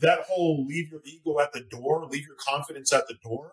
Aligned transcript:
that 0.00 0.20
whole 0.28 0.66
leave 0.66 0.90
your 0.90 1.00
ego 1.04 1.40
at 1.40 1.52
the 1.52 1.60
door, 1.60 2.06
leave 2.10 2.26
your 2.26 2.36
confidence 2.48 2.92
at 2.92 3.08
the 3.08 3.16
door, 3.22 3.52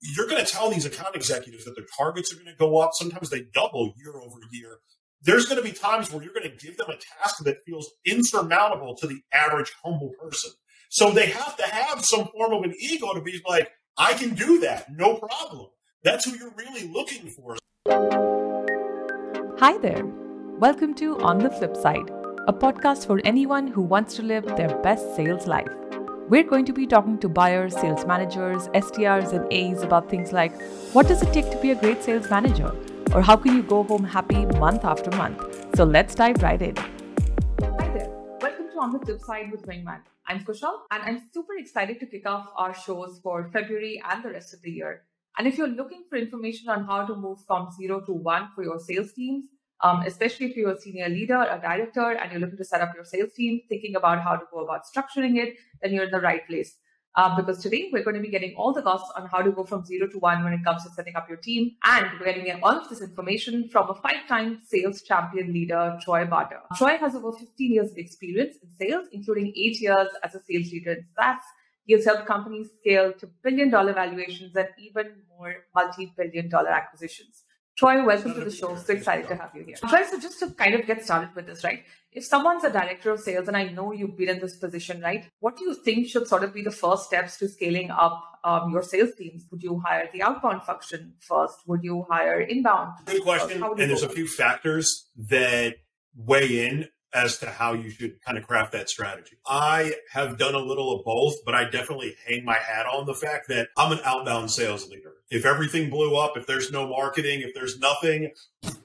you're 0.00 0.26
going 0.26 0.44
to 0.44 0.50
tell 0.50 0.70
these 0.70 0.84
account 0.84 1.16
executives 1.16 1.64
that 1.64 1.74
their 1.76 1.86
targets 1.96 2.32
are 2.32 2.36
going 2.36 2.46
to 2.46 2.56
go 2.58 2.78
up. 2.78 2.90
Sometimes 2.94 3.30
they 3.30 3.44
double 3.54 3.92
year 3.96 4.14
over 4.20 4.36
year. 4.52 4.78
There's 5.22 5.46
going 5.46 5.62
to 5.62 5.66
be 5.66 5.72
times 5.72 6.12
where 6.12 6.22
you're 6.22 6.34
going 6.34 6.50
to 6.50 6.66
give 6.66 6.76
them 6.76 6.90
a 6.90 6.96
task 6.96 7.42
that 7.44 7.64
feels 7.64 7.90
insurmountable 8.04 8.94
to 8.96 9.06
the 9.06 9.20
average 9.32 9.72
humble 9.82 10.12
person. 10.20 10.50
So 10.90 11.10
they 11.10 11.26
have 11.26 11.56
to 11.56 11.64
have 11.64 12.04
some 12.04 12.28
form 12.28 12.52
of 12.52 12.62
an 12.64 12.74
ego 12.78 13.14
to 13.14 13.22
be 13.22 13.40
like, 13.48 13.70
I 13.96 14.12
can 14.12 14.34
do 14.34 14.60
that, 14.60 14.92
no 14.92 15.16
problem. 15.16 15.68
That's 16.02 16.26
who 16.26 16.36
you're 16.36 16.54
really 16.56 16.86
looking 16.88 17.30
for. 17.30 17.56
Hi 19.58 19.78
there. 19.78 20.04
Welcome 20.58 20.94
to 20.96 21.18
On 21.20 21.38
the 21.38 21.50
Flip 21.50 21.76
Side, 21.76 22.10
a 22.46 22.52
podcast 22.52 23.06
for 23.06 23.22
anyone 23.24 23.66
who 23.66 23.80
wants 23.80 24.16
to 24.16 24.22
live 24.22 24.44
their 24.44 24.76
best 24.82 25.16
sales 25.16 25.46
life. 25.46 25.72
We're 26.28 26.44
going 26.44 26.66
to 26.66 26.74
be 26.74 26.86
talking 26.86 27.16
to 27.20 27.28
buyers, 27.28 27.72
sales 27.72 28.04
managers, 28.04 28.68
SDRs, 28.68 29.32
and 29.32 29.50
AEs 29.50 29.82
about 29.82 30.10
things 30.10 30.30
like 30.30 30.52
what 30.92 31.08
does 31.08 31.22
it 31.22 31.32
take 31.32 31.50
to 31.50 31.56
be 31.62 31.70
a 31.70 31.74
great 31.74 32.02
sales 32.02 32.28
manager? 32.28 32.70
Or 33.14 33.22
how 33.22 33.36
can 33.36 33.56
you 33.56 33.62
go 33.62 33.82
home 33.82 34.04
happy 34.04 34.44
month 34.44 34.84
after 34.84 35.10
month? 35.12 35.40
So 35.74 35.84
let's 35.84 36.14
dive 36.14 36.42
right 36.42 36.60
in. 36.60 36.76
Hi 36.76 37.88
there. 37.96 38.10
Welcome 38.42 38.68
to 38.72 38.78
On 38.78 38.92
the 38.92 38.98
Flip 38.98 39.20
Side 39.22 39.50
with 39.50 39.62
Wingman. 39.62 40.00
I'm 40.26 40.44
Kushal, 40.44 40.80
and 40.90 41.02
I'm 41.02 41.22
super 41.32 41.54
excited 41.56 41.98
to 42.00 42.06
kick 42.06 42.26
off 42.26 42.50
our 42.58 42.74
shows 42.74 43.20
for 43.22 43.48
February 43.54 44.02
and 44.10 44.22
the 44.22 44.28
rest 44.28 44.52
of 44.52 44.60
the 44.60 44.70
year. 44.70 45.04
And 45.38 45.48
if 45.48 45.56
you're 45.56 45.66
looking 45.66 46.04
for 46.10 46.16
information 46.16 46.68
on 46.68 46.84
how 46.84 47.06
to 47.06 47.16
move 47.16 47.38
from 47.46 47.70
zero 47.72 48.00
to 48.02 48.12
one 48.12 48.50
for 48.54 48.62
your 48.62 48.78
sales 48.78 49.12
teams, 49.14 49.44
um, 49.84 50.00
especially 50.06 50.46
if 50.46 50.56
you're 50.56 50.72
a 50.72 50.80
senior 50.80 51.08
leader, 51.08 51.46
a 51.50 51.60
director, 51.60 52.12
and 52.12 52.32
you're 52.32 52.40
looking 52.40 52.56
to 52.56 52.64
set 52.64 52.80
up 52.80 52.92
your 52.94 53.04
sales 53.04 53.32
team, 53.34 53.60
thinking 53.68 53.94
about 53.94 54.22
how 54.22 54.34
to 54.34 54.44
go 54.50 54.64
about 54.64 54.82
structuring 54.84 55.36
it, 55.36 55.56
then 55.82 55.92
you're 55.92 56.04
in 56.04 56.10
the 56.10 56.20
right 56.20 56.46
place. 56.48 56.76
Uh, 57.16 57.36
because 57.36 57.62
today 57.62 57.90
we're 57.92 58.02
going 58.02 58.16
to 58.16 58.22
be 58.22 58.30
getting 58.30 58.54
all 58.56 58.72
the 58.72 58.82
costs 58.82 59.12
on 59.16 59.28
how 59.28 59.40
to 59.40 59.52
go 59.52 59.62
from 59.62 59.84
zero 59.84 60.08
to 60.08 60.18
one 60.18 60.42
when 60.42 60.52
it 60.52 60.64
comes 60.64 60.82
to 60.82 60.90
setting 60.90 61.14
up 61.14 61.28
your 61.28 61.36
team. 61.36 61.70
And 61.84 62.06
we're 62.18 62.32
getting 62.32 62.60
all 62.62 62.72
of 62.72 62.88
this 62.88 63.02
information 63.02 63.68
from 63.68 63.88
a 63.88 63.94
five 63.94 64.26
time 64.26 64.62
sales 64.66 65.02
champion 65.02 65.52
leader, 65.52 65.96
Troy 66.02 66.24
Barter. 66.24 66.60
Troy 66.76 66.96
has 66.98 67.14
over 67.14 67.30
15 67.30 67.72
years 67.72 67.92
of 67.92 67.98
experience 67.98 68.56
in 68.60 68.70
sales, 68.80 69.06
including 69.12 69.52
eight 69.54 69.80
years 69.80 70.08
as 70.24 70.34
a 70.34 70.42
sales 70.42 70.72
leader 70.72 70.92
in 70.94 71.06
SaaS. 71.14 71.40
He 71.84 71.92
has 71.92 72.04
helped 72.04 72.26
companies 72.26 72.70
scale 72.80 73.12
to 73.12 73.28
billion 73.44 73.70
dollar 73.70 73.92
valuations 73.92 74.56
and 74.56 74.68
even 74.78 75.12
more 75.38 75.54
multi 75.72 76.12
billion 76.16 76.48
dollar 76.48 76.70
acquisitions. 76.70 77.43
Troy, 77.76 78.04
welcome 78.04 78.34
to 78.34 78.44
the 78.44 78.52
show. 78.52 78.76
So 78.76 78.92
excited 78.92 79.26
to 79.26 79.34
have 79.34 79.50
you 79.52 79.64
here. 79.64 79.74
Troy, 79.76 80.04
so 80.08 80.20
just 80.20 80.38
to 80.38 80.50
kind 80.50 80.74
of 80.74 80.86
get 80.86 81.04
started 81.04 81.34
with 81.34 81.46
this, 81.46 81.64
right? 81.64 81.82
If 82.12 82.24
someone's 82.24 82.62
a 82.62 82.70
director 82.70 83.10
of 83.10 83.18
sales, 83.18 83.48
and 83.48 83.56
I 83.56 83.64
know 83.64 83.92
you've 83.92 84.16
been 84.16 84.28
in 84.28 84.38
this 84.38 84.56
position, 84.56 85.00
right? 85.00 85.24
What 85.40 85.56
do 85.56 85.64
you 85.64 85.74
think 85.74 86.06
should 86.06 86.28
sort 86.28 86.44
of 86.44 86.54
be 86.54 86.62
the 86.62 86.70
first 86.70 87.06
steps 87.06 87.36
to 87.38 87.48
scaling 87.48 87.90
up 87.90 88.22
um, 88.44 88.70
your 88.70 88.82
sales 88.82 89.10
teams? 89.18 89.46
Would 89.50 89.64
you 89.64 89.82
hire 89.84 90.08
the 90.12 90.22
outbound 90.22 90.62
function 90.62 91.14
first? 91.18 91.56
Would 91.66 91.82
you 91.82 92.06
hire 92.08 92.40
inbound? 92.40 92.92
Good 93.06 93.24
question. 93.24 93.60
And 93.64 93.78
there's 93.78 94.04
a 94.04 94.08
few 94.08 94.28
factors 94.28 95.10
that 95.16 95.74
weigh 96.16 96.68
in 96.68 96.88
as 97.14 97.38
to 97.38 97.46
how 97.46 97.72
you 97.72 97.90
should 97.90 98.20
kind 98.22 98.36
of 98.36 98.46
craft 98.46 98.72
that 98.72 98.90
strategy. 98.90 99.36
I 99.46 99.94
have 100.10 100.36
done 100.36 100.54
a 100.54 100.58
little 100.58 100.98
of 100.98 101.04
both, 101.04 101.36
but 101.46 101.54
I 101.54 101.64
definitely 101.64 102.16
hang 102.26 102.44
my 102.44 102.58
hat 102.58 102.86
on 102.86 103.06
the 103.06 103.14
fact 103.14 103.48
that 103.48 103.68
I'm 103.78 103.92
an 103.92 104.00
outbound 104.04 104.50
sales 104.50 104.88
leader. 104.88 105.12
If 105.30 105.46
everything 105.46 105.90
blew 105.90 106.16
up, 106.16 106.36
if 106.36 106.46
there's 106.46 106.70
no 106.72 106.88
marketing, 106.88 107.40
if 107.40 107.54
there's 107.54 107.78
nothing, 107.78 108.32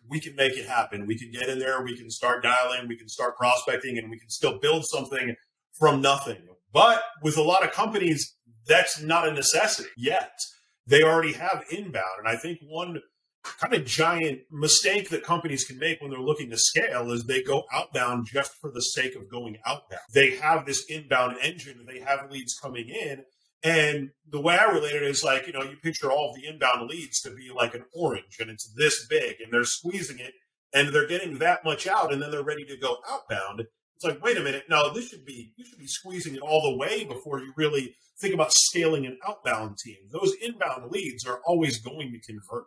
we 0.07 0.19
can 0.19 0.35
make 0.35 0.57
it 0.57 0.67
happen. 0.67 1.07
We 1.07 1.17
can 1.17 1.31
get 1.31 1.49
in 1.49 1.59
there, 1.59 1.83
we 1.83 1.97
can 1.97 2.09
start 2.09 2.43
dialing, 2.43 2.87
we 2.87 2.97
can 2.97 3.09
start 3.09 3.35
prospecting, 3.35 3.97
and 3.97 4.09
we 4.09 4.19
can 4.19 4.29
still 4.29 4.59
build 4.59 4.85
something 4.85 5.35
from 5.77 6.01
nothing. 6.01 6.37
But 6.71 7.03
with 7.23 7.37
a 7.37 7.41
lot 7.41 7.63
of 7.63 7.71
companies, 7.71 8.35
that's 8.67 9.01
not 9.01 9.27
a 9.27 9.33
necessity 9.33 9.89
yet. 9.97 10.39
They 10.85 11.03
already 11.03 11.33
have 11.33 11.65
inbound. 11.69 12.19
And 12.19 12.27
I 12.27 12.35
think 12.35 12.59
one 12.63 13.01
kind 13.43 13.73
of 13.73 13.85
giant 13.85 14.41
mistake 14.51 15.09
that 15.09 15.23
companies 15.23 15.63
can 15.63 15.77
make 15.77 16.01
when 16.01 16.11
they're 16.11 16.19
looking 16.19 16.49
to 16.49 16.57
scale 16.57 17.11
is 17.11 17.25
they 17.25 17.41
go 17.41 17.63
outbound 17.73 18.27
just 18.31 18.53
for 18.59 18.71
the 18.71 18.81
sake 18.81 19.15
of 19.15 19.29
going 19.29 19.57
outbound. 19.65 20.01
They 20.13 20.35
have 20.37 20.65
this 20.65 20.85
inbound 20.89 21.37
engine, 21.41 21.77
and 21.79 21.87
they 21.87 21.99
have 21.99 22.31
leads 22.31 22.57
coming 22.61 22.89
in. 22.89 23.23
And 23.61 24.11
the 24.29 24.39
way 24.39 24.57
I 24.57 24.71
relate 24.71 24.95
it 24.95 25.03
is 25.03 25.23
like, 25.23 25.45
you 25.45 25.53
know, 25.53 25.63
you 25.63 25.75
picture 25.83 26.11
all 26.11 26.29
of 26.29 26.35
the 26.35 26.47
inbound 26.47 26.89
leads 26.89 27.19
to 27.21 27.31
be 27.31 27.49
like 27.53 27.73
an 27.73 27.83
orange 27.93 28.37
and 28.39 28.49
it's 28.49 28.71
this 28.77 29.05
big 29.07 29.35
and 29.43 29.51
they're 29.51 29.65
squeezing 29.65 30.19
it 30.19 30.33
and 30.73 30.93
they're 30.93 31.07
getting 31.07 31.39
that 31.39 31.65
much 31.65 31.85
out 31.85 32.13
and 32.13 32.21
then 32.21 32.31
they're 32.31 32.41
ready 32.41 32.63
to 32.63 32.77
go 32.77 32.97
outbound. 33.09 33.65
It's 33.95 34.05
like, 34.05 34.23
wait 34.23 34.37
a 34.37 34.41
minute, 34.41 34.63
no, 34.69 34.93
this 34.93 35.09
should 35.09 35.25
be 35.25 35.51
you 35.57 35.65
should 35.65 35.77
be 35.77 35.87
squeezing 35.87 36.35
it 36.35 36.41
all 36.41 36.61
the 36.71 36.77
way 36.77 37.03
before 37.03 37.39
you 37.39 37.51
really 37.57 37.93
think 38.21 38.33
about 38.33 38.53
scaling 38.53 39.05
an 39.05 39.17
outbound 39.27 39.77
team. 39.77 39.97
Those 40.09 40.33
inbound 40.41 40.89
leads 40.89 41.25
are 41.25 41.41
always 41.45 41.79
going 41.79 42.13
to 42.13 42.31
convert 42.31 42.65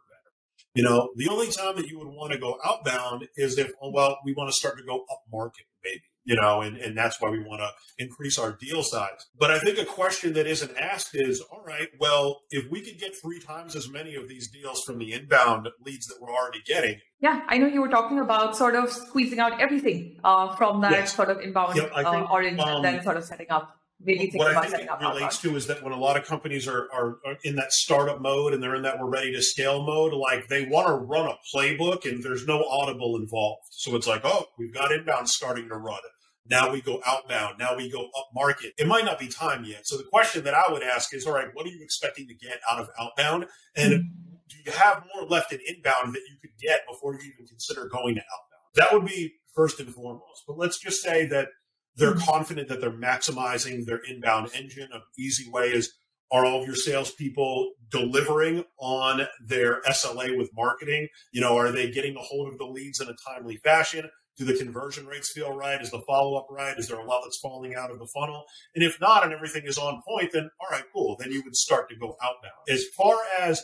you 0.74 0.82
know, 0.82 1.10
the 1.16 1.28
only 1.28 1.50
time 1.50 1.76
that 1.76 1.88
you 1.88 1.98
would 1.98 2.08
want 2.08 2.32
to 2.32 2.38
go 2.38 2.58
outbound 2.64 3.28
is 3.36 3.58
if, 3.58 3.70
oh, 3.82 3.90
well, 3.90 4.18
we 4.24 4.32
want 4.32 4.48
to 4.48 4.54
start 4.54 4.78
to 4.78 4.84
go 4.84 5.04
up 5.10 5.22
market, 5.30 5.66
maybe, 5.84 6.00
you 6.24 6.34
know, 6.34 6.62
and, 6.62 6.78
and 6.78 6.96
that's 6.96 7.20
why 7.20 7.28
we 7.28 7.40
want 7.40 7.60
to 7.60 7.70
increase 8.02 8.38
our 8.38 8.56
deal 8.58 8.82
size. 8.82 9.26
But 9.38 9.50
I 9.50 9.58
think 9.58 9.78
a 9.78 9.84
question 9.84 10.32
that 10.32 10.46
isn't 10.46 10.74
asked 10.78 11.10
is, 11.12 11.40
all 11.40 11.62
right, 11.66 11.88
well, 12.00 12.40
if 12.50 12.70
we 12.70 12.80
could 12.80 12.98
get 12.98 13.14
three 13.20 13.38
times 13.38 13.76
as 13.76 13.90
many 13.90 14.14
of 14.14 14.28
these 14.28 14.50
deals 14.50 14.82
from 14.84 14.98
the 14.98 15.12
inbound 15.12 15.68
leads 15.84 16.06
that 16.06 16.16
we're 16.20 16.32
already 16.32 16.62
getting. 16.66 16.98
Yeah, 17.20 17.42
I 17.48 17.58
know 17.58 17.66
you 17.66 17.82
were 17.82 17.88
talking 17.88 18.18
about 18.18 18.56
sort 18.56 18.74
of 18.74 18.90
squeezing 18.90 19.40
out 19.40 19.60
everything 19.60 20.18
uh, 20.24 20.56
from 20.56 20.80
that 20.80 20.92
yes. 20.92 21.14
sort 21.14 21.28
of 21.28 21.40
inbound 21.40 21.76
yep, 21.76 21.94
think, 21.94 22.06
uh, 22.06 22.26
orange 22.30 22.60
um, 22.60 22.76
and 22.76 22.84
then 22.84 23.02
sort 23.02 23.18
of 23.18 23.24
setting 23.24 23.50
up 23.50 23.76
maybe 24.04 24.30
what 24.34 24.56
I 24.56 24.66
think 24.66 24.88
it 24.88 25.00
relates 25.00 25.38
to 25.38 25.56
is 25.56 25.66
that 25.66 25.82
when 25.82 25.92
a 25.92 25.98
lot 25.98 26.16
of 26.16 26.24
companies 26.24 26.66
are, 26.68 26.88
are, 26.92 27.18
are, 27.26 27.36
in 27.44 27.56
that 27.56 27.72
startup 27.72 28.20
mode 28.20 28.52
and 28.52 28.62
they're 28.62 28.74
in 28.74 28.82
that 28.82 28.98
we're 28.98 29.08
ready 29.08 29.32
to 29.32 29.42
scale 29.42 29.84
mode, 29.84 30.12
like 30.12 30.48
they 30.48 30.66
want 30.66 30.88
to 30.88 30.94
run 30.94 31.26
a 31.26 31.36
playbook 31.54 32.08
and 32.08 32.22
there's 32.22 32.46
no 32.46 32.64
audible 32.64 33.16
involved. 33.16 33.62
So 33.70 33.96
it's 33.96 34.06
like, 34.06 34.22
oh, 34.24 34.46
we've 34.58 34.74
got 34.74 34.92
inbound 34.92 35.28
starting 35.28 35.68
to 35.68 35.76
run. 35.76 36.00
Now 36.46 36.72
we 36.72 36.80
go 36.80 37.00
outbound. 37.06 37.58
Now 37.58 37.76
we 37.76 37.90
go 37.90 38.04
up 38.18 38.28
market. 38.34 38.72
It 38.76 38.86
might 38.86 39.04
not 39.04 39.18
be 39.18 39.28
time 39.28 39.64
yet. 39.64 39.86
So 39.86 39.96
the 39.96 40.04
question 40.04 40.44
that 40.44 40.54
I 40.54 40.64
would 40.70 40.82
ask 40.82 41.14
is, 41.14 41.26
all 41.26 41.34
right, 41.34 41.48
what 41.52 41.66
are 41.66 41.70
you 41.70 41.80
expecting 41.82 42.26
to 42.28 42.34
get 42.34 42.58
out 42.70 42.80
of 42.80 42.88
outbound? 43.00 43.46
And 43.76 43.92
mm-hmm. 43.92 44.34
do 44.48 44.56
you 44.66 44.72
have 44.72 45.04
more 45.14 45.28
left 45.28 45.52
in 45.52 45.60
inbound 45.66 46.14
that 46.14 46.22
you 46.28 46.36
could 46.40 46.58
get 46.60 46.80
before 46.90 47.14
you 47.14 47.20
even 47.20 47.46
consider 47.46 47.88
going 47.88 48.16
to 48.16 48.22
outbound? 48.22 48.52
That 48.74 48.92
would 48.92 49.06
be 49.06 49.34
first 49.54 49.78
and 49.80 49.88
foremost. 49.94 50.42
But 50.46 50.58
let's 50.58 50.78
just 50.78 51.02
say 51.02 51.26
that 51.26 51.48
they're 51.96 52.14
mm-hmm. 52.14 52.30
confident 52.30 52.68
that 52.68 52.80
they're 52.80 52.90
maximizing 52.90 53.84
their 53.84 54.00
inbound 54.08 54.50
engine. 54.54 54.88
An 54.92 55.02
easy 55.18 55.50
way 55.50 55.68
is 55.68 55.92
are 56.32 56.46
all 56.46 56.62
of 56.62 56.66
your 56.66 56.74
salespeople 56.74 57.72
delivering 57.90 58.64
on 58.78 59.26
their 59.46 59.82
SLA 59.82 60.36
with 60.36 60.50
marketing? 60.56 61.08
You 61.30 61.42
know, 61.42 61.58
are 61.58 61.70
they 61.70 61.90
getting 61.90 62.16
a 62.16 62.20
hold 62.20 62.50
of 62.50 62.58
the 62.58 62.64
leads 62.64 63.00
in 63.00 63.08
a 63.08 63.14
timely 63.28 63.56
fashion? 63.56 64.08
Do 64.38 64.46
the 64.46 64.54
conversion 64.54 65.06
rates 65.06 65.30
feel 65.30 65.52
right? 65.52 65.80
Is 65.80 65.90
the 65.90 66.00
follow 66.06 66.38
up 66.38 66.46
right? 66.50 66.78
Is 66.78 66.88
there 66.88 66.98
a 66.98 67.04
lot 67.04 67.20
that's 67.22 67.38
falling 67.42 67.74
out 67.74 67.90
of 67.90 67.98
the 67.98 68.08
funnel? 68.14 68.44
And 68.74 68.82
if 68.82 68.98
not, 68.98 69.24
and 69.24 69.32
everything 69.34 69.64
is 69.66 69.76
on 69.76 70.00
point, 70.08 70.30
then 70.32 70.48
all 70.58 70.68
right, 70.70 70.84
cool. 70.94 71.16
Then 71.20 71.32
you 71.32 71.42
would 71.44 71.54
start 71.54 71.90
to 71.90 71.96
go 71.96 72.16
outbound. 72.22 72.66
As 72.70 72.86
far 72.96 73.18
as 73.38 73.62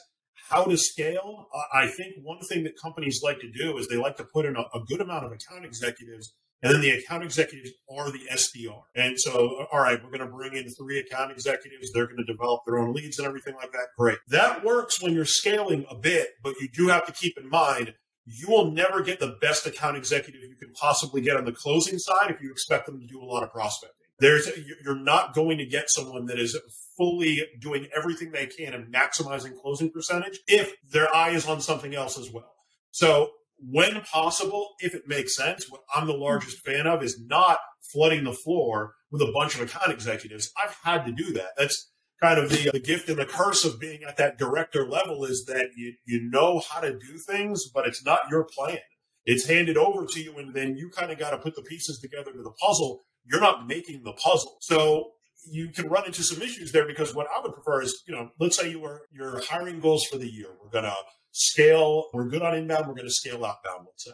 how 0.50 0.65
to 0.65 0.77
scale, 0.77 1.47
I 1.72 1.87
think 1.87 2.16
one 2.22 2.41
thing 2.41 2.65
that 2.65 2.75
companies 2.81 3.21
like 3.22 3.39
to 3.41 3.50
do 3.50 3.78
is 3.78 3.89
they 3.89 3.97
like 3.97 4.19
to 4.19 4.25
put 4.25 4.45
in 4.45 4.56
a, 4.56 4.60
a 4.60 4.84
good 4.87 5.00
amount 5.00 5.25
of 5.25 5.33
account 5.33 5.65
executives 5.65 6.34
and 6.63 6.75
then 6.75 6.81
the 6.81 6.91
account 6.91 7.23
executives 7.23 7.71
are 7.91 8.11
the 8.11 8.23
SDR. 8.33 8.83
And 8.95 9.19
so, 9.19 9.67
all 9.73 9.81
right, 9.81 10.03
we're 10.03 10.11
going 10.11 10.29
to 10.29 10.35
bring 10.35 10.55
in 10.55 10.69
three 10.71 10.99
account 10.99 11.31
executives. 11.31 11.93
They're 11.93 12.07
going 12.07 12.25
to 12.25 12.25
develop 12.25 12.63
their 12.67 12.79
own 12.79 12.93
leads 12.93 13.19
and 13.19 13.27
everything 13.27 13.55
like 13.55 13.73
that. 13.73 13.87
Great. 13.97 14.19
That 14.29 14.65
works 14.65 15.01
when 15.01 15.13
you're 15.13 15.25
scaling 15.25 15.87
a 15.91 15.95
bit, 15.95 16.31
but 16.43 16.55
you 16.61 16.69
do 16.69 16.89
have 16.89 17.07
to 17.07 17.13
keep 17.13 17.39
in 17.39 17.49
mind 17.49 17.95
you 18.31 18.49
will 18.49 18.71
never 18.71 19.03
get 19.03 19.21
the 19.21 19.39
best 19.41 19.67
account 19.67 19.97
executive 19.97 20.43
you 20.43 20.57
can 20.57 20.73
possibly 20.75 21.21
get 21.21 21.37
on 21.37 21.45
the 21.45 21.53
closing 21.53 21.99
side 21.99 22.31
if 22.31 22.43
you 22.43 22.51
expect 22.51 22.87
them 22.87 23.01
to 23.01 23.07
do 23.07 23.23
a 23.23 23.25
lot 23.25 23.43
of 23.43 23.51
prospecting. 23.51 23.95
There's 24.21 24.51
you're 24.85 24.99
not 24.99 25.33
going 25.33 25.59
to 25.59 25.67
get 25.67 25.89
someone 25.89 26.27
that 26.27 26.39
is 26.39 26.59
fully 26.97 27.47
doing 27.61 27.87
everything 27.97 28.33
they 28.33 28.47
can 28.47 28.75
and 28.75 28.93
maximizing 28.93 29.57
closing 29.57 29.91
percentage 29.91 30.41
if 30.47 30.75
their 30.91 31.15
eye 31.15 31.31
is 31.31 31.47
on 31.47 31.61
something 31.61 31.95
else 31.95 32.19
as 32.19 32.31
well. 32.31 32.53
So 32.91 33.31
when 33.60 34.01
possible, 34.03 34.75
if 34.81 34.95
it 34.95 35.03
makes 35.07 35.37
sense, 35.37 35.71
what 35.71 35.83
I'm 35.95 36.07
the 36.07 36.13
largest 36.13 36.65
fan 36.65 36.87
of 36.87 37.03
is 37.03 37.21
not 37.27 37.59
flooding 37.93 38.25
the 38.25 38.33
floor 38.33 38.95
with 39.10 39.22
a 39.22 39.33
bunch 39.33 39.55
of 39.55 39.63
account 39.63 39.93
executives. 39.93 40.51
I've 40.63 40.77
had 40.84 41.07
to 41.07 41.13
do 41.13 41.33
that. 41.34 41.51
That's 41.57 41.91
kind 42.22 42.39
of 42.39 42.51
the, 42.51 42.71
the 42.72 42.81
gift 42.81 43.09
and 43.09 43.19
the 43.19 43.27
curse 43.27 43.65
of 43.65 43.81
being 43.81 44.03
at 44.03 44.16
that 44.16 44.39
director 44.39 44.89
level 44.89 45.25
is 45.25 45.45
that 45.47 45.71
you, 45.77 45.95
you 46.05 46.28
know 46.31 46.63
how 46.71 46.81
to 46.81 46.93
do 46.93 47.19
things, 47.19 47.69
but 47.72 47.87
it's 47.87 48.05
not 48.05 48.21
your 48.31 48.45
plan. 48.45 48.78
It's 49.25 49.47
handed 49.47 49.77
over 49.77 50.07
to 50.07 50.21
you, 50.22 50.39
and 50.39 50.54
then 50.54 50.77
you 50.77 50.89
kind 50.89 51.13
of 51.13 51.19
got 51.19 51.31
to 51.31 51.39
put 51.39 51.54
the 51.54 51.63
pieces 51.63 51.99
together 51.99 52.33
to 52.33 52.43
the 52.43 52.53
puzzle. 52.66 53.03
You're 53.27 53.43
not 53.43 53.66
making 53.66 54.03
the 54.03 54.13
puzzle. 54.13 54.57
So 54.61 55.11
you 55.51 55.69
can 55.69 55.89
run 55.89 56.07
into 56.07 56.22
some 56.22 56.43
issues 56.43 56.72
there 56.72 56.87
because 56.87 57.15
what 57.15 57.27
I 57.34 57.41
would 57.41 57.53
prefer 57.53 57.83
is, 57.83 58.03
you 58.07 58.15
know, 58.15 58.31
let's 58.41 58.57
say 58.57 58.71
you 58.71 58.84
are 58.84 59.03
your 59.13 59.43
hiring 59.45 59.81
goals 59.81 60.07
for 60.07 60.16
the 60.16 60.28
year. 60.28 60.49
We're 60.63 60.71
gonna 60.71 60.95
scale. 61.39 62.07
We're 62.13 62.29
good 62.29 62.43
on 62.43 62.55
inbound. 62.55 62.87
We're 62.87 62.95
going 62.95 63.07
to 63.07 63.13
scale 63.13 63.45
outbound, 63.45 63.87
let's 63.87 64.05
say. 64.05 64.13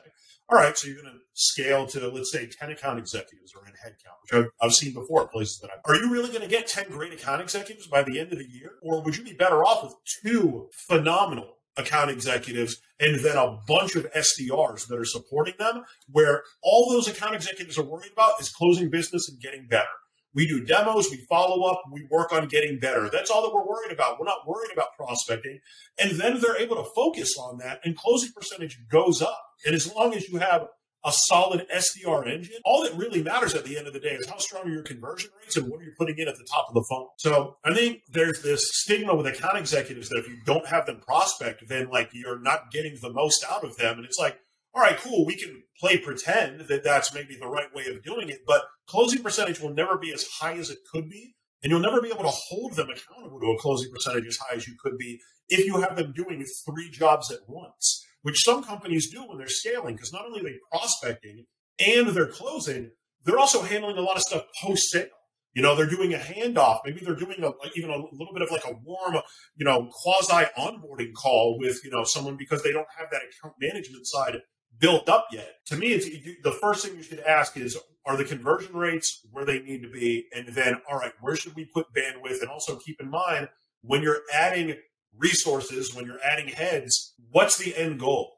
All 0.50 0.58
right, 0.58 0.76
so 0.76 0.88
you're 0.88 1.00
going 1.00 1.14
to 1.14 1.20
scale 1.32 1.86
to, 1.86 2.08
let's 2.08 2.30
say, 2.30 2.46
10 2.46 2.70
account 2.70 2.98
executives 2.98 3.54
or 3.54 3.66
in 3.66 3.72
headcount, 3.72 4.20
which 4.22 4.34
I've, 4.34 4.50
I've 4.60 4.74
seen 4.74 4.92
before 4.92 5.26
places 5.28 5.58
that 5.60 5.70
i 5.70 5.90
Are 5.90 5.96
you 5.96 6.12
really 6.12 6.28
going 6.28 6.42
to 6.42 6.48
get 6.48 6.66
10 6.66 6.90
great 6.90 7.14
account 7.14 7.40
executives 7.40 7.86
by 7.86 8.02
the 8.02 8.20
end 8.20 8.32
of 8.32 8.38
the 8.38 8.46
year? 8.46 8.72
Or 8.82 9.02
would 9.02 9.16
you 9.16 9.24
be 9.24 9.32
better 9.32 9.64
off 9.64 9.82
with 9.82 9.94
two 10.22 10.68
phenomenal 10.86 11.54
account 11.76 12.10
executives 12.10 12.76
and 13.00 13.24
then 13.24 13.36
a 13.36 13.58
bunch 13.66 13.96
of 13.96 14.10
SDRs 14.12 14.86
that 14.86 14.98
are 14.98 15.04
supporting 15.04 15.54
them, 15.58 15.82
where 16.10 16.42
all 16.62 16.90
those 16.90 17.08
account 17.08 17.34
executives 17.34 17.78
are 17.78 17.84
worried 17.84 18.12
about 18.12 18.40
is 18.40 18.50
closing 18.50 18.90
business 18.90 19.28
and 19.28 19.40
getting 19.40 19.66
better. 19.66 19.88
We 20.34 20.46
do 20.46 20.64
demos, 20.64 21.10
we 21.10 21.18
follow 21.28 21.64
up, 21.68 21.82
we 21.92 22.06
work 22.10 22.32
on 22.32 22.48
getting 22.48 22.78
better. 22.78 23.08
That's 23.10 23.30
all 23.30 23.42
that 23.42 23.54
we're 23.54 23.66
worried 23.66 23.92
about. 23.92 24.18
We're 24.18 24.26
not 24.26 24.46
worried 24.46 24.72
about 24.72 24.96
prospecting. 24.96 25.60
And 25.98 26.18
then 26.20 26.40
they're 26.40 26.60
able 26.60 26.76
to 26.76 26.90
focus 26.94 27.36
on 27.38 27.58
that, 27.58 27.80
and 27.84 27.96
closing 27.96 28.32
percentage 28.32 28.78
goes 28.90 29.22
up. 29.22 29.40
And 29.64 29.74
as 29.74 29.92
long 29.94 30.14
as 30.14 30.28
you 30.28 30.38
have 30.38 30.66
a 31.04 31.12
solid 31.12 31.66
SDR 31.68 32.26
engine, 32.26 32.56
all 32.64 32.82
that 32.82 32.94
really 32.96 33.22
matters 33.22 33.54
at 33.54 33.64
the 33.64 33.76
end 33.76 33.86
of 33.86 33.92
the 33.92 34.00
day 34.00 34.12
is 34.12 34.26
how 34.26 34.38
strong 34.38 34.66
are 34.66 34.70
your 34.70 34.82
conversion 34.82 35.30
rates 35.38 35.56
and 35.56 35.68
what 35.68 35.80
are 35.80 35.84
you 35.84 35.92
putting 35.98 36.18
in 36.18 36.28
at 36.28 36.34
the 36.36 36.46
top 36.50 36.66
of 36.68 36.74
the 36.74 36.84
funnel. 36.88 37.12
So 37.18 37.56
I 37.62 37.74
think 37.74 38.00
there's 38.10 38.42
this 38.42 38.70
stigma 38.72 39.14
with 39.14 39.26
account 39.26 39.58
executives 39.58 40.08
that 40.08 40.18
if 40.18 40.28
you 40.28 40.38
don't 40.46 40.66
have 40.66 40.86
them 40.86 41.00
prospect, 41.00 41.68
then 41.68 41.90
like 41.90 42.08
you're 42.14 42.40
not 42.40 42.70
getting 42.72 42.96
the 43.02 43.12
most 43.12 43.44
out 43.50 43.64
of 43.64 43.76
them. 43.76 43.98
And 43.98 44.06
it's 44.06 44.18
like, 44.18 44.38
all 44.74 44.82
right, 44.82 44.98
cool, 44.98 45.24
we 45.24 45.36
can 45.36 45.62
play 45.80 45.98
pretend 45.98 46.62
that 46.68 46.82
that's 46.82 47.14
maybe 47.14 47.36
the 47.40 47.46
right 47.46 47.72
way 47.74 47.86
of 47.86 48.02
doing 48.02 48.28
it, 48.28 48.40
but 48.46 48.64
closing 48.88 49.22
percentage 49.22 49.60
will 49.60 49.72
never 49.72 49.96
be 49.98 50.12
as 50.12 50.26
high 50.40 50.54
as 50.54 50.70
it 50.70 50.78
could 50.92 51.08
be. 51.08 51.34
And 51.62 51.70
you'll 51.70 51.80
never 51.80 52.02
be 52.02 52.10
able 52.10 52.24
to 52.24 52.28
hold 52.28 52.74
them 52.74 52.90
accountable 52.90 53.40
to 53.40 53.46
a 53.46 53.58
closing 53.58 53.90
percentage 53.90 54.26
as 54.26 54.36
high 54.36 54.56
as 54.56 54.68
you 54.68 54.74
could 54.82 54.98
be 54.98 55.18
if 55.48 55.64
you 55.64 55.80
have 55.80 55.96
them 55.96 56.12
doing 56.14 56.44
three 56.66 56.90
jobs 56.90 57.30
at 57.30 57.38
once, 57.48 58.04
which 58.20 58.42
some 58.44 58.62
companies 58.62 59.10
do 59.10 59.26
when 59.26 59.38
they're 59.38 59.46
scaling, 59.48 59.94
because 59.94 60.12
not 60.12 60.26
only 60.26 60.40
are 60.40 60.44
they 60.44 60.58
prospecting 60.70 61.46
and 61.78 62.08
they're 62.08 62.28
closing, 62.28 62.90
they're 63.24 63.38
also 63.38 63.62
handling 63.62 63.96
a 63.96 64.02
lot 64.02 64.16
of 64.16 64.22
stuff 64.22 64.44
post 64.62 64.90
sale. 64.90 65.06
You 65.54 65.62
know, 65.62 65.74
they're 65.74 65.86
doing 65.86 66.12
a 66.12 66.18
handoff. 66.18 66.80
Maybe 66.84 67.00
they're 67.00 67.14
doing 67.14 67.42
a, 67.42 67.52
even 67.76 67.88
a 67.88 67.96
little 67.96 68.34
bit 68.34 68.42
of 68.42 68.50
like 68.50 68.66
a 68.66 68.74
warm, 68.84 69.16
you 69.56 69.64
know, 69.64 69.88
quasi 69.90 70.44
onboarding 70.58 71.12
call 71.14 71.58
with, 71.58 71.80
you 71.84 71.90
know, 71.90 72.02
someone 72.04 72.36
because 72.36 72.62
they 72.62 72.72
don't 72.72 72.88
have 72.98 73.08
that 73.10 73.22
account 73.22 73.54
management 73.60 74.06
side 74.06 74.36
built 74.78 75.08
up 75.08 75.28
yet. 75.32 75.56
To 75.66 75.76
me, 75.76 75.88
it's 75.88 76.06
the 76.42 76.52
first 76.52 76.84
thing 76.84 76.96
you 76.96 77.02
should 77.02 77.20
ask 77.20 77.56
is 77.56 77.78
are 78.06 78.16
the 78.16 78.24
conversion 78.24 78.74
rates 78.74 79.20
where 79.32 79.44
they 79.44 79.60
need 79.60 79.82
to 79.82 79.88
be? 79.88 80.26
And 80.34 80.48
then, 80.48 80.76
all 80.90 80.98
right, 80.98 81.12
where 81.20 81.36
should 81.36 81.56
we 81.56 81.64
put 81.64 81.86
bandwidth? 81.94 82.40
And 82.40 82.50
also 82.50 82.76
keep 82.76 83.00
in 83.00 83.10
mind 83.10 83.48
when 83.82 84.02
you're 84.02 84.20
adding 84.32 84.76
resources, 85.16 85.94
when 85.94 86.06
you're 86.06 86.22
adding 86.22 86.48
heads, 86.48 87.14
what's 87.30 87.56
the 87.56 87.74
end 87.76 88.00
goal? 88.00 88.32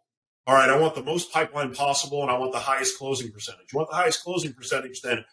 All 0.46 0.54
right, 0.54 0.70
I 0.70 0.78
want 0.78 0.94
the 0.94 1.02
most 1.02 1.32
pipeline 1.32 1.74
possible 1.74 2.22
and 2.22 2.30
I 2.30 2.38
want 2.38 2.52
the 2.52 2.60
highest 2.60 2.98
closing 2.98 3.32
percentage. 3.32 3.72
You 3.72 3.78
want 3.78 3.90
the 3.90 3.96
highest 3.96 4.22
closing 4.22 4.52
percentage, 4.52 5.00
then 5.00 5.24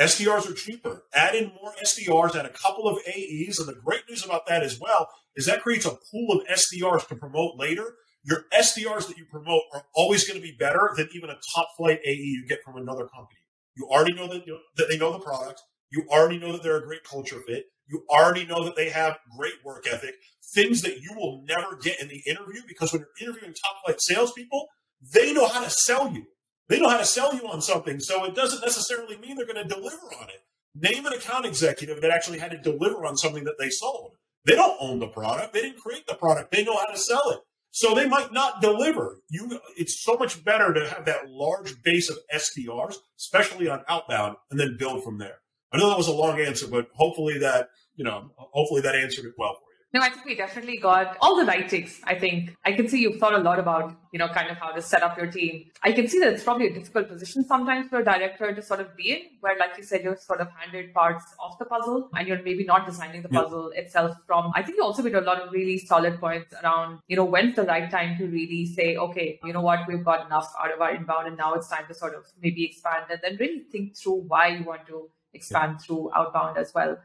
SDRs 0.00 0.50
are 0.50 0.54
cheaper. 0.54 1.04
Add 1.14 1.36
in 1.36 1.52
more 1.62 1.72
SDRs, 1.82 2.34
add 2.34 2.46
a 2.46 2.50
couple 2.50 2.88
of 2.88 2.98
AEs. 3.06 3.58
And 3.58 3.68
the 3.68 3.80
great 3.84 4.02
news 4.08 4.24
about 4.24 4.46
that 4.46 4.62
as 4.62 4.80
well 4.80 5.08
is 5.36 5.46
that 5.46 5.62
creates 5.62 5.86
a 5.86 5.90
pool 6.10 6.32
of 6.32 6.46
SDRs 6.48 7.06
to 7.08 7.14
promote 7.14 7.56
later 7.56 7.94
your 8.26 8.44
SDRs 8.52 9.06
that 9.06 9.16
you 9.16 9.24
promote 9.30 9.62
are 9.72 9.84
always 9.94 10.26
going 10.26 10.38
to 10.40 10.46
be 10.46 10.56
better 10.58 10.90
than 10.96 11.08
even 11.14 11.30
a 11.30 11.36
top 11.54 11.68
flight 11.76 12.00
AE 12.04 12.14
you 12.14 12.44
get 12.48 12.58
from 12.64 12.76
another 12.76 13.06
company. 13.06 13.38
You 13.76 13.88
already 13.88 14.14
know 14.14 14.26
that, 14.26 14.46
you 14.46 14.54
know, 14.54 14.58
that 14.76 14.88
they 14.88 14.98
know 14.98 15.12
the 15.12 15.20
product. 15.20 15.62
You 15.90 16.04
already 16.10 16.38
know 16.38 16.52
that 16.52 16.62
they're 16.62 16.78
a 16.78 16.84
great 16.84 17.04
culture 17.04 17.40
fit. 17.46 17.66
You 17.88 18.02
already 18.10 18.44
know 18.44 18.64
that 18.64 18.74
they 18.74 18.90
have 18.90 19.18
great 19.38 19.64
work 19.64 19.86
ethic, 19.86 20.16
things 20.54 20.82
that 20.82 21.00
you 21.00 21.10
will 21.14 21.44
never 21.46 21.76
get 21.76 22.00
in 22.00 22.08
the 22.08 22.20
interview 22.26 22.62
because 22.66 22.92
when 22.92 23.02
you're 23.02 23.28
interviewing 23.28 23.54
top 23.54 23.76
flight 23.84 24.00
salespeople, 24.00 24.66
they 25.14 25.32
know 25.32 25.46
how 25.46 25.62
to 25.62 25.70
sell 25.70 26.12
you. 26.12 26.24
They 26.68 26.80
know 26.80 26.88
how 26.88 26.98
to 26.98 27.04
sell 27.04 27.32
you 27.32 27.46
on 27.46 27.62
something. 27.62 28.00
So 28.00 28.24
it 28.24 28.34
doesn't 28.34 28.60
necessarily 28.60 29.16
mean 29.18 29.36
they're 29.36 29.46
going 29.46 29.68
to 29.68 29.72
deliver 29.72 30.06
on 30.20 30.28
it. 30.30 30.42
Name 30.74 31.06
an 31.06 31.12
account 31.12 31.46
executive 31.46 32.00
that 32.00 32.10
actually 32.10 32.40
had 32.40 32.50
to 32.50 32.58
deliver 32.58 33.06
on 33.06 33.16
something 33.16 33.44
that 33.44 33.54
they 33.58 33.70
sold. 33.70 34.16
They 34.44 34.56
don't 34.56 34.76
own 34.80 34.98
the 34.98 35.06
product. 35.06 35.52
They 35.52 35.62
didn't 35.62 35.78
create 35.78 36.06
the 36.08 36.14
product. 36.14 36.50
They 36.50 36.64
know 36.64 36.76
how 36.76 36.86
to 36.86 36.98
sell 36.98 37.30
it. 37.30 37.38
So 37.76 37.94
they 37.94 38.08
might 38.08 38.32
not 38.32 38.62
deliver. 38.62 39.18
You, 39.28 39.60
it's 39.76 40.02
so 40.02 40.16
much 40.16 40.42
better 40.42 40.72
to 40.72 40.88
have 40.88 41.04
that 41.04 41.28
large 41.28 41.82
base 41.82 42.08
of 42.08 42.16
SDRs, 42.34 42.94
especially 43.18 43.68
on 43.68 43.84
outbound, 43.86 44.36
and 44.50 44.58
then 44.58 44.78
build 44.78 45.04
from 45.04 45.18
there. 45.18 45.40
I 45.72 45.76
know 45.76 45.90
that 45.90 45.98
was 45.98 46.08
a 46.08 46.12
long 46.12 46.40
answer, 46.40 46.66
but 46.66 46.88
hopefully 46.94 47.36
that, 47.40 47.68
you 47.94 48.02
know, 48.02 48.30
hopefully 48.38 48.80
that 48.80 48.94
answered 48.94 49.26
it 49.26 49.34
well 49.36 49.58
no, 49.92 50.02
I 50.02 50.10
think 50.10 50.26
we 50.26 50.34
definitely 50.34 50.76
got 50.76 51.16
all 51.20 51.36
the 51.36 51.44
right 51.44 51.68
takes. 51.68 52.00
I 52.04 52.16
think 52.16 52.54
I 52.64 52.72
can 52.72 52.88
see 52.88 53.00
you've 53.00 53.18
thought 53.18 53.34
a 53.34 53.38
lot 53.38 53.58
about, 53.58 53.94
you 54.12 54.18
know, 54.18 54.28
kind 54.28 54.50
of 54.50 54.56
how 54.58 54.72
to 54.72 54.82
set 54.82 55.02
up 55.02 55.16
your 55.16 55.28
team. 55.28 55.70
I 55.82 55.92
can 55.92 56.08
see 56.08 56.18
that 56.18 56.34
it's 56.34 56.42
probably 56.42 56.66
a 56.66 56.74
difficult 56.74 57.08
position 57.08 57.44
sometimes 57.44 57.88
for 57.88 58.00
a 58.00 58.04
director 58.04 58.52
to 58.52 58.62
sort 58.62 58.80
of 58.80 58.96
be 58.96 59.12
in, 59.12 59.20
where, 59.40 59.56
like 59.56 59.70
you 59.78 59.84
said, 59.84 60.02
you're 60.02 60.16
sort 60.16 60.40
of 60.40 60.48
handed 60.58 60.92
parts 60.92 61.24
of 61.42 61.56
the 61.58 61.64
puzzle 61.64 62.10
and 62.14 62.26
you're 62.26 62.42
maybe 62.42 62.64
not 62.64 62.84
designing 62.84 63.22
the 63.22 63.28
puzzle 63.28 63.70
itself 63.74 64.16
from. 64.26 64.52
I 64.54 64.62
think 64.62 64.76
you 64.76 64.82
also 64.82 65.02
made 65.02 65.14
a 65.14 65.20
lot 65.20 65.40
of 65.40 65.52
really 65.52 65.78
solid 65.78 66.20
points 66.20 66.52
around, 66.62 66.98
you 67.06 67.16
know, 67.16 67.24
when's 67.24 67.54
the 67.54 67.64
right 67.64 67.90
time 67.90 68.18
to 68.18 68.26
really 68.26 68.66
say, 68.66 68.96
okay, 68.96 69.38
you 69.44 69.52
know 69.52 69.62
what, 69.62 69.86
we've 69.86 70.04
got 70.04 70.26
enough 70.26 70.52
out 70.62 70.74
of 70.74 70.80
our 70.80 70.94
inbound 70.94 71.28
and 71.28 71.36
now 71.36 71.54
it's 71.54 71.68
time 71.68 71.86
to 71.88 71.94
sort 71.94 72.14
of 72.14 72.24
maybe 72.42 72.64
expand 72.64 73.04
and 73.08 73.20
then 73.22 73.36
really 73.38 73.60
think 73.70 73.96
through 73.96 74.24
why 74.26 74.48
you 74.48 74.64
want 74.64 74.86
to 74.88 75.08
expand 75.32 75.72
yeah. 75.72 75.86
through 75.86 76.10
outbound 76.14 76.58
as 76.58 76.74
well 76.74 76.98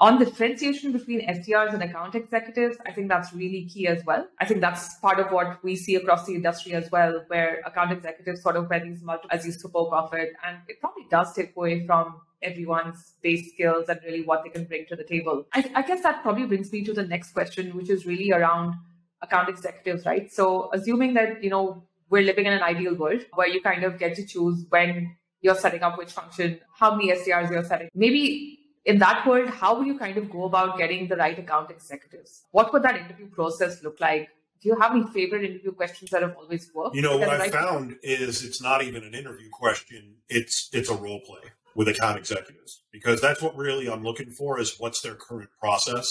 on 0.00 0.18
differentiation 0.18 0.92
between 0.92 1.26
SDRs 1.28 1.74
and 1.74 1.82
account 1.82 2.14
executives, 2.14 2.78
I 2.86 2.92
think 2.92 3.08
that's 3.08 3.34
really 3.34 3.66
key 3.66 3.86
as 3.86 4.02
well. 4.06 4.26
I 4.40 4.46
think 4.46 4.62
that's 4.62 4.94
part 4.94 5.20
of 5.20 5.30
what 5.30 5.62
we 5.62 5.76
see 5.76 5.94
across 5.94 6.24
the 6.24 6.34
industry 6.34 6.72
as 6.72 6.90
well, 6.90 7.22
where 7.28 7.60
account 7.66 7.92
executives 7.92 8.42
sort 8.42 8.56
of 8.56 8.70
wear 8.70 8.80
these 8.80 9.02
multiple, 9.02 9.28
as 9.30 9.44
you 9.44 9.52
spoke 9.52 9.90
of 9.92 10.14
it, 10.14 10.32
and 10.46 10.56
it 10.68 10.80
probably 10.80 11.06
does 11.10 11.34
take 11.34 11.54
away 11.54 11.86
from 11.86 12.18
everyone's 12.42 13.12
base 13.20 13.52
skills 13.52 13.90
and 13.90 14.00
really 14.04 14.22
what 14.22 14.42
they 14.42 14.48
can 14.48 14.64
bring 14.64 14.86
to 14.86 14.96
the 14.96 15.04
table. 15.04 15.46
I, 15.52 15.70
I 15.74 15.82
guess 15.82 16.02
that 16.02 16.22
probably 16.22 16.46
brings 16.46 16.72
me 16.72 16.82
to 16.84 16.94
the 16.94 17.06
next 17.06 17.32
question, 17.32 17.76
which 17.76 17.90
is 17.90 18.06
really 18.06 18.32
around 18.32 18.74
account 19.20 19.50
executives, 19.50 20.06
right? 20.06 20.32
So 20.32 20.70
assuming 20.72 21.12
that, 21.14 21.44
you 21.44 21.50
know, 21.50 21.84
we're 22.08 22.22
living 22.22 22.46
in 22.46 22.54
an 22.54 22.62
ideal 22.62 22.94
world 22.94 23.26
where 23.34 23.48
you 23.48 23.60
kind 23.60 23.84
of 23.84 23.98
get 23.98 24.16
to 24.16 24.26
choose 24.26 24.64
when 24.70 25.14
you're 25.42 25.54
setting 25.54 25.82
up 25.82 25.98
which 25.98 26.12
function, 26.12 26.58
how 26.74 26.94
many 26.94 27.12
SDRs 27.12 27.50
you're 27.50 27.64
setting. 27.64 27.88
Maybe 27.94 28.59
in 28.90 28.98
that 28.98 29.26
world, 29.26 29.48
how 29.48 29.78
would 29.78 29.86
you 29.86 29.96
kind 29.96 30.16
of 30.18 30.28
go 30.28 30.44
about 30.44 30.76
getting 30.76 31.06
the 31.06 31.16
right 31.16 31.38
account 31.38 31.70
executives? 31.70 32.42
What 32.50 32.72
would 32.72 32.82
that 32.82 32.96
interview 32.96 33.28
process 33.28 33.82
look 33.84 34.00
like? 34.00 34.28
Do 34.60 34.68
you 34.68 34.78
have 34.78 34.92
any 34.92 35.06
favorite 35.14 35.44
interview 35.44 35.72
questions 35.72 36.10
that 36.10 36.22
have 36.22 36.34
always 36.36 36.70
worked? 36.74 36.96
You 36.96 37.02
know, 37.02 37.16
what 37.16 37.28
I 37.28 37.48
found 37.48 37.96
is 38.02 38.44
it's 38.44 38.60
not 38.60 38.82
even 38.82 39.04
an 39.04 39.14
interview 39.14 39.48
question; 39.52 40.16
it's 40.28 40.68
it's 40.72 40.90
a 40.90 40.94
role 40.94 41.20
play 41.24 41.52
with 41.74 41.88
account 41.88 42.18
executives 42.18 42.82
because 42.92 43.20
that's 43.20 43.40
what 43.40 43.56
really 43.56 43.88
I'm 43.88 44.02
looking 44.02 44.30
for 44.32 44.58
is 44.60 44.76
what's 44.78 45.00
their 45.00 45.14
current 45.14 45.50
process. 45.58 46.06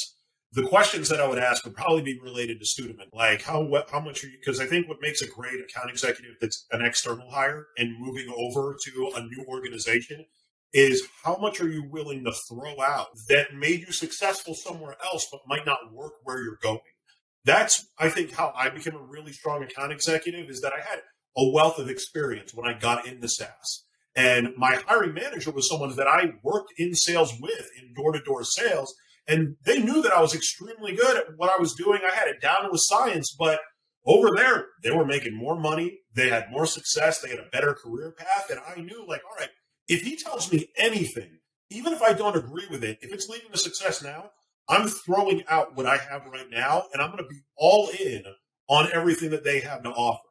The 0.54 0.64
questions 0.64 1.10
that 1.10 1.20
I 1.20 1.28
would 1.28 1.38
ask 1.38 1.64
would 1.64 1.76
probably 1.76 2.02
be 2.02 2.20
related 2.20 2.60
to 2.60 2.66
Studeman, 2.66 3.14
like 3.14 3.44
how 3.44 3.70
how 3.92 4.00
much 4.00 4.24
are 4.24 4.28
you? 4.28 4.38
Because 4.40 4.60
I 4.60 4.66
think 4.66 4.88
what 4.88 4.98
makes 5.00 5.22
a 5.22 5.28
great 5.28 5.60
account 5.60 5.92
executive 5.92 6.36
that's 6.42 6.66
an 6.72 6.82
external 6.82 7.30
hire 7.30 7.68
and 7.78 8.00
moving 8.00 8.34
over 8.36 8.76
to 8.86 9.12
a 9.16 9.22
new 9.22 9.46
organization 9.48 10.26
is 10.74 11.08
how 11.24 11.38
much 11.38 11.60
are 11.62 11.68
you 11.68 11.84
willing 11.90 12.24
to 12.24 12.34
throw 12.48 12.82
out 12.82 13.08
that 13.28 13.54
made 13.56 13.82
you 13.82 13.92
successful 13.92 14.54
somewhere 14.54 14.96
else 15.04 15.28
but 15.32 15.42
might 15.48 15.66
not 15.66 15.94
work 15.94 16.14
where 16.24 16.42
you're 16.42 16.60
going? 16.62 16.80
That's 17.46 17.88
i 17.98 18.10
think 18.10 18.34
how 18.34 18.54
i 18.56 18.70
became 18.70 18.96
a 18.96 19.02
really 19.02 19.32
strong 19.32 19.64
account 19.64 19.92
executive 19.92 20.50
is 20.50 20.62
that 20.62 20.74
i 20.74 20.82
had 20.82 21.00
a 21.38 21.50
wealth 21.52 21.80
of 21.80 21.90
experience 21.90 22.54
when 22.54 22.70
i 22.70 22.78
got 22.78 23.08
into 23.08 23.28
saas. 23.28 23.86
And 24.16 24.50
my 24.58 24.76
hiring 24.88 25.14
manager 25.14 25.52
was 25.52 25.70
someone 25.70 25.96
that 25.96 26.08
i 26.08 26.34
worked 26.44 26.74
in 26.78 26.94
sales 26.94 27.34
with 27.42 27.70
in 27.80 27.94
door-to-door 27.96 28.44
sales 28.44 28.94
and 29.28 29.56
they 29.64 29.80
knew 29.80 30.02
that 30.02 30.14
i 30.14 30.22
was 30.22 30.36
extremely 30.36 30.96
good 30.96 31.18
at 31.18 31.26
what 31.38 31.50
i 31.50 31.60
was 31.60 31.74
doing. 31.74 32.02
I 32.06 32.14
had 32.14 32.28
it 32.28 32.42
down 32.42 32.70
with 32.72 32.82
science 32.84 33.36
but 33.38 33.62
over 34.06 34.30
there 34.36 34.68
they 34.84 34.92
were 34.92 35.06
making 35.06 35.36
more 35.36 35.60
money 35.60 36.00
they 36.14 36.30
had 36.30 36.52
more 36.52 36.66
success 36.66 37.22
they 37.22 37.30
had 37.30 37.40
a 37.40 37.50
better 37.52 37.74
career 37.74 38.14
path 38.18 38.50
and 38.50 38.60
i 38.68 38.80
knew 38.82 39.06
like 39.08 39.22
all 39.24 39.38
right 39.40 39.50
if 39.90 40.04
he 40.04 40.16
tells 40.16 40.54
me 40.54 40.68
anything, 40.78 41.40
even 41.72 41.94
if 41.94 42.02
I 42.02 42.14
don't 42.14 42.38
agree 42.38 42.68
with 42.70 42.84
it, 42.84 43.00
if 43.02 43.12
it's 43.12 43.28
leading 43.28 43.52
to 43.52 43.58
success 43.58 44.02
now, 44.02 44.30
I'm 44.70 44.88
throwing 44.88 45.44
out 45.50 45.76
what 45.76 45.88
I 45.88 45.98
have 45.98 46.28
right 46.32 46.50
now 46.50 46.84
and 46.94 47.02
I'm 47.02 47.10
going 47.10 47.24
to 47.24 47.30
be 47.30 47.42
all 47.58 47.90
in 47.90 48.24
on 48.68 48.88
everything 48.94 49.32
that 49.32 49.44
they 49.44 49.60
have 49.62 49.82
to 49.84 49.90
offer. 49.90 50.22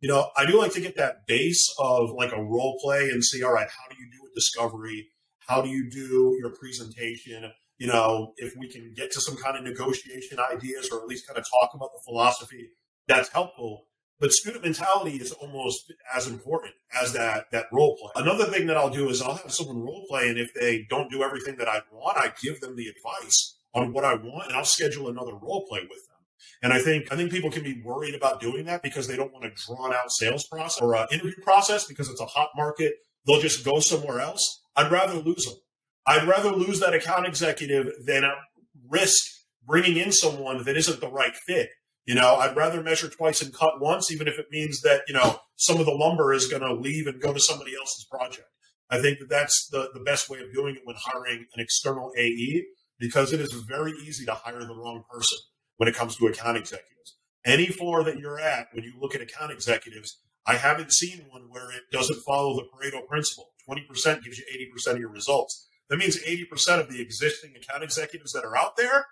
You 0.00 0.08
know, 0.08 0.30
I 0.36 0.46
do 0.46 0.56
like 0.56 0.72
to 0.74 0.80
get 0.80 0.96
that 0.96 1.26
base 1.26 1.74
of 1.80 2.10
like 2.12 2.32
a 2.32 2.40
role 2.42 2.78
play 2.80 3.10
and 3.10 3.24
see, 3.24 3.42
all 3.42 3.52
right, 3.52 3.68
how 3.68 3.92
do 3.92 3.96
you 4.00 4.08
do 4.12 4.28
a 4.30 4.34
discovery? 4.34 5.08
How 5.48 5.60
do 5.60 5.68
you 5.68 5.90
do 5.90 6.36
your 6.40 6.54
presentation? 6.54 7.50
You 7.78 7.88
know, 7.88 8.34
if 8.36 8.54
we 8.56 8.70
can 8.70 8.92
get 8.96 9.10
to 9.12 9.20
some 9.20 9.36
kind 9.36 9.56
of 9.56 9.64
negotiation 9.64 10.38
ideas 10.38 10.90
or 10.92 11.00
at 11.00 11.08
least 11.08 11.26
kind 11.26 11.38
of 11.38 11.44
talk 11.44 11.70
about 11.74 11.90
the 11.92 12.00
philosophy, 12.04 12.68
that's 13.08 13.30
helpful. 13.30 13.87
But 14.20 14.32
student 14.32 14.64
mentality 14.64 15.16
is 15.16 15.30
almost 15.32 15.92
as 16.12 16.26
important 16.26 16.74
as 17.00 17.12
that 17.12 17.50
that 17.52 17.66
role 17.72 17.96
play. 17.96 18.22
Another 18.22 18.46
thing 18.46 18.66
that 18.66 18.76
I'll 18.76 18.90
do 18.90 19.08
is 19.08 19.22
I'll 19.22 19.36
have 19.36 19.52
someone 19.52 19.80
role 19.80 20.04
play, 20.08 20.28
and 20.28 20.38
if 20.38 20.52
they 20.54 20.86
don't 20.90 21.10
do 21.10 21.22
everything 21.22 21.56
that 21.58 21.68
I 21.68 21.82
want, 21.92 22.18
I 22.18 22.32
give 22.42 22.60
them 22.60 22.76
the 22.76 22.88
advice 22.88 23.58
on 23.74 23.92
what 23.92 24.04
I 24.04 24.14
want, 24.14 24.48
and 24.48 24.56
I'll 24.56 24.64
schedule 24.64 25.08
another 25.08 25.34
role 25.34 25.66
play 25.68 25.80
with 25.82 26.06
them. 26.08 26.18
And 26.62 26.72
I 26.72 26.80
think 26.80 27.12
I 27.12 27.16
think 27.16 27.30
people 27.30 27.50
can 27.50 27.62
be 27.62 27.80
worried 27.84 28.14
about 28.14 28.40
doing 28.40 28.64
that 28.66 28.82
because 28.82 29.06
they 29.06 29.16
don't 29.16 29.32
want 29.32 29.44
a 29.44 29.50
drawn 29.50 29.94
out 29.94 30.10
sales 30.10 30.44
process 30.46 30.80
or 30.82 30.96
interview 31.12 31.40
process 31.42 31.84
because 31.84 32.08
it's 32.08 32.20
a 32.20 32.26
hot 32.26 32.50
market. 32.56 32.94
They'll 33.26 33.40
just 33.40 33.64
go 33.64 33.78
somewhere 33.78 34.20
else. 34.20 34.62
I'd 34.74 34.90
rather 34.90 35.14
lose 35.14 35.44
them. 35.44 35.56
I'd 36.06 36.26
rather 36.26 36.50
lose 36.50 36.80
that 36.80 36.94
account 36.94 37.26
executive 37.26 37.92
than 38.04 38.24
risk 38.88 39.24
bringing 39.66 39.98
in 39.98 40.10
someone 40.10 40.64
that 40.64 40.76
isn't 40.76 41.00
the 41.00 41.10
right 41.10 41.36
fit. 41.36 41.68
You 42.08 42.14
know, 42.14 42.36
I'd 42.36 42.56
rather 42.56 42.82
measure 42.82 43.10
twice 43.10 43.42
and 43.42 43.52
cut 43.52 43.82
once, 43.82 44.10
even 44.10 44.28
if 44.28 44.38
it 44.38 44.46
means 44.50 44.80
that 44.80 45.02
you 45.08 45.12
know 45.12 45.40
some 45.56 45.78
of 45.78 45.84
the 45.84 45.92
lumber 45.92 46.32
is 46.32 46.48
going 46.48 46.62
to 46.62 46.72
leave 46.72 47.06
and 47.06 47.20
go 47.20 47.34
to 47.34 47.38
somebody 47.38 47.76
else's 47.78 48.06
project. 48.10 48.48
I 48.88 48.98
think 48.98 49.18
that 49.18 49.28
that's 49.28 49.68
the, 49.70 49.90
the 49.92 50.00
best 50.00 50.30
way 50.30 50.38
of 50.38 50.50
doing 50.54 50.76
it 50.76 50.80
when 50.84 50.96
hiring 50.98 51.44
an 51.54 51.60
external 51.60 52.10
AE 52.16 52.64
because 52.98 53.34
it 53.34 53.42
is 53.42 53.52
very 53.68 53.92
easy 53.92 54.24
to 54.24 54.32
hire 54.32 54.60
the 54.60 54.74
wrong 54.74 55.02
person 55.10 55.36
when 55.76 55.86
it 55.86 55.94
comes 55.94 56.16
to 56.16 56.26
account 56.28 56.56
executives. 56.56 57.18
Any 57.44 57.66
floor 57.66 58.02
that 58.04 58.18
you're 58.18 58.40
at, 58.40 58.68
when 58.72 58.84
you 58.84 58.94
look 58.98 59.14
at 59.14 59.20
account 59.20 59.52
executives, 59.52 60.18
I 60.46 60.54
haven't 60.54 60.94
seen 60.94 61.26
one 61.28 61.50
where 61.50 61.70
it 61.72 61.82
doesn't 61.92 62.24
follow 62.26 62.56
the 62.56 62.64
Pareto 62.72 63.06
principle. 63.06 63.50
20% 63.68 64.24
gives 64.24 64.38
you 64.38 64.44
80% 64.88 64.92
of 64.92 64.98
your 64.98 65.10
results. 65.10 65.68
That 65.90 65.98
means 65.98 66.16
80% 66.22 66.80
of 66.80 66.90
the 66.90 67.02
existing 67.02 67.52
account 67.54 67.84
executives 67.84 68.32
that 68.32 68.46
are 68.46 68.56
out 68.56 68.78
there, 68.78 69.04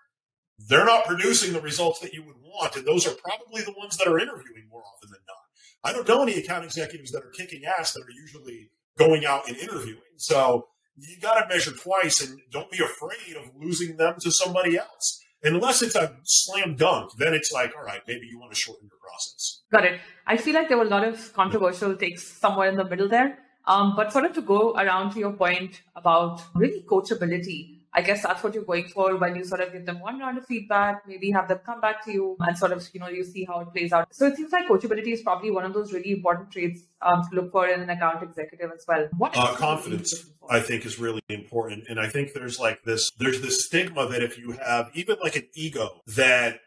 they're 0.59 0.85
not 0.85 1.05
producing 1.05 1.53
the 1.53 1.61
results 1.61 2.01
that 2.01 2.13
you 2.13 2.23
would 2.23 2.37
want. 2.43 2.77
And 2.77 2.87
those 2.87 3.07
are 3.07 3.15
probably 3.15 3.63
the 3.63 3.75
ones 3.77 3.97
that 3.99 4.09
are 4.09 4.19
interviewing 4.19 4.69
more 4.71 4.83
often 4.83 5.11
than 5.11 5.21
not. 5.27 5.37
I 5.85 5.93
don't 5.93 6.09
know 6.09 6.23
any 6.23 6.39
account 6.39 6.65
executives 6.65 7.13
that 7.13 7.23
are 7.23 7.31
kicking 7.31 7.63
ass 7.65 7.93
that 7.93 8.01
are 8.01 8.11
usually 8.11 8.71
going 8.99 9.25
out 9.25 9.49
and 9.49 9.57
interviewing. 9.57 10.01
So 10.17 10.69
you 10.97 11.19
got 11.21 11.41
to 11.41 11.49
measure 11.49 11.73
twice 11.73 12.27
and 12.27 12.41
don't 12.51 12.71
be 12.71 12.79
afraid 12.79 13.37
of 13.37 13.51
losing 13.61 13.97
them 13.97 14.15
to 14.21 14.31
somebody 14.31 14.79
else. 14.79 15.23
Unless 15.43 15.83
it's 15.83 15.95
a 15.95 16.17
slam 16.25 16.75
dunk, 16.77 17.11
then 17.19 17.35
it's 17.35 17.53
like, 17.53 17.73
all 17.77 17.85
right, 17.85 18.01
maybe 18.09 18.27
you 18.27 18.41
want 18.41 18.53
to 18.53 18.59
shorten 18.59 18.89
your 18.91 18.99
process. 18.99 19.63
Got 19.71 19.85
it. 19.85 20.01
I 20.27 20.39
feel 20.39 20.55
like 20.55 20.69
there 20.69 20.79
were 20.79 20.85
a 20.85 20.89
lot 20.89 21.05
of 21.05 21.33
controversial 21.35 21.95
takes 21.95 22.27
somewhere 22.41 22.69
in 22.69 22.77
the 22.77 22.85
middle 22.85 23.09
there. 23.09 23.39
Um, 23.67 23.95
but 23.97 24.13
sort 24.13 24.25
of 24.25 24.33
to 24.35 24.43
go 24.43 24.75
around 24.75 25.13
to 25.13 25.19
your 25.19 25.33
point 25.33 25.83
about 25.95 26.41
really 26.55 26.85
coachability, 26.89 27.76
I 27.97 28.03
guess 28.03 28.23
that's 28.23 28.45
what 28.45 28.53
you're 28.53 28.63
going 28.63 28.89
for 28.89 29.17
when 29.17 29.35
you 29.37 29.43
sort 29.43 29.63
of 29.63 29.73
give 29.73 29.87
them 29.87 30.01
one 30.01 30.19
round 30.19 30.37
of 30.37 30.45
feedback, 30.45 31.09
maybe 31.09 31.31
have 31.31 31.49
them 31.49 31.61
come 31.65 31.81
back 31.81 32.05
to 32.05 32.13
you 32.13 32.37
and 32.41 32.57
sort 32.57 32.73
of, 32.73 32.87
you 32.93 33.01
know, 33.01 33.09
you 33.09 33.25
see 33.25 33.45
how 33.45 33.61
it 33.61 33.73
plays 33.73 33.91
out. 33.91 34.15
So 34.15 34.27
it 34.27 34.37
seems 34.37 34.53
like 34.53 34.69
coachability 34.69 35.15
is 35.15 35.23
probably 35.23 35.51
one 35.51 35.65
of 35.65 35.73
those 35.73 35.95
really 35.95 36.13
important 36.13 36.51
traits 36.51 36.83
um, 37.01 37.23
to 37.31 37.37
look 37.37 37.51
for 37.53 37.67
in 37.67 37.81
an 37.81 37.89
account 37.89 38.23
executive 38.23 38.71
as 38.71 38.85
well. 38.87 39.09
What 39.17 39.35
uh, 39.35 39.55
confidence, 39.55 40.27
I 40.51 40.61
think, 40.61 40.85
is 40.85 40.99
really 40.99 41.23
important. 41.31 41.85
And 41.89 41.99
I 41.99 42.09
think 42.09 42.35
there's 42.35 42.61
like 42.61 42.85
this, 42.85 43.11
there's 43.19 43.41
this 43.41 43.65
stigma 43.65 44.07
that 44.11 44.23
if 44.23 44.37
you 44.37 44.53
have 44.63 44.91
even 44.93 45.17
like 45.23 45.37
an 45.37 45.49
ego, 45.55 46.03
that 46.17 46.61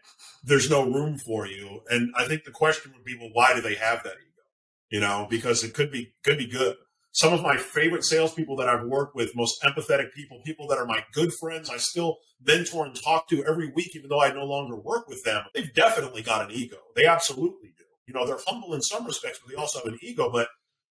there's 0.43 0.67
no 0.67 0.83
room 0.83 1.19
for 1.19 1.45
you. 1.45 1.81
And 1.91 2.11
I 2.17 2.25
think 2.25 2.45
the 2.45 2.51
question 2.51 2.91
would 2.95 3.05
be, 3.05 3.15
well, 3.15 3.29
why 3.33 3.53
do 3.53 3.61
they 3.61 3.75
have 3.75 4.01
that 4.01 4.13
ego? 4.13 4.41
You 4.89 5.01
know, 5.01 5.27
because 5.29 5.63
it 5.63 5.75
could 5.75 5.91
be, 5.91 6.13
could 6.23 6.39
be 6.39 6.47
good 6.47 6.75
some 7.11 7.33
of 7.33 7.41
my 7.41 7.57
favorite 7.57 8.03
salespeople 8.03 8.55
that 8.57 8.69
I've 8.69 8.85
worked 8.85 9.15
with, 9.15 9.35
most 9.35 9.61
empathetic 9.63 10.13
people, 10.13 10.41
people 10.45 10.67
that 10.67 10.77
are 10.77 10.85
my 10.85 11.03
good 11.13 11.33
friends, 11.33 11.69
I 11.69 11.77
still 11.77 12.17
mentor 12.41 12.85
and 12.85 12.95
talk 12.95 13.27
to 13.29 13.43
every 13.45 13.71
week, 13.71 13.95
even 13.95 14.09
though 14.09 14.21
I 14.21 14.31
no 14.31 14.45
longer 14.45 14.75
work 14.77 15.07
with 15.07 15.23
them. 15.23 15.43
They've 15.53 15.73
definitely 15.73 16.21
got 16.21 16.49
an 16.49 16.55
ego. 16.55 16.77
They 16.95 17.05
absolutely 17.05 17.73
do. 17.77 17.83
You 18.05 18.13
know, 18.13 18.25
they're 18.25 18.39
humble 18.47 18.73
in 18.73 18.81
some 18.81 19.05
respects, 19.05 19.39
but 19.39 19.49
they 19.49 19.59
also 19.59 19.79
have 19.79 19.91
an 19.91 19.99
ego. 20.01 20.31
But 20.31 20.47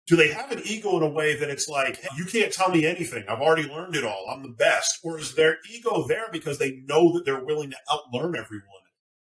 do 0.06 0.16
they 0.16 0.32
have 0.32 0.50
an 0.50 0.60
ego 0.64 0.96
in 0.96 1.02
a 1.02 1.08
way 1.08 1.36
that 1.36 1.50
it's 1.50 1.68
like, 1.68 2.00
hey, 2.00 2.08
you 2.16 2.24
can't 2.24 2.52
tell 2.52 2.70
me 2.70 2.84
anything. 2.84 3.24
I've 3.28 3.40
already 3.40 3.68
learned 3.68 3.94
it 3.94 4.04
all. 4.04 4.26
I'm 4.28 4.42
the 4.42 4.48
best. 4.48 4.98
Or 5.04 5.18
is 5.18 5.34
their 5.34 5.58
ego 5.72 6.04
there 6.08 6.26
because 6.32 6.58
they 6.58 6.82
know 6.86 7.12
that 7.12 7.24
they're 7.24 7.44
willing 7.44 7.70
to 7.70 7.76
outlearn 7.88 8.36
everyone 8.36 8.64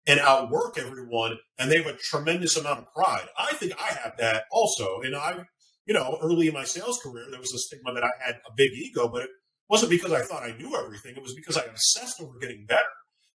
and 0.07 0.21
outwork 0.21 0.79
everyone 0.79 1.39
and 1.59 1.71
they 1.71 1.79
have 1.79 1.87
a 1.87 1.97
tremendous 1.97 2.57
amount 2.57 2.79
of 2.79 2.93
pride? 2.95 3.27
I 3.37 3.53
think 3.55 3.73
I 3.81 3.93
have 3.95 4.17
that 4.19 4.45
also. 4.53 5.01
And 5.01 5.17
I 5.17 5.45
you 5.87 5.95
know, 5.95 6.19
early 6.23 6.49
in 6.49 6.55
my 6.55 6.65
sales 6.65 7.01
career, 7.03 7.27
there 7.31 7.41
was 7.41 7.55
a 7.55 7.59
stigma 7.59 7.95
that 7.95 8.05
I 8.05 8.11
had 8.25 8.37
a 8.47 8.53
big 8.57 8.73
ego, 8.73 9.09
but 9.09 9.23
it 9.23 9.31
wasn't 9.69 9.91
because 9.91 10.13
I 10.13 10.23
thought 10.23 10.43
I 10.43 10.57
knew 10.57 10.77
everything. 10.77 11.17
It 11.17 11.23
was 11.23 11.35
because 11.35 11.57
I 11.57 11.63
obsessed 11.63 12.21
over 12.21 12.39
getting 12.41 12.67
better. 12.67 12.83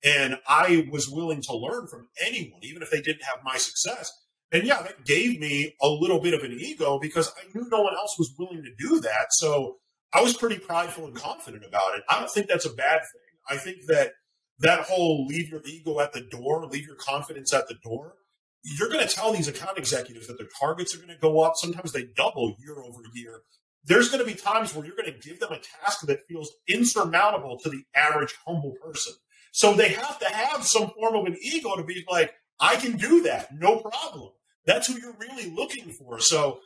And 0.04 0.40
I 0.48 0.88
was 0.92 1.10
willing 1.10 1.42
to 1.44 1.56
learn 1.56 1.88
from 1.88 2.08
anyone, 2.26 2.60
even 2.64 2.82
if 2.82 2.90
they 2.90 3.02
didn't 3.02 3.24
have 3.24 3.40
my 3.44 3.58
success. 3.58 4.12
And 4.52 4.64
yeah, 4.64 4.82
that 4.82 5.06
gave 5.06 5.40
me 5.40 5.76
a 5.82 5.88
little 5.88 6.20
bit 6.20 6.34
of 6.34 6.44
an 6.44 6.58
ego 6.60 7.00
because 7.00 7.32
I 7.38 7.48
knew 7.54 7.68
no 7.70 7.82
one 7.82 7.94
else 7.94 8.16
was 8.18 8.34
willing 8.38 8.64
to 8.64 8.88
do 8.88 9.00
that. 9.00 9.28
So 9.32 9.78
I 10.14 10.22
was 10.22 10.36
pretty 10.36 10.58
prideful 10.58 11.06
and 11.06 11.16
confident 11.16 11.64
about 11.66 11.96
it. 11.96 12.04
I 12.10 12.20
don't 12.20 12.32
think 12.32 12.48
that's 12.48 12.66
a 12.66 12.74
bad 12.74 13.00
thing. 13.00 13.32
I 13.50 13.58
think 13.58 13.78
that 13.88 14.12
that 14.60 14.82
whole 14.82 15.26
leave 15.26 15.50
your 15.50 15.62
ego 15.66 16.00
at 16.00 16.14
the 16.14 16.22
door, 16.22 16.66
leave 16.66 16.86
your 16.86 16.98
confidence 16.98 17.54
at 17.54 17.68
the 17.68 17.76
door, 17.84 18.16
you're 18.64 18.90
going 18.90 19.06
to 19.06 19.14
tell 19.14 19.34
these 19.34 19.48
account 19.48 19.78
executives 19.78 20.28
that 20.28 20.38
their 20.38 20.48
targets 20.60 20.96
are 20.96 21.00
going 21.00 21.10
to 21.10 21.18
go 21.18 21.42
up. 21.42 21.54
Sometimes 21.56 21.92
they 21.92 22.08
double 22.16 22.56
year 22.60 22.80
over 22.80 23.02
year. 23.14 23.42
There's 23.84 24.10
going 24.10 24.24
to 24.24 24.32
be 24.32 24.38
times 24.38 24.76
where 24.76 24.86
you're 24.86 24.96
going 24.96 25.12
to 25.12 25.28
give 25.28 25.40
them 25.40 25.52
a 25.52 25.60
task 25.60 26.06
that 26.06 26.28
feels 26.28 26.52
insurmountable 26.68 27.58
to 27.64 27.70
the 27.70 27.84
average 27.96 28.36
humble 28.46 28.76
person. 28.84 29.14
So 29.52 29.74
they 29.74 29.90
have 29.90 30.20
to 30.20 30.30
have 30.30 30.64
some 30.64 30.92
form 30.92 31.16
of 31.16 31.26
an 31.26 31.38
ego 31.42 31.76
to 31.76 31.84
be 31.84 32.06
like, 32.10 32.34
I 32.60 32.76
can 32.76 32.98
do 32.98 33.24
that, 33.24 33.50
no 33.54 33.80
problem. 33.80 34.30
That's 34.66 34.88
who 34.88 35.00
you're 35.00 35.18
really 35.20 35.50
looking 35.50 35.92
for. 35.92 36.20
So 36.20 36.60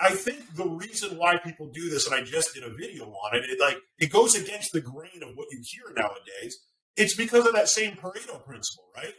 I 0.00 0.10
think 0.10 0.56
the 0.56 0.66
reason 0.66 1.18
why 1.18 1.36
people 1.36 1.70
do 1.72 1.90
this, 1.90 2.06
and 2.06 2.14
I 2.14 2.22
just 2.22 2.54
did 2.54 2.64
a 2.64 2.74
video 2.74 3.04
on 3.04 3.36
it, 3.36 3.44
it 3.44 3.60
like 3.60 3.76
it 3.98 4.10
goes 4.10 4.34
against 4.34 4.72
the 4.72 4.80
grain 4.80 5.22
of 5.22 5.34
what 5.34 5.48
you 5.50 5.62
hear 5.62 5.94
nowadays. 5.94 6.58
It's 6.96 7.14
because 7.14 7.46
of 7.46 7.52
that 7.52 7.68
same 7.68 7.92
Pareto 7.92 8.42
principle, 8.44 8.84
right? 8.96 9.12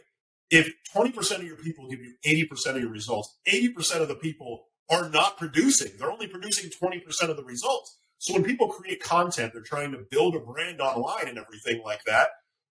If 0.54 0.72
20% 0.94 1.38
of 1.38 1.44
your 1.44 1.56
people 1.56 1.88
give 1.88 2.00
you 2.00 2.14
80% 2.24 2.76
of 2.76 2.80
your 2.80 2.90
results, 2.90 3.36
80% 3.52 4.00
of 4.00 4.08
the 4.08 4.14
people 4.14 4.66
are 4.88 5.08
not 5.08 5.36
producing. 5.36 5.92
They're 5.98 6.10
only 6.10 6.28
producing 6.28 6.70
20% 6.70 7.28
of 7.28 7.36
the 7.36 7.44
results. 7.44 7.98
So 8.18 8.34
when 8.34 8.44
people 8.44 8.68
create 8.68 9.02
content, 9.02 9.52
they're 9.52 9.62
trying 9.62 9.90
to 9.92 10.04
build 10.10 10.36
a 10.36 10.40
brand 10.40 10.80
online 10.80 11.26
and 11.26 11.38
everything 11.38 11.82
like 11.84 12.04
that. 12.06 12.28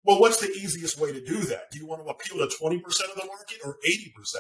Well, 0.05 0.21
what's 0.21 0.41
the 0.41 0.51
easiest 0.51 1.01
way 1.01 1.13
to 1.13 1.25
do 1.25 1.41
that? 1.41 1.71
Do 1.73 1.79
you 1.79 1.87
want 1.87 2.05
to 2.05 2.11
appeal 2.11 2.39
to 2.39 2.55
20% 2.55 2.77
of 2.77 3.17
the 3.17 3.27
market 3.27 3.59
or 3.65 3.77
80%? 3.87 4.37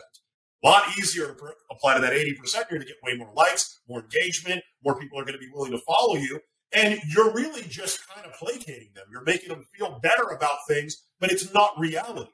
A 0.63 0.67
lot 0.67 0.99
easier 0.99 1.27
to 1.27 1.35
apply 1.71 1.95
to 1.95 2.01
that 2.03 2.13
80%. 2.13 2.37
You're 2.55 2.65
going 2.71 2.81
to 2.83 2.87
get 2.87 2.97
way 3.03 3.15
more 3.17 3.33
likes, 3.35 3.81
more 3.89 4.01
engagement, 4.01 4.63
more 4.85 4.99
people 4.99 5.19
are 5.19 5.25
going 5.25 5.39
to 5.39 5.41
be 5.41 5.51
willing 5.53 5.73
to 5.73 5.79
follow 5.79 6.17
you. 6.17 6.41
And 6.73 7.01
you're 7.09 7.33
really 7.33 7.63
just 7.63 8.07
kind 8.09 8.27
of 8.27 8.33
placating 8.35 8.91
them. 8.95 9.07
You're 9.11 9.25
making 9.25 9.49
them 9.49 9.65
feel 9.77 9.99
better 10.03 10.25
about 10.25 10.59
things, 10.69 10.97
but 11.19 11.33
it's 11.33 11.53
not 11.55 11.79
reality. 11.79 12.31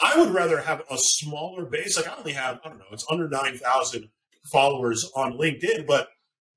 I 0.00 0.18
would 0.18 0.32
rather 0.32 0.60
have 0.60 0.82
a 0.90 0.96
smaller 0.96 1.64
base. 1.64 1.96
Like 1.96 2.08
I 2.08 2.16
only 2.16 2.32
have, 2.32 2.60
I 2.64 2.68
don't 2.68 2.78
know, 2.78 2.84
it's 2.92 3.06
under 3.10 3.28
9,000 3.28 4.08
followers 4.50 5.10
on 5.16 5.32
LinkedIn, 5.32 5.86
but 5.86 6.08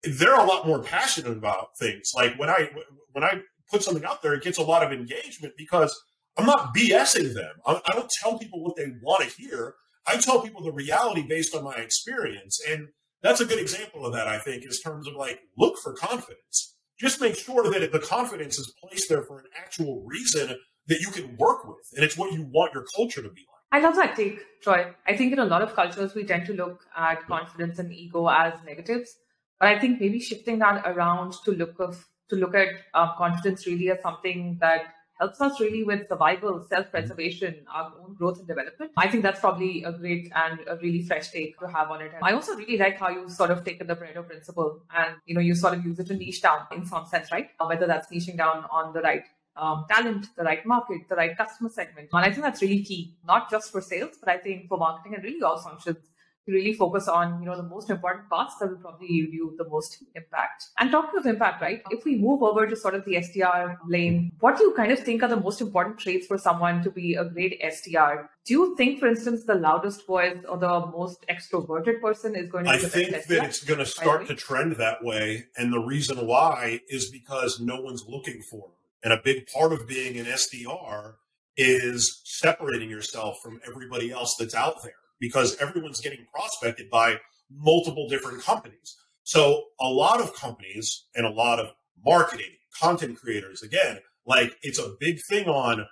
they're 0.03 0.39
a 0.39 0.45
lot 0.45 0.67
more 0.67 0.81
passionate 0.81 1.31
about 1.31 1.69
things. 1.79 2.11
Like 2.15 2.37
when 2.37 2.49
I, 2.49 2.69
when 3.13 3.23
I 3.23 3.41
put 3.69 3.83
something 3.83 4.05
out 4.05 4.21
there, 4.21 4.33
it 4.33 4.43
gets 4.43 4.57
a 4.57 4.63
lot 4.63 4.83
of 4.83 4.91
engagement 4.91 5.53
because 5.57 5.99
I'm 6.37 6.45
not 6.45 6.75
BSing 6.75 7.33
them. 7.33 7.53
I, 7.65 7.81
I 7.85 7.93
don't 7.93 8.11
tell 8.21 8.37
people 8.37 8.63
what 8.63 8.75
they 8.75 8.91
want 9.01 9.23
to 9.23 9.41
hear. 9.41 9.75
I 10.07 10.17
tell 10.17 10.41
people 10.41 10.63
the 10.63 10.71
reality 10.71 11.25
based 11.27 11.55
on 11.55 11.63
my 11.63 11.75
experience. 11.75 12.59
And 12.67 12.89
that's 13.21 13.41
a 13.41 13.45
good 13.45 13.59
example 13.59 14.05
of 14.05 14.13
that, 14.13 14.27
I 14.27 14.39
think, 14.39 14.63
in 14.63 14.69
terms 14.83 15.07
of 15.07 15.15
like, 15.15 15.39
look 15.57 15.77
for 15.83 15.93
confidence. 15.93 16.75
Just 16.99 17.21
make 17.21 17.35
sure 17.35 17.71
that 17.71 17.91
the 17.91 17.99
confidence 17.99 18.59
is 18.59 18.73
placed 18.83 19.09
there 19.09 19.23
for 19.23 19.39
an 19.39 19.45
actual 19.57 20.03
reason 20.05 20.55
that 20.91 20.99
you 20.99 21.09
can 21.09 21.37
work 21.37 21.65
with, 21.65 21.87
and 21.95 22.03
it's 22.03 22.17
what 22.17 22.33
you 22.33 22.43
want 22.43 22.73
your 22.73 22.85
culture 22.95 23.21
to 23.21 23.29
be 23.29 23.41
like. 23.41 23.61
I 23.71 23.79
love 23.79 23.95
that 23.95 24.15
take, 24.15 24.39
Troy. 24.61 24.87
I 25.07 25.15
think 25.15 25.31
in 25.31 25.39
a 25.39 25.45
lot 25.45 25.61
of 25.61 25.73
cultures 25.73 26.13
we 26.13 26.25
tend 26.25 26.45
to 26.47 26.53
look 26.53 26.81
at 26.95 27.25
confidence 27.27 27.79
and 27.79 27.93
ego 27.93 28.27
as 28.27 28.53
negatives, 28.65 29.15
but 29.59 29.69
I 29.69 29.79
think 29.79 30.01
maybe 30.01 30.19
shifting 30.19 30.59
that 30.59 30.85
around 30.85 31.33
to 31.45 31.51
look 31.51 31.79
of 31.79 32.05
to 32.29 32.35
look 32.35 32.55
at 32.55 32.69
uh, 32.93 33.15
confidence 33.15 33.65
really 33.67 33.89
as 33.89 34.01
something 34.01 34.57
that 34.59 34.93
helps 35.21 35.39
us 35.39 35.59
really 35.59 35.83
with 35.83 36.07
survival, 36.07 36.65
self-preservation, 36.67 37.55
our 37.71 37.91
own 38.01 38.15
growth 38.15 38.39
and 38.39 38.47
development. 38.47 38.91
I 38.97 39.07
think 39.07 39.21
that's 39.23 39.39
probably 39.39 39.83
a 39.83 39.91
great 39.91 40.31
and 40.35 40.61
a 40.67 40.77
really 40.77 41.03
fresh 41.03 41.29
take 41.29 41.59
to 41.59 41.67
have 41.67 41.91
on 41.91 42.01
it. 42.01 42.11
And 42.15 42.23
I 42.23 42.31
also 42.31 42.55
really 42.55 42.77
like 42.77 42.97
how 42.97 43.09
you 43.09 43.29
sort 43.29 43.51
of 43.51 43.63
taken 43.63 43.85
the 43.87 43.95
Pareto 43.95 44.25
principle 44.27 44.81
and 44.95 45.15
you 45.25 45.35
know 45.35 45.41
you 45.41 45.55
sort 45.55 45.75
of 45.75 45.85
use 45.85 45.99
it 45.99 46.07
to 46.07 46.15
niche 46.15 46.41
down 46.41 46.65
in 46.75 46.85
some 46.85 47.05
sense, 47.05 47.31
right? 47.31 47.49
Whether 47.65 47.87
that's 47.87 48.11
niching 48.11 48.37
down 48.37 48.65
on 48.71 48.93
the 48.93 49.01
right 49.01 49.23
um, 49.55 49.85
talent, 49.89 50.27
the 50.37 50.43
right 50.43 50.65
market, 50.65 51.01
the 51.09 51.15
right 51.15 51.35
customer 51.37 51.69
segment. 51.69 52.09
And 52.13 52.25
I 52.25 52.29
think 52.31 52.43
that's 52.43 52.61
really 52.61 52.83
key, 52.83 53.15
not 53.25 53.49
just 53.49 53.71
for 53.71 53.81
sales, 53.81 54.17
but 54.19 54.29
I 54.29 54.37
think 54.37 54.67
for 54.67 54.77
marketing 54.77 55.15
and 55.15 55.23
really 55.23 55.41
all 55.41 55.59
functions 55.59 55.97
to 56.45 56.51
really 56.51 56.73
focus 56.73 57.07
on, 57.07 57.39
you 57.39 57.45
know, 57.45 57.55
the 57.55 57.63
most 57.63 57.89
important 57.89 58.27
parts 58.29 58.55
that 58.59 58.69
will 58.69 58.77
probably 58.77 59.07
give 59.07 59.33
you 59.33 59.53
the 59.57 59.67
most 59.69 60.03
impact. 60.15 60.65
And 60.79 60.91
talking 60.91 61.19
of 61.19 61.25
impact, 61.25 61.61
right? 61.61 61.81
If 61.91 62.03
we 62.03 62.17
move 62.17 62.41
over 62.41 62.65
to 62.65 62.75
sort 62.75 62.95
of 62.95 63.05
the 63.05 63.15
SDR 63.15 63.77
lane, 63.87 64.31
what 64.39 64.57
do 64.57 64.63
you 64.63 64.73
kind 64.73 64.91
of 64.91 64.99
think 64.99 65.21
are 65.21 65.29
the 65.29 65.39
most 65.39 65.61
important 65.61 65.99
traits 65.99 66.25
for 66.25 66.37
someone 66.37 66.81
to 66.83 66.89
be 66.89 67.13
a 67.13 67.25
great 67.25 67.61
SDR? 67.61 68.27
Do 68.45 68.53
you 68.53 68.75
think, 68.75 68.99
for 68.99 69.07
instance, 69.07 69.43
the 69.45 69.55
loudest 69.55 70.07
voice 70.07 70.37
or 70.49 70.57
the 70.57 70.85
most 70.87 71.23
extroverted 71.29 72.01
person 72.01 72.35
is 72.35 72.49
going 72.49 72.65
to 72.65 72.71
be 72.71 72.77
I 72.77 72.79
think 72.79 73.27
that 73.27 73.45
it's 73.45 73.63
going 73.63 73.79
to 73.79 73.85
start 73.85 74.25
to 74.27 74.35
trend 74.35 74.77
that 74.77 75.03
way. 75.03 75.45
And 75.57 75.71
the 75.71 75.79
reason 75.79 76.25
why 76.25 76.79
is 76.89 77.11
because 77.11 77.59
no 77.59 77.81
one's 77.81 78.05
looking 78.07 78.41
for 78.41 78.69
it. 78.69 78.80
And 79.03 79.13
a 79.13 79.21
big 79.23 79.47
part 79.47 79.73
of 79.73 79.87
being 79.87 80.17
an 80.17 80.25
SDR 80.25 81.13
is 81.57 82.21
separating 82.25 82.89
yourself 82.89 83.37
from 83.43 83.59
everybody 83.67 84.11
else 84.11 84.35
that's 84.39 84.55
out 84.55 84.83
there 84.83 84.93
because 85.19 85.57
everyone's 85.57 86.01
getting 86.01 86.25
prospected 86.33 86.89
by 86.89 87.17
multiple 87.49 88.07
different 88.09 88.41
companies. 88.41 88.95
So 89.23 89.65
a 89.79 89.87
lot 89.87 90.21
of 90.21 90.35
companies 90.35 91.05
and 91.15 91.25
a 91.25 91.29
lot 91.29 91.59
of 91.59 91.71
marketing, 92.03 92.51
content 92.79 93.19
creators, 93.19 93.61
again, 93.61 93.99
like 94.25 94.55
it's 94.61 94.79
a 94.79 94.95
big 94.99 95.17
thing 95.29 95.47
on, 95.47 95.87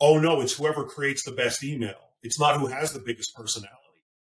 oh 0.00 0.18
no, 0.18 0.40
it's 0.40 0.56
whoever 0.56 0.84
creates 0.84 1.24
the 1.24 1.32
best 1.32 1.62
email. 1.62 1.94
It's 2.22 2.40
not 2.40 2.58
who 2.58 2.66
has 2.66 2.92
the 2.92 3.00
biggest 3.04 3.34
personality. 3.34 3.78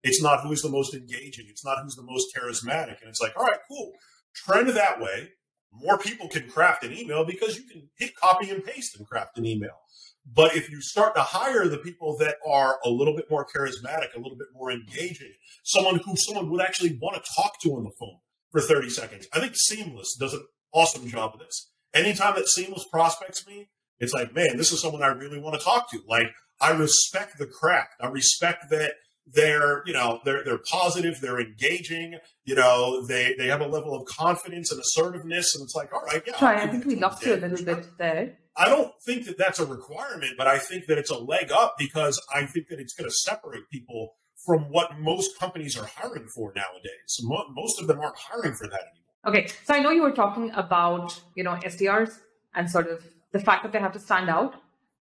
It's 0.04 0.22
not 0.22 0.42
who's 0.42 0.62
the 0.62 0.70
most 0.70 0.94
engaging. 0.94 1.46
It's 1.50 1.64
not 1.64 1.78
who's 1.82 1.96
the 1.96 2.04
most 2.04 2.28
charismatic. 2.36 3.00
And 3.02 3.10
it's 3.10 3.22
like, 3.22 3.34
all 3.38 3.46
right, 3.46 3.60
cool. 3.70 3.94
Trend 4.36 4.70
that 4.70 5.00
way. 5.00 5.30
More 5.74 5.98
people 5.98 6.28
can 6.30 6.50
craft 6.50 6.84
an 6.84 6.94
email 6.94 7.26
because 7.26 7.58
you 7.58 7.64
can 7.64 7.90
hit 7.98 8.16
copy 8.16 8.50
and 8.50 8.64
paste 8.64 8.96
and 8.98 9.08
craft 9.08 9.38
an 9.38 9.46
email. 9.46 9.80
But 10.26 10.56
if 10.56 10.70
you 10.70 10.82
start 10.82 11.16
to 11.16 11.22
hire 11.22 11.68
the 11.68 11.78
people 11.78 12.18
that 12.20 12.36
are 12.48 12.78
a 12.86 12.90
little 12.90 13.16
bit 13.16 13.30
more 13.30 13.46
charismatic, 13.46 14.16
a 14.16 14.20
little 14.20 14.38
bit 14.38 14.48
more 14.54 14.72
engaging, 14.72 15.34
someone 15.64 16.00
who 16.00 16.16
someone 16.16 16.50
would 16.52 16.62
actually 16.62 16.98
want 17.02 17.22
to 17.22 17.32
talk 17.36 17.60
to 17.62 17.72
on 17.72 17.84
the 17.84 17.92
phone 18.00 18.20
for 18.52 18.62
30 18.62 18.90
seconds, 18.90 19.28
I 19.34 19.40
think 19.40 19.54
Seamless 19.56 20.16
does 20.18 20.34
an 20.34 20.46
awesome 20.74 21.08
job 21.08 21.34
of 21.34 21.40
this. 21.40 21.72
Anytime 21.94 22.36
that 22.36 22.48
Seamless 22.48 22.86
prospects 22.90 23.46
me, 23.46 23.70
it's 24.00 24.14
like, 24.14 24.34
man, 24.34 24.58
this 24.58 24.72
is 24.72 24.82
someone 24.82 25.04
I 25.04 25.08
really 25.08 25.40
want 25.40 25.60
to 25.60 25.64
talk 25.64 25.90
to. 25.92 26.00
Like, 26.08 26.28
I 26.62 26.72
respect 26.72 27.38
the 27.38 27.46
craft. 27.46 27.96
I 28.00 28.08
respect 28.08 28.70
that 28.70 28.94
they're 29.28 29.84
you 29.86 29.94
know 29.94 30.20
they're 30.26 30.44
they're 30.44 30.60
positive 30.70 31.20
they're 31.22 31.40
engaging 31.40 32.18
you 32.44 32.56
know 32.56 33.06
they 33.06 33.34
they 33.38 33.48
have 33.48 33.62
a 33.62 33.68
level 33.68 33.96
of 33.96 34.06
confidence 34.06 34.72
and 34.72 34.80
assertiveness 34.82 35.56
and 35.56 35.64
it's 35.64 35.76
like 35.76 35.94
all 35.94 36.02
right 36.04 36.24
yeah 36.28 36.38
Sorry, 36.38 36.58
i 36.58 36.68
think 36.68 36.86
we 36.86 36.96
lost 36.96 37.26
you 37.26 37.36
a 37.36 37.38
little 37.38 37.66
bit 37.66 37.88
there. 37.98 38.38
I 38.56 38.68
don't 38.68 38.92
think 39.06 39.26
that 39.26 39.38
that's 39.38 39.60
a 39.60 39.66
requirement 39.66 40.34
but 40.38 40.48
i 40.48 40.60
think 40.60 40.88
that 40.88 40.98
it's 40.98 41.10
a 41.10 41.18
leg 41.18 41.52
up 41.52 41.76
because 41.78 42.22
i 42.34 42.46
think 42.46 42.68
that 42.70 42.80
it's 42.80 42.94
going 42.94 43.10
to 43.10 43.16
separate 43.16 43.64
people 43.72 44.16
from 44.46 44.64
what 44.70 45.00
most 45.00 45.40
companies 45.40 45.78
are 45.78 45.86
hiring 45.86 46.28
for 46.36 46.52
nowadays. 46.54 47.22
Most 47.22 47.80
of 47.80 47.88
them 47.88 48.02
aren't 48.02 48.18
hiring 48.18 48.54
for 48.54 48.68
that 48.68 48.82
anymore. 48.82 49.26
Okay 49.26 49.48
so 49.64 49.74
i 49.74 49.80
know 49.80 49.90
you 49.90 50.02
were 50.02 50.12
talking 50.12 50.52
about 50.52 51.20
you 51.36 51.44
know 51.46 51.52
sdrs 51.64 52.20
and 52.56 52.70
sort 52.70 52.88
of 52.88 53.04
the 53.32 53.40
fact 53.40 53.64
that 53.64 53.72
they 53.72 53.80
have 53.80 53.94
to 53.94 54.00
stand 54.00 54.30
out 54.30 54.56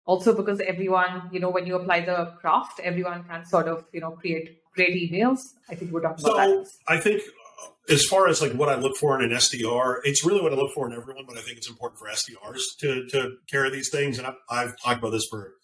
also 0.06 0.34
because 0.34 0.60
everyone, 0.60 1.28
you 1.32 1.40
know, 1.40 1.50
when 1.50 1.66
you 1.66 1.76
apply 1.76 2.00
the 2.00 2.32
craft, 2.40 2.80
everyone 2.80 3.24
can 3.24 3.44
sort 3.44 3.68
of, 3.68 3.84
you 3.92 4.00
know, 4.00 4.12
create 4.12 4.60
great 4.74 5.10
emails. 5.10 5.40
I 5.68 5.74
think 5.74 5.92
we're 5.92 6.00
talking 6.00 6.24
so 6.24 6.32
about 6.32 6.46
that. 6.46 6.70
I 6.88 6.98
think 6.98 7.22
uh, 7.22 7.92
as 7.92 8.04
far 8.06 8.28
as 8.28 8.40
like 8.40 8.52
what 8.52 8.68
I 8.68 8.76
look 8.76 8.96
for 8.96 9.20
in 9.20 9.30
an 9.30 9.36
SDR, 9.36 9.96
it's 10.04 10.24
really 10.24 10.40
what 10.42 10.52
I 10.52 10.56
look 10.56 10.72
for 10.72 10.90
in 10.90 10.96
everyone, 10.96 11.24
but 11.26 11.36
I 11.36 11.42
think 11.42 11.58
it's 11.58 11.68
important 11.68 11.98
for 11.98 12.08
SDRs 12.08 12.60
to, 12.80 13.06
to 13.08 13.36
carry 13.50 13.70
these 13.70 13.90
things. 13.90 14.18
And 14.18 14.26
I've, 14.26 14.36
I've 14.50 14.80
talked 14.80 14.98
about 14.98 15.10
this 15.10 15.26
for 15.30 15.54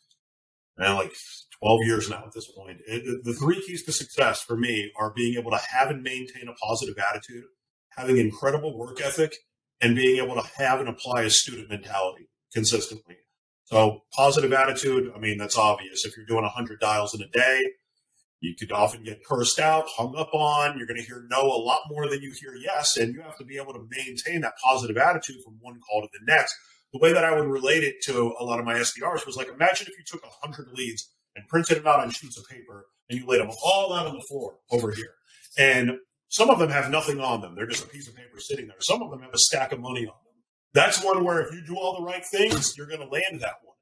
man, 0.78 0.94
like 0.96 1.12
12 1.60 1.80
years 1.84 2.10
now 2.10 2.22
at 2.26 2.32
this 2.34 2.50
point. 2.50 2.78
It, 2.86 3.24
the 3.24 3.34
three 3.34 3.62
keys 3.66 3.84
to 3.84 3.92
success 3.92 4.42
for 4.42 4.56
me 4.56 4.92
are 4.98 5.12
being 5.14 5.38
able 5.38 5.50
to 5.50 5.60
have 5.72 5.90
and 5.90 6.02
maintain 6.02 6.48
a 6.48 6.54
positive 6.54 6.96
attitude, 6.98 7.44
having 7.96 8.18
incredible 8.18 8.76
work 8.76 9.00
ethic, 9.00 9.36
and 9.80 9.96
being 9.96 10.22
able 10.22 10.34
to 10.34 10.48
have 10.58 10.80
and 10.80 10.88
apply 10.88 11.22
a 11.22 11.30
student 11.30 11.68
mentality 11.68 12.28
consistently. 12.52 13.16
So 13.66 14.02
positive 14.12 14.52
attitude, 14.52 15.12
I 15.14 15.18
mean, 15.18 15.38
that's 15.38 15.58
obvious. 15.58 16.04
If 16.04 16.16
you're 16.16 16.26
doing 16.26 16.42
100 16.42 16.80
dials 16.80 17.14
in 17.14 17.22
a 17.22 17.28
day, 17.28 17.60
you 18.40 18.54
could 18.54 18.70
often 18.70 19.02
get 19.02 19.24
cursed 19.24 19.58
out, 19.58 19.86
hung 19.88 20.14
up 20.16 20.32
on. 20.32 20.78
You're 20.78 20.86
going 20.86 21.00
to 21.00 21.06
hear 21.06 21.26
no 21.30 21.42
a 21.42 21.60
lot 21.62 21.80
more 21.88 22.08
than 22.08 22.22
you 22.22 22.32
hear 22.40 22.54
yes. 22.54 22.96
And 22.96 23.12
you 23.12 23.22
have 23.22 23.36
to 23.38 23.44
be 23.44 23.56
able 23.56 23.72
to 23.72 23.86
maintain 23.90 24.42
that 24.42 24.54
positive 24.62 24.96
attitude 24.96 25.36
from 25.44 25.58
one 25.60 25.80
call 25.80 26.02
to 26.02 26.08
the 26.12 26.24
next. 26.32 26.54
The 26.92 27.00
way 27.00 27.12
that 27.12 27.24
I 27.24 27.34
would 27.34 27.48
relate 27.48 27.82
it 27.82 27.96
to 28.04 28.34
a 28.38 28.44
lot 28.44 28.60
of 28.60 28.64
my 28.64 28.74
SDRs 28.74 29.26
was 29.26 29.36
like, 29.36 29.48
imagine 29.48 29.88
if 29.88 29.98
you 29.98 30.04
took 30.06 30.22
100 30.22 30.68
leads 30.72 31.10
and 31.34 31.48
printed 31.48 31.78
them 31.78 31.86
out 31.86 32.00
on 32.00 32.10
sheets 32.10 32.38
of 32.38 32.48
paper 32.48 32.86
and 33.10 33.18
you 33.18 33.26
laid 33.26 33.40
them 33.40 33.50
all 33.64 33.92
out 33.92 34.06
on 34.06 34.14
the 34.14 34.24
floor 34.28 34.58
over 34.70 34.92
here. 34.92 35.14
And 35.58 35.98
some 36.28 36.50
of 36.50 36.58
them 36.58 36.70
have 36.70 36.90
nothing 36.90 37.20
on 37.20 37.40
them. 37.40 37.54
They're 37.54 37.66
just 37.66 37.84
a 37.84 37.88
piece 37.88 38.08
of 38.08 38.14
paper 38.14 38.38
sitting 38.38 38.68
there. 38.68 38.76
Some 38.80 39.02
of 39.02 39.10
them 39.10 39.22
have 39.22 39.34
a 39.34 39.38
stack 39.38 39.72
of 39.72 39.80
money 39.80 40.06
on 40.06 40.06
them. 40.06 40.25
That's 40.76 41.02
one 41.02 41.24
where 41.24 41.40
if 41.40 41.54
you 41.54 41.62
do 41.66 41.78
all 41.78 41.96
the 41.96 42.04
right 42.04 42.22
things, 42.22 42.76
you're 42.76 42.86
going 42.86 43.00
to 43.00 43.08
land 43.08 43.40
that 43.40 43.54
one. 43.64 43.76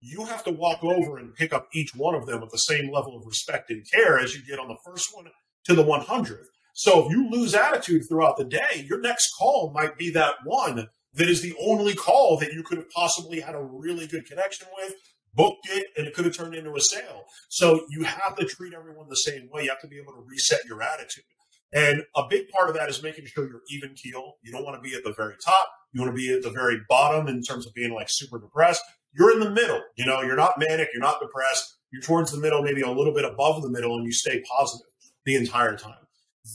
You 0.00 0.24
have 0.24 0.42
to 0.44 0.50
walk 0.50 0.82
over 0.82 1.18
and 1.18 1.34
pick 1.34 1.52
up 1.52 1.68
each 1.74 1.94
one 1.94 2.14
of 2.14 2.24
them 2.24 2.40
with 2.40 2.48
the 2.48 2.56
same 2.56 2.90
level 2.90 3.18
of 3.18 3.26
respect 3.26 3.68
and 3.68 3.84
care 3.90 4.18
as 4.18 4.34
you 4.34 4.42
did 4.42 4.58
on 4.58 4.68
the 4.68 4.78
first 4.82 5.14
one 5.14 5.26
to 5.66 5.74
the 5.74 5.84
100th. 5.84 6.46
So 6.72 7.04
if 7.04 7.12
you 7.12 7.28
lose 7.28 7.54
attitude 7.54 8.08
throughout 8.08 8.38
the 8.38 8.46
day, 8.46 8.86
your 8.88 8.98
next 8.98 9.30
call 9.38 9.72
might 9.74 9.98
be 9.98 10.08
that 10.12 10.36
one 10.46 10.88
that 11.12 11.28
is 11.28 11.42
the 11.42 11.54
only 11.60 11.92
call 11.94 12.38
that 12.38 12.54
you 12.54 12.62
could 12.62 12.78
have 12.78 12.90
possibly 12.96 13.40
had 13.40 13.54
a 13.54 13.62
really 13.62 14.06
good 14.06 14.24
connection 14.24 14.68
with, 14.80 14.94
booked 15.34 15.68
it, 15.68 15.88
and 15.98 16.06
it 16.06 16.14
could 16.14 16.24
have 16.24 16.34
turned 16.34 16.54
into 16.54 16.74
a 16.74 16.80
sale. 16.80 17.24
So 17.50 17.84
you 17.90 18.04
have 18.04 18.36
to 18.36 18.46
treat 18.46 18.72
everyone 18.72 19.10
the 19.10 19.16
same 19.16 19.50
way. 19.52 19.64
You 19.64 19.68
have 19.68 19.82
to 19.82 19.86
be 19.86 19.98
able 19.98 20.14
to 20.14 20.24
reset 20.26 20.64
your 20.64 20.82
attitude. 20.82 21.24
And 21.72 22.02
a 22.16 22.22
big 22.28 22.48
part 22.48 22.68
of 22.68 22.74
that 22.76 22.88
is 22.88 23.02
making 23.02 23.26
sure 23.26 23.48
you're 23.48 23.62
even 23.70 23.94
keel. 23.94 24.34
You 24.42 24.52
don't 24.52 24.64
want 24.64 24.82
to 24.82 24.88
be 24.88 24.96
at 24.96 25.04
the 25.04 25.12
very 25.12 25.34
top. 25.44 25.68
You 25.92 26.00
want 26.00 26.14
to 26.14 26.16
be 26.16 26.32
at 26.32 26.42
the 26.42 26.50
very 26.50 26.78
bottom 26.88 27.28
in 27.28 27.42
terms 27.42 27.66
of 27.66 27.74
being 27.74 27.92
like 27.92 28.08
super 28.08 28.38
depressed. 28.38 28.82
You're 29.12 29.32
in 29.32 29.40
the 29.40 29.50
middle. 29.50 29.80
You 29.96 30.06
know, 30.06 30.22
you're 30.22 30.36
not 30.36 30.54
manic. 30.58 30.88
You're 30.92 31.02
not 31.02 31.20
depressed. 31.20 31.76
You're 31.92 32.02
towards 32.02 32.32
the 32.32 32.38
middle, 32.38 32.62
maybe 32.62 32.82
a 32.82 32.90
little 32.90 33.14
bit 33.14 33.24
above 33.24 33.62
the 33.62 33.70
middle, 33.70 33.96
and 33.96 34.04
you 34.04 34.12
stay 34.12 34.42
positive 34.56 34.86
the 35.24 35.36
entire 35.36 35.76
time. 35.76 35.94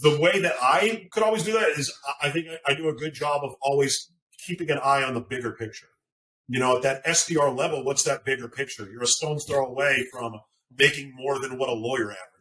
The 0.02 0.20
way 0.20 0.40
that 0.40 0.56
I 0.62 1.08
could 1.12 1.24
always 1.24 1.44
do 1.44 1.54
that 1.54 1.70
is 1.70 1.94
I 2.22 2.30
think 2.30 2.48
I 2.66 2.74
do 2.74 2.90
a 2.90 2.94
good 2.94 3.14
job 3.14 3.44
of 3.44 3.54
always 3.62 4.12
keeping 4.46 4.70
an 4.72 4.80
eye 4.84 5.04
on 5.04 5.14
the 5.14 5.22
bigger 5.22 5.52
picture. 5.52 5.88
You 6.48 6.60
know, 6.60 6.76
at 6.76 6.82
that 6.84 7.06
SDR 7.06 7.56
level, 7.56 7.84
what's 7.84 8.04
that 8.04 8.26
bigger 8.26 8.48
picture? 8.48 8.88
You're 8.92 9.04
a 9.04 9.08
stone's 9.08 9.46
throw 9.46 9.66
away 9.66 10.06
from 10.12 10.40
making 10.78 11.14
more 11.16 11.40
than 11.40 11.58
what 11.58 11.70
a 11.70 11.74
lawyer 11.74 12.12
averages. 12.12 12.33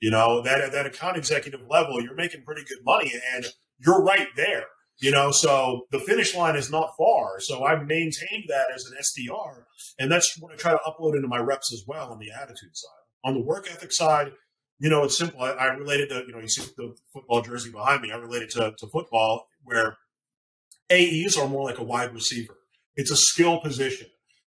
You 0.00 0.10
know, 0.10 0.42
that 0.42 0.60
at 0.60 0.72
that 0.72 0.86
account 0.86 1.16
executive 1.16 1.60
level, 1.68 2.00
you're 2.00 2.14
making 2.14 2.44
pretty 2.44 2.62
good 2.62 2.84
money 2.84 3.12
and 3.34 3.46
you're 3.78 4.02
right 4.02 4.28
there. 4.36 4.64
You 5.00 5.12
know, 5.12 5.30
so 5.30 5.86
the 5.92 6.00
finish 6.00 6.34
line 6.34 6.56
is 6.56 6.70
not 6.70 6.90
far. 6.98 7.38
So 7.38 7.62
I've 7.62 7.86
maintained 7.86 8.44
that 8.48 8.66
as 8.74 8.84
an 8.84 8.96
SDR. 8.98 9.62
And 9.98 10.10
that's 10.10 10.36
what 10.40 10.52
I 10.52 10.56
try 10.56 10.72
to 10.72 10.80
upload 10.86 11.14
into 11.14 11.28
my 11.28 11.38
reps 11.38 11.72
as 11.72 11.84
well 11.86 12.10
on 12.10 12.18
the 12.18 12.30
attitude 12.32 12.74
side. 12.76 12.90
On 13.24 13.34
the 13.34 13.40
work 13.40 13.68
ethic 13.70 13.92
side, 13.92 14.32
you 14.80 14.90
know, 14.90 15.04
it's 15.04 15.16
simple. 15.16 15.40
I, 15.40 15.50
I 15.50 15.66
related 15.66 16.08
to, 16.10 16.24
you 16.26 16.32
know, 16.32 16.40
you 16.40 16.48
see 16.48 16.62
the 16.76 16.96
football 17.12 17.42
jersey 17.42 17.70
behind 17.70 18.02
me. 18.02 18.10
I 18.10 18.16
related 18.16 18.50
to, 18.50 18.74
to 18.76 18.86
football 18.88 19.46
where 19.62 19.98
AEs 20.90 21.36
are 21.36 21.48
more 21.48 21.64
like 21.64 21.78
a 21.78 21.84
wide 21.84 22.12
receiver. 22.12 22.56
It's 22.96 23.10
a 23.10 23.16
skill 23.16 23.60
position. 23.60 24.08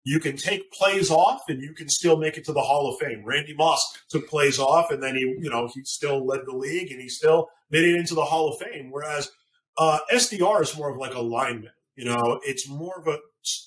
You 0.05 0.19
can 0.19 0.37
take 0.37 0.73
plays 0.73 1.11
off 1.11 1.43
and 1.49 1.61
you 1.61 1.75
can 1.75 1.89
still 1.89 2.17
make 2.17 2.37
it 2.37 2.45
to 2.47 2.53
the 2.53 2.61
Hall 2.61 2.89
of 2.89 2.99
Fame. 2.99 3.23
Randy 3.25 3.55
Moss 3.55 3.81
took 4.11 4.29
plays 4.29 4.59
off 4.59 4.91
and 4.91 5.03
then 5.03 5.15
he, 5.15 5.21
you 5.21 5.51
know, 5.51 5.69
he 5.73 5.83
still 5.85 6.27
led 6.27 6.41
the 6.45 6.57
league 6.57 6.91
and 6.91 7.01
he 7.01 7.09
still 7.09 7.49
made 7.71 7.85
it 7.85 7.97
into 7.97 8.15
the 8.15 8.25
Hall 8.25 8.49
of 8.49 8.59
Fame. 8.59 8.91
Whereas 8.91 9.31
uh, 9.79 10.01
SDR 10.13 10.63
is 10.63 10.77
more 10.77 10.91
of 10.91 10.97
like 10.97 11.15
a 11.15 11.21
lineman. 11.21 11.71
You 11.97 12.07
know, 12.07 12.41
it's 12.43 12.69
more 12.69 12.99
of 12.99 13.07
a 13.07 13.19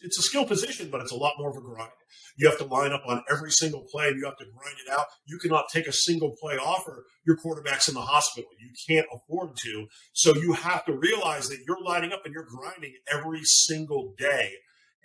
it's 0.01 0.17
a 0.17 0.21
skill 0.21 0.45
position, 0.45 0.89
but 0.89 1.01
it's 1.01 1.11
a 1.11 1.17
lot 1.17 1.33
more 1.37 1.49
of 1.49 1.57
a 1.57 1.61
grind. 1.61 1.91
You 2.37 2.49
have 2.49 2.57
to 2.59 2.65
line 2.65 2.91
up 2.91 3.03
on 3.05 3.23
every 3.29 3.51
single 3.51 3.85
play 3.91 4.07
and 4.07 4.17
you 4.17 4.25
have 4.25 4.37
to 4.37 4.45
grind 4.45 4.77
it 4.85 4.91
out. 4.91 5.05
You 5.25 5.37
cannot 5.37 5.65
take 5.71 5.87
a 5.87 5.93
single 5.93 6.35
play 6.41 6.55
off 6.55 6.87
or 6.87 7.03
your 7.25 7.37
quarterback's 7.37 7.87
in 7.87 7.93
the 7.93 8.01
hospital. 8.01 8.49
You 8.59 8.71
can't 8.87 9.07
afford 9.13 9.55
to. 9.57 9.87
So 10.13 10.35
you 10.35 10.53
have 10.53 10.85
to 10.85 10.93
realize 10.93 11.49
that 11.49 11.59
you're 11.67 11.81
lining 11.83 12.13
up 12.13 12.21
and 12.25 12.33
you're 12.33 12.45
grinding 12.45 12.95
every 13.11 13.43
single 13.43 14.13
day. 14.17 14.51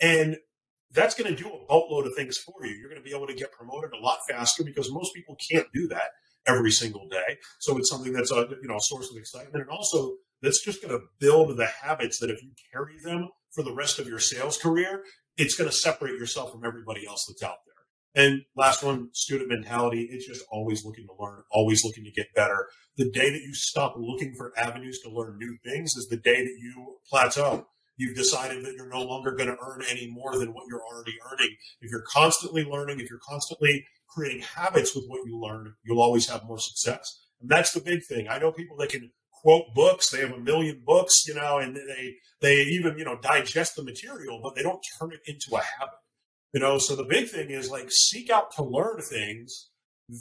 And 0.01 0.37
that's 0.93 1.15
going 1.15 1.33
to 1.33 1.43
do 1.43 1.49
a 1.49 1.65
boatload 1.67 2.07
of 2.07 2.13
things 2.15 2.37
for 2.37 2.65
you. 2.65 2.73
You're 2.73 2.89
going 2.89 3.01
to 3.01 3.07
be 3.07 3.15
able 3.15 3.27
to 3.27 3.33
get 3.33 3.51
promoted 3.51 3.91
a 3.93 4.03
lot 4.03 4.19
faster 4.29 4.63
because 4.63 4.91
most 4.91 5.13
people 5.13 5.37
can't 5.51 5.67
do 5.73 5.87
that 5.89 6.11
every 6.47 6.71
single 6.71 7.07
day. 7.07 7.37
So 7.59 7.77
it's 7.77 7.89
something 7.89 8.13
that's 8.13 8.31
a 8.31 8.47
you 8.61 8.67
know 8.67 8.77
a 8.77 8.81
source 8.81 9.09
of 9.11 9.17
excitement 9.17 9.63
and 9.63 9.69
also 9.69 10.13
that's 10.41 10.63
just 10.63 10.81
going 10.81 10.97
to 10.97 11.05
build 11.19 11.55
the 11.55 11.67
habits 11.67 12.19
that 12.19 12.29
if 12.29 12.41
you 12.41 12.49
carry 12.73 12.95
them 13.03 13.29
for 13.51 13.63
the 13.63 13.73
rest 13.73 13.99
of 13.99 14.07
your 14.07 14.19
sales 14.19 14.57
career, 14.57 15.03
it's 15.37 15.55
going 15.55 15.69
to 15.69 15.75
separate 15.75 16.17
yourself 16.17 16.51
from 16.51 16.65
everybody 16.65 17.05
else 17.07 17.25
that's 17.27 17.43
out 17.43 17.57
there. 17.65 18.23
And 18.23 18.41
last 18.57 18.83
one, 18.83 19.09
student 19.13 19.49
mentality. 19.49 20.09
It's 20.11 20.27
just 20.27 20.43
always 20.51 20.83
looking 20.83 21.05
to 21.07 21.13
learn, 21.23 21.43
always 21.51 21.85
looking 21.85 22.03
to 22.03 22.11
get 22.11 22.33
better. 22.35 22.67
The 22.97 23.09
day 23.09 23.29
that 23.29 23.41
you 23.41 23.53
stop 23.53 23.95
looking 23.97 24.33
for 24.35 24.51
avenues 24.57 24.99
to 25.03 25.09
learn 25.09 25.37
new 25.37 25.57
things 25.63 25.95
is 25.95 26.07
the 26.09 26.17
day 26.17 26.43
that 26.43 26.57
you 26.59 26.97
plateau. 27.09 27.67
You've 28.01 28.17
decided 28.17 28.65
that 28.65 28.73
you're 28.73 28.89
no 28.89 29.03
longer 29.03 29.31
going 29.33 29.49
to 29.49 29.57
earn 29.63 29.83
any 29.87 30.09
more 30.09 30.39
than 30.39 30.55
what 30.55 30.65
you're 30.67 30.81
already 30.81 31.13
earning. 31.31 31.55
If 31.81 31.91
you're 31.91 32.03
constantly 32.11 32.63
learning, 32.63 32.99
if 32.99 33.11
you're 33.11 33.19
constantly 33.29 33.85
creating 34.09 34.41
habits 34.41 34.95
with 34.95 35.05
what 35.07 35.21
you 35.27 35.39
learn, 35.39 35.75
you'll 35.83 36.01
always 36.01 36.27
have 36.27 36.43
more 36.45 36.57
success. 36.57 37.21
And 37.39 37.47
that's 37.47 37.73
the 37.73 37.79
big 37.79 38.03
thing. 38.03 38.27
I 38.27 38.39
know 38.39 38.51
people 38.51 38.75
that 38.77 38.89
can 38.89 39.11
quote 39.31 39.65
books. 39.75 40.09
They 40.09 40.21
have 40.21 40.31
a 40.31 40.39
million 40.39 40.81
books, 40.83 41.27
you 41.27 41.35
know, 41.35 41.59
and 41.59 41.75
they 41.75 42.15
they 42.39 42.55
even 42.61 42.97
you 42.97 43.05
know 43.05 43.19
digest 43.21 43.75
the 43.75 43.83
material, 43.83 44.39
but 44.41 44.55
they 44.55 44.63
don't 44.63 44.83
turn 44.99 45.11
it 45.11 45.21
into 45.27 45.55
a 45.55 45.61
habit. 45.61 45.99
You 46.53 46.59
know, 46.59 46.79
so 46.79 46.95
the 46.95 47.05
big 47.05 47.29
thing 47.29 47.51
is 47.51 47.69
like 47.69 47.91
seek 47.91 48.31
out 48.31 48.51
to 48.55 48.63
learn 48.63 48.99
things 48.99 49.69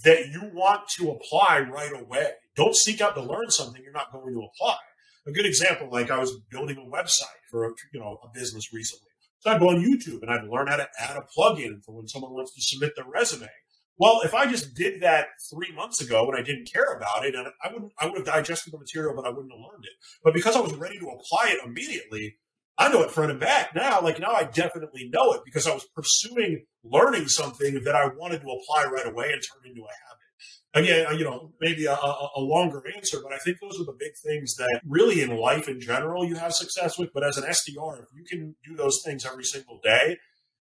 that 0.05 0.29
you 0.29 0.51
want 0.53 0.83
to 0.99 1.11
apply 1.11 1.61
right 1.61 1.93
away. 1.99 2.33
Don't 2.57 2.77
seek 2.77 3.01
out 3.01 3.15
to 3.15 3.23
learn 3.23 3.51
something 3.51 3.83
you're 3.83 3.93
not 3.93 4.13
going 4.13 4.35
to 4.35 4.43
apply. 4.43 4.77
A 5.27 5.33
good 5.33 5.47
example, 5.47 5.89
like 5.91 6.11
I 6.11 6.19
was 6.19 6.39
building 6.51 6.79
a 6.79 6.97
website 6.97 7.43
for 7.51 7.67
a, 7.67 7.71
you 7.93 8.01
know 8.01 8.19
a 8.25 8.29
business 8.33 8.73
recently. 8.73 9.09
So 9.41 9.51
I'd 9.51 9.61
go 9.61 9.69
on 9.69 9.77
YouTube 9.77 10.23
and 10.23 10.31
I'd 10.31 10.49
learn 10.49 10.67
how 10.67 10.77
to 10.77 10.89
add 10.99 11.17
a 11.17 11.23
plugin 11.37 11.83
for 11.85 11.95
when 11.95 12.09
someone 12.09 12.33
wants 12.33 12.55
to 12.55 12.63
submit 12.63 12.93
their 12.97 13.07
resume. 13.07 13.49
Well, 13.99 14.23
if 14.25 14.33
I 14.33 14.47
just 14.47 14.75
did 14.75 15.03
that 15.03 15.27
three 15.51 15.75
months 15.75 16.01
ago 16.01 16.27
and 16.27 16.39
I 16.39 16.43
didn't 16.43 16.73
care 16.73 16.95
about 16.97 17.27
it, 17.27 17.35
and 17.35 17.49
I 17.63 17.73
wouldn't, 17.73 17.93
I 17.99 18.07
would 18.07 18.17
have 18.17 18.27
digested 18.27 18.73
the 18.73 18.79
material, 18.79 19.15
but 19.15 19.27
I 19.27 19.29
wouldn't 19.29 19.53
have 19.53 19.61
learned 19.61 19.85
it. 19.85 19.93
But 20.25 20.33
because 20.33 20.57
I 20.57 20.61
was 20.61 20.75
ready 20.75 20.99
to 20.99 21.07
apply 21.07 21.51
it 21.51 21.67
immediately, 21.67 22.39
I 22.79 22.91
know 22.91 23.03
it 23.03 23.11
front 23.11 23.31
and 23.31 23.39
back 23.39 23.75
now. 23.75 24.01
Like 24.01 24.19
now, 24.19 24.33
I 24.33 24.45
definitely 24.45 25.11
know 25.13 25.33
it 25.33 25.43
because 25.45 25.67
I 25.67 25.75
was 25.75 25.87
pursuing 25.95 26.65
learning 26.83 27.29
something 27.29 27.83
that 27.85 27.95
I 27.95 28.07
wanted 28.07 28.41
to 28.41 28.49
apply 28.49 28.91
right 28.91 29.07
away 29.07 29.33
and 29.33 29.43
turn 29.43 29.69
into 29.69 29.83
a 29.83 29.93
habit 30.09 30.20
again, 30.75 31.07
uh, 31.07 31.13
you 31.13 31.25
know, 31.25 31.53
maybe 31.61 31.87
a, 31.87 31.95
a, 31.95 32.41
longer 32.41 32.83
answer, 32.95 33.19
but 33.23 33.33
I 33.33 33.39
think 33.39 33.59
those 33.61 33.81
are 33.81 33.85
the 33.85 33.97
big 33.99 34.13
things 34.25 34.55
that 34.57 34.81
really 34.87 35.23
in 35.23 35.37
life 35.37 35.69
in 35.69 35.81
general 35.81 36.25
you 36.25 36.37
have 36.37 36.53
success 36.53 36.99
with. 36.99 37.11
But 37.13 37.25
as 37.25 37.37
an 37.39 37.45
SDR, 37.45 38.03
if 38.03 38.09
you 38.15 38.25
can 38.29 38.55
do 38.65 38.77
those 38.77 39.01
things 39.05 39.27
every 39.27 39.45
single 39.45 39.81
day, 39.83 40.19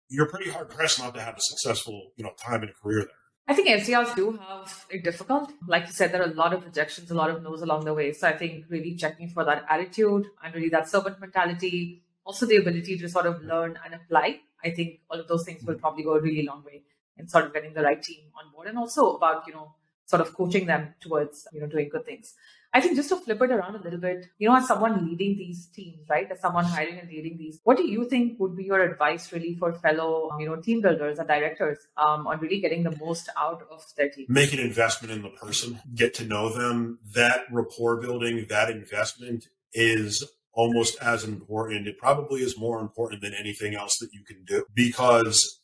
you're 0.10 0.30
pretty 0.30 0.52
hard 0.52 0.70
pressed 0.70 1.00
not 1.00 1.14
to 1.16 1.22
have 1.22 1.36
a 1.36 1.42
successful, 1.42 2.12
you 2.16 2.24
know, 2.24 2.32
time 2.42 2.64
in 2.64 2.70
a 2.70 2.74
career 2.74 3.00
there. 3.00 3.10
I 3.48 3.54
think 3.54 3.68
SDRs 3.68 4.16
do 4.16 4.32
have 4.38 4.86
it 4.90 5.04
difficult. 5.04 5.52
Like 5.68 5.86
you 5.86 5.94
said, 5.94 6.12
there 6.12 6.22
are 6.22 6.32
a 6.32 6.34
lot 6.34 6.54
of 6.54 6.66
rejections, 6.66 7.12
a 7.12 7.14
lot 7.14 7.30
of 7.30 7.44
no's 7.44 7.62
along 7.62 7.86
the 7.86 7.94
way. 7.94 8.12
So 8.12 8.28
I 8.28 8.36
think 8.36 8.66
really 8.70 8.96
checking 8.96 9.30
for 9.30 9.44
that 9.46 9.66
attitude 9.70 10.26
and 10.44 10.56
really 10.56 10.70
that 10.70 10.90
servant 10.90 11.20
mentality, 11.20 12.04
also 12.24 12.48
the 12.48 12.56
ability 12.56 12.98
to 12.98 13.08
sort 13.08 13.28
of 13.28 13.44
learn 13.44 13.78
and 13.86 13.94
apply. 13.94 14.40
I 14.64 14.72
think 14.72 15.02
all 15.12 15.20
of 15.20 15.28
those 15.28 15.46
things 15.46 15.64
will 15.64 15.76
probably 15.76 16.04
go 16.04 16.16
a 16.16 16.22
really 16.22 16.44
long 16.44 16.64
way 16.64 16.84
in 17.18 17.28
sort 17.28 17.46
of 17.46 17.54
getting 17.54 17.76
the 17.76 17.84
right 17.84 18.02
team 18.02 18.26
on 18.36 18.52
board 18.52 18.68
and 18.68 18.80
also 18.80 19.16
about, 19.16 19.46
you 19.46 19.54
know, 19.54 19.76
sort 20.06 20.22
of 20.22 20.34
coaching 20.34 20.66
them 20.66 20.94
towards 21.02 21.48
you 21.54 21.62
know 21.62 21.68
doing 21.68 21.90
good 21.90 22.06
things. 22.06 22.34
I 22.74 22.82
think 22.82 22.98
just 22.98 23.08
to 23.10 23.16
flip 23.16 23.42
it 23.42 23.52
around 23.52 23.76
a 23.76 23.82
little 23.82 24.00
bit 24.00 24.28
you 24.38 24.50
know 24.50 24.56
as 24.56 24.68
someone 24.68 25.06
leading 25.08 25.38
these 25.38 25.68
teams 25.68 26.08
right? 26.10 26.30
As 26.30 26.40
someone 26.40 26.66
hiring 26.66 27.00
and 27.00 27.10
leading 27.10 27.38
these 27.38 27.60
what 27.64 27.78
do 27.78 27.88
you 27.88 28.08
think 28.10 28.40
would 28.40 28.56
be 28.56 28.66
your 28.66 28.82
advice 28.82 29.32
really 29.32 29.56
for 29.56 29.74
fellow 29.74 30.30
you 30.40 30.46
know 30.46 30.58
team 30.58 30.82
builders 30.82 31.20
and 31.20 31.28
directors 31.28 31.80
um, 31.98 32.28
on 32.28 32.40
really 32.40 32.60
getting 32.60 32.84
the 32.84 32.96
most 32.98 33.30
out 33.38 33.66
of 33.72 33.84
their 33.98 34.10
team 34.10 34.26
make 34.30 34.54
an 34.54 34.60
investment 34.60 35.14
in 35.14 35.22
the 35.22 35.30
person. 35.30 35.80
Get 35.94 36.14
to 36.16 36.26
know 36.26 36.50
them. 36.50 37.00
That 37.14 37.46
rapport 37.52 37.98
building 37.98 38.46
that 38.50 38.70
investment 38.70 39.48
is 39.74 40.24
almost 40.54 40.98
as 41.02 41.24
important. 41.24 41.88
It 41.88 41.98
probably 41.98 42.42
is 42.42 42.58
more 42.58 42.80
important 42.80 43.22
than 43.22 43.34
anything 43.34 43.76
else 43.76 43.98
that 44.00 44.10
you 44.14 44.24
can 44.24 44.44
do 44.46 44.66
because 44.74 45.62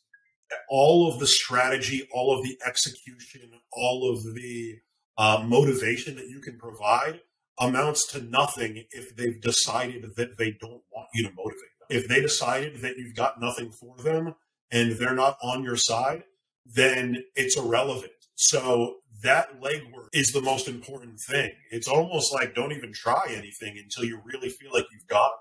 all 0.68 1.12
of 1.12 1.20
the 1.20 1.26
strategy, 1.26 2.08
all 2.12 2.36
of 2.36 2.44
the 2.44 2.58
execution, 2.66 3.50
all 3.72 4.10
of 4.10 4.34
the 4.34 4.78
uh, 5.18 5.42
motivation 5.46 6.16
that 6.16 6.28
you 6.28 6.40
can 6.40 6.58
provide 6.58 7.20
amounts 7.58 8.06
to 8.08 8.22
nothing 8.22 8.84
if 8.90 9.14
they've 9.16 9.40
decided 9.40 10.16
that 10.16 10.38
they 10.38 10.52
don't 10.60 10.82
want 10.92 11.08
you 11.14 11.22
to 11.24 11.34
motivate 11.34 11.58
them. 11.78 11.88
If 11.90 12.08
they 12.08 12.20
decided 12.20 12.80
that 12.82 12.96
you've 12.96 13.14
got 13.14 13.40
nothing 13.40 13.70
for 13.70 13.96
them 13.98 14.34
and 14.70 14.92
they're 14.92 15.14
not 15.14 15.36
on 15.42 15.62
your 15.62 15.76
side, 15.76 16.24
then 16.64 17.24
it's 17.34 17.56
irrelevant. 17.56 18.12
So 18.34 18.96
that 19.22 19.60
legwork 19.60 20.08
is 20.12 20.32
the 20.32 20.40
most 20.40 20.66
important 20.68 21.20
thing. 21.20 21.52
It's 21.70 21.88
almost 21.88 22.32
like 22.32 22.54
don't 22.54 22.72
even 22.72 22.92
try 22.92 23.26
anything 23.28 23.78
until 23.78 24.04
you 24.04 24.20
really 24.24 24.48
feel 24.48 24.72
like 24.72 24.86
you've 24.92 25.06
got. 25.06 25.32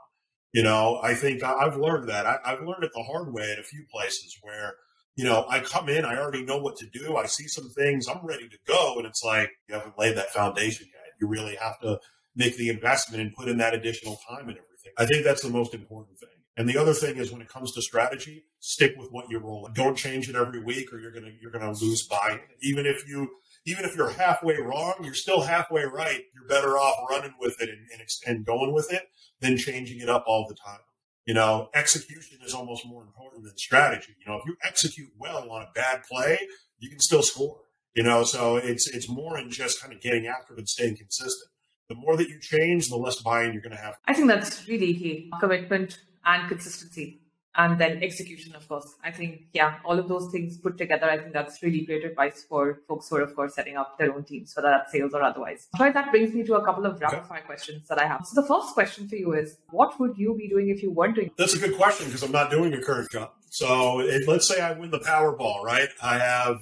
You 0.53 0.63
know, 0.63 0.99
I 1.01 1.13
think 1.15 1.43
I've 1.43 1.77
learned 1.77 2.09
that. 2.09 2.25
I, 2.25 2.37
have 2.43 2.61
learned 2.61 2.83
it 2.83 2.91
the 2.93 3.03
hard 3.03 3.33
way 3.33 3.51
at 3.51 3.59
a 3.59 3.63
few 3.63 3.85
places 3.91 4.37
where 4.41 4.75
you 5.15 5.25
know, 5.25 5.45
I 5.49 5.59
come 5.59 5.89
in, 5.89 6.05
I 6.05 6.17
already 6.17 6.43
know 6.43 6.57
what 6.57 6.77
to 6.77 6.87
do. 6.87 7.17
I 7.17 7.25
see 7.25 7.47
some 7.47 7.69
things, 7.69 8.07
I'm 8.07 8.25
ready 8.25 8.47
to 8.47 8.57
go. 8.67 8.95
And 8.97 9.05
it's 9.05 9.23
like, 9.23 9.51
you 9.67 9.75
haven't 9.75 9.99
laid 9.99 10.17
that 10.17 10.31
foundation 10.31 10.87
yet. 10.93 11.13
You 11.19 11.27
really 11.27 11.55
have 11.55 11.79
to 11.81 11.99
make 12.35 12.57
the 12.57 12.69
investment 12.69 13.21
and 13.21 13.33
put 13.33 13.47
in 13.47 13.57
that 13.57 13.73
additional 13.73 14.17
time 14.29 14.47
and 14.47 14.57
everything. 14.57 14.93
I 14.97 15.05
think 15.05 15.23
that's 15.23 15.43
the 15.43 15.49
most 15.49 15.73
important 15.73 16.17
thing. 16.17 16.29
And 16.57 16.67
the 16.67 16.77
other 16.77 16.93
thing 16.93 17.17
is 17.17 17.31
when 17.31 17.41
it 17.41 17.47
comes 17.47 17.73
to 17.73 17.81
strategy, 17.81 18.45
stick 18.59 18.93
with 18.97 19.09
what 19.11 19.29
you're 19.29 19.41
rolling. 19.41 19.73
Don't 19.73 19.97
change 19.97 20.29
it 20.29 20.35
every 20.35 20.61
week 20.61 20.93
or 20.93 20.99
you're 20.99 21.11
gonna 21.11 21.31
you're 21.41 21.51
gonna 21.51 21.71
lose 21.71 22.05
buy. 22.07 22.41
Even 22.61 22.85
if 22.85 23.07
you 23.07 23.29
even 23.65 23.85
if 23.85 23.95
you're 23.95 24.09
halfway 24.09 24.57
wrong, 24.57 24.95
you're 25.01 25.13
still 25.13 25.41
halfway 25.41 25.83
right. 25.83 26.21
You're 26.33 26.47
better 26.49 26.77
off 26.77 27.09
running 27.09 27.33
with 27.39 27.61
it 27.61 27.69
and, 27.69 27.79
and, 27.93 28.01
and 28.27 28.45
going 28.45 28.73
with 28.73 28.91
it 28.91 29.03
than 29.39 29.57
changing 29.57 30.01
it 30.01 30.09
up 30.09 30.25
all 30.27 30.45
the 30.47 30.55
time. 30.55 30.81
You 31.25 31.35
know, 31.35 31.69
execution 31.75 32.39
is 32.43 32.53
almost 32.53 32.85
more 32.85 33.03
important 33.03 33.43
than 33.43 33.55
strategy. 33.57 34.15
You 34.19 34.31
know, 34.31 34.39
if 34.39 34.45
you 34.45 34.55
execute 34.63 35.09
well 35.17 35.49
on 35.51 35.61
a 35.61 35.67
bad 35.75 36.01
play, 36.09 36.39
you 36.79 36.89
can 36.89 36.99
still 36.99 37.21
score. 37.21 37.59
You 37.95 38.03
know, 38.03 38.23
so 38.23 38.55
it's 38.57 38.87
it's 38.87 39.09
more 39.09 39.37
in 39.37 39.49
just 39.51 39.81
kind 39.81 39.93
of 39.93 40.01
getting 40.01 40.27
after 40.27 40.53
it 40.53 40.59
and 40.59 40.69
staying 40.69 40.97
consistent. 40.97 41.49
The 41.89 41.95
more 41.95 42.15
that 42.17 42.29
you 42.29 42.39
change, 42.39 42.89
the 42.89 42.95
less 42.95 43.21
buy-in 43.21 43.53
you're 43.53 43.61
going 43.61 43.75
to 43.75 43.81
have. 43.81 43.95
I 44.07 44.13
think 44.13 44.27
that's 44.27 44.67
really 44.67 44.93
key: 44.93 45.31
commitment 45.39 45.99
and 46.25 46.47
consistency 46.47 47.20
and 47.55 47.79
then 47.79 48.01
execution, 48.01 48.55
of 48.55 48.67
course. 48.67 48.95
I 49.03 49.11
think, 49.11 49.43
yeah, 49.53 49.75
all 49.83 49.99
of 49.99 50.07
those 50.07 50.31
things 50.31 50.57
put 50.57 50.77
together, 50.77 51.09
I 51.09 51.17
think 51.17 51.33
that's 51.33 51.61
really 51.61 51.81
great 51.85 52.05
advice 52.05 52.45
for 52.47 52.81
folks 52.87 53.09
who 53.09 53.17
are, 53.17 53.21
of 53.21 53.35
course, 53.35 53.55
setting 53.55 53.75
up 53.75 53.97
their 53.97 54.13
own 54.13 54.23
teams, 54.23 54.55
whether 54.55 54.69
that's 54.69 54.91
sales 54.91 55.13
or 55.13 55.21
otherwise. 55.21 55.67
Right, 55.79 55.93
that 55.93 56.11
brings 56.11 56.33
me 56.33 56.43
to 56.43 56.55
a 56.55 56.65
couple 56.65 56.85
of 56.85 57.01
rapid 57.01 57.25
fire 57.25 57.41
questions 57.41 57.87
that 57.89 57.99
I 57.99 58.07
have. 58.07 58.25
So 58.25 58.41
the 58.41 58.47
first 58.47 58.73
question 58.73 59.07
for 59.09 59.15
you 59.15 59.33
is, 59.33 59.57
what 59.69 59.99
would 59.99 60.17
you 60.17 60.35
be 60.35 60.47
doing 60.47 60.69
if 60.69 60.81
you 60.81 60.91
weren't 60.91 61.15
doing? 61.15 61.31
That's 61.37 61.53
a 61.53 61.59
good 61.59 61.75
question 61.75 62.05
because 62.05 62.23
I'm 62.23 62.31
not 62.31 62.51
doing 62.51 62.73
a 62.73 62.81
current 62.81 63.11
job. 63.11 63.31
So 63.49 63.95
let's 64.27 64.47
say 64.47 64.61
I 64.61 64.71
win 64.71 64.91
the 64.91 64.99
Powerball, 64.99 65.63
right? 65.63 65.89
I 66.01 66.17
have 66.19 66.61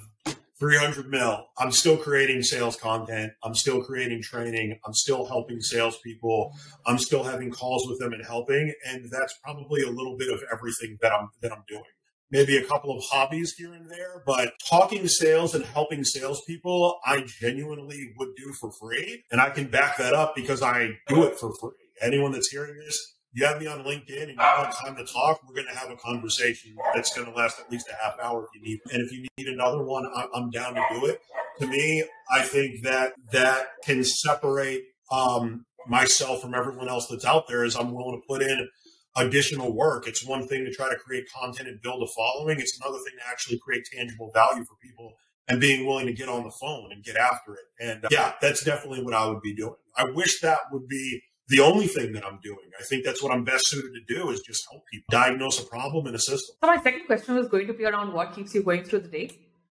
300 0.60 1.08
mil. 1.08 1.46
I'm 1.58 1.72
still 1.72 1.96
creating 1.96 2.42
sales 2.42 2.76
content. 2.76 3.32
I'm 3.42 3.54
still 3.54 3.82
creating 3.82 4.22
training. 4.22 4.78
I'm 4.86 4.92
still 4.92 5.24
helping 5.24 5.60
salespeople. 5.60 6.52
I'm 6.86 6.98
still 6.98 7.24
having 7.24 7.50
calls 7.50 7.88
with 7.88 7.98
them 7.98 8.12
and 8.12 8.24
helping. 8.24 8.72
And 8.86 9.10
that's 9.10 9.34
probably 9.42 9.82
a 9.82 9.90
little 9.90 10.16
bit 10.18 10.28
of 10.32 10.42
everything 10.52 10.98
that 11.00 11.12
I'm, 11.12 11.30
that 11.40 11.50
I'm 11.50 11.64
doing. 11.66 11.82
Maybe 12.30 12.58
a 12.58 12.64
couple 12.64 12.96
of 12.96 13.02
hobbies 13.10 13.54
here 13.56 13.72
and 13.72 13.90
there, 13.90 14.22
but 14.24 14.52
talking 14.68 15.08
sales 15.08 15.52
and 15.52 15.64
helping 15.64 16.04
salespeople, 16.04 17.00
I 17.04 17.22
genuinely 17.26 18.12
would 18.18 18.36
do 18.36 18.52
for 18.60 18.70
free. 18.70 19.24
And 19.32 19.40
I 19.40 19.50
can 19.50 19.68
back 19.68 19.96
that 19.96 20.14
up 20.14 20.36
because 20.36 20.62
I 20.62 20.90
do 21.08 21.24
it 21.24 21.40
for 21.40 21.52
free. 21.60 21.72
Anyone 22.00 22.30
that's 22.30 22.48
hearing 22.48 22.76
this, 22.76 23.16
you 23.32 23.46
have 23.46 23.60
me 23.60 23.66
on 23.66 23.84
LinkedIn 23.84 24.22
and 24.22 24.30
you 24.32 24.36
want 24.38 24.74
time 24.84 24.96
to 24.96 25.04
talk, 25.04 25.40
we're 25.46 25.54
going 25.54 25.72
to 25.72 25.78
have 25.78 25.90
a 25.90 25.96
conversation 25.96 26.74
that's 26.94 27.14
going 27.14 27.30
to 27.30 27.36
last 27.36 27.60
at 27.60 27.70
least 27.70 27.88
a 27.88 28.04
half 28.04 28.18
hour 28.20 28.44
if 28.44 28.48
you 28.54 28.62
need. 28.62 28.80
And 28.92 29.02
if 29.02 29.12
you 29.12 29.26
need 29.38 29.48
another 29.48 29.82
one, 29.82 30.04
I'm 30.34 30.50
down 30.50 30.74
to 30.74 30.82
do 30.90 31.06
it. 31.06 31.20
To 31.60 31.66
me, 31.66 32.04
I 32.30 32.42
think 32.42 32.82
that 32.82 33.12
that 33.32 33.68
can 33.84 34.02
separate 34.02 34.82
um, 35.12 35.64
myself 35.86 36.40
from 36.40 36.54
everyone 36.54 36.88
else 36.88 37.06
that's 37.08 37.24
out 37.24 37.46
there 37.48 37.64
is 37.64 37.76
I'm 37.76 37.92
willing 37.92 38.20
to 38.20 38.26
put 38.26 38.42
in 38.42 38.68
additional 39.16 39.74
work. 39.74 40.06
It's 40.06 40.26
one 40.26 40.46
thing 40.46 40.64
to 40.64 40.72
try 40.72 40.88
to 40.88 40.96
create 40.96 41.24
content 41.32 41.68
and 41.68 41.80
build 41.82 42.02
a 42.02 42.06
following. 42.16 42.60
It's 42.60 42.78
another 42.80 42.98
thing 42.98 43.14
to 43.18 43.28
actually 43.28 43.58
create 43.58 43.84
tangible 43.92 44.30
value 44.32 44.64
for 44.64 44.76
people 44.82 45.14
and 45.48 45.60
being 45.60 45.86
willing 45.86 46.06
to 46.06 46.12
get 46.12 46.28
on 46.28 46.44
the 46.44 46.52
phone 46.60 46.90
and 46.92 47.02
get 47.02 47.16
after 47.16 47.54
it. 47.54 47.64
And 47.80 48.04
uh, 48.04 48.08
yeah, 48.10 48.34
that's 48.40 48.64
definitely 48.64 49.02
what 49.02 49.14
I 49.14 49.26
would 49.26 49.42
be 49.42 49.54
doing. 49.54 49.74
I 49.96 50.04
wish 50.04 50.40
that 50.40 50.58
would 50.70 50.86
be 50.86 51.22
the 51.50 51.60
only 51.60 51.88
thing 51.88 52.12
that 52.12 52.24
I'm 52.24 52.38
doing. 52.42 52.70
I 52.78 52.84
think 52.84 53.04
that's 53.04 53.22
what 53.22 53.32
I'm 53.32 53.44
best 53.44 53.68
suited 53.68 53.92
to 53.92 54.14
do 54.14 54.30
is 54.30 54.40
just 54.40 54.64
help 54.70 54.86
people 54.86 55.06
diagnose 55.10 55.60
a 55.60 55.66
problem 55.66 56.06
and 56.06 56.14
assist 56.14 56.46
them. 56.46 56.56
So 56.62 56.66
my 56.74 56.82
second 56.82 57.06
question 57.06 57.34
was 57.34 57.48
going 57.48 57.66
to 57.66 57.74
be 57.74 57.84
around 57.84 58.12
what 58.12 58.32
keeps 58.34 58.54
you 58.54 58.62
going 58.62 58.84
through 58.84 59.00
the 59.00 59.08
day. 59.08 59.30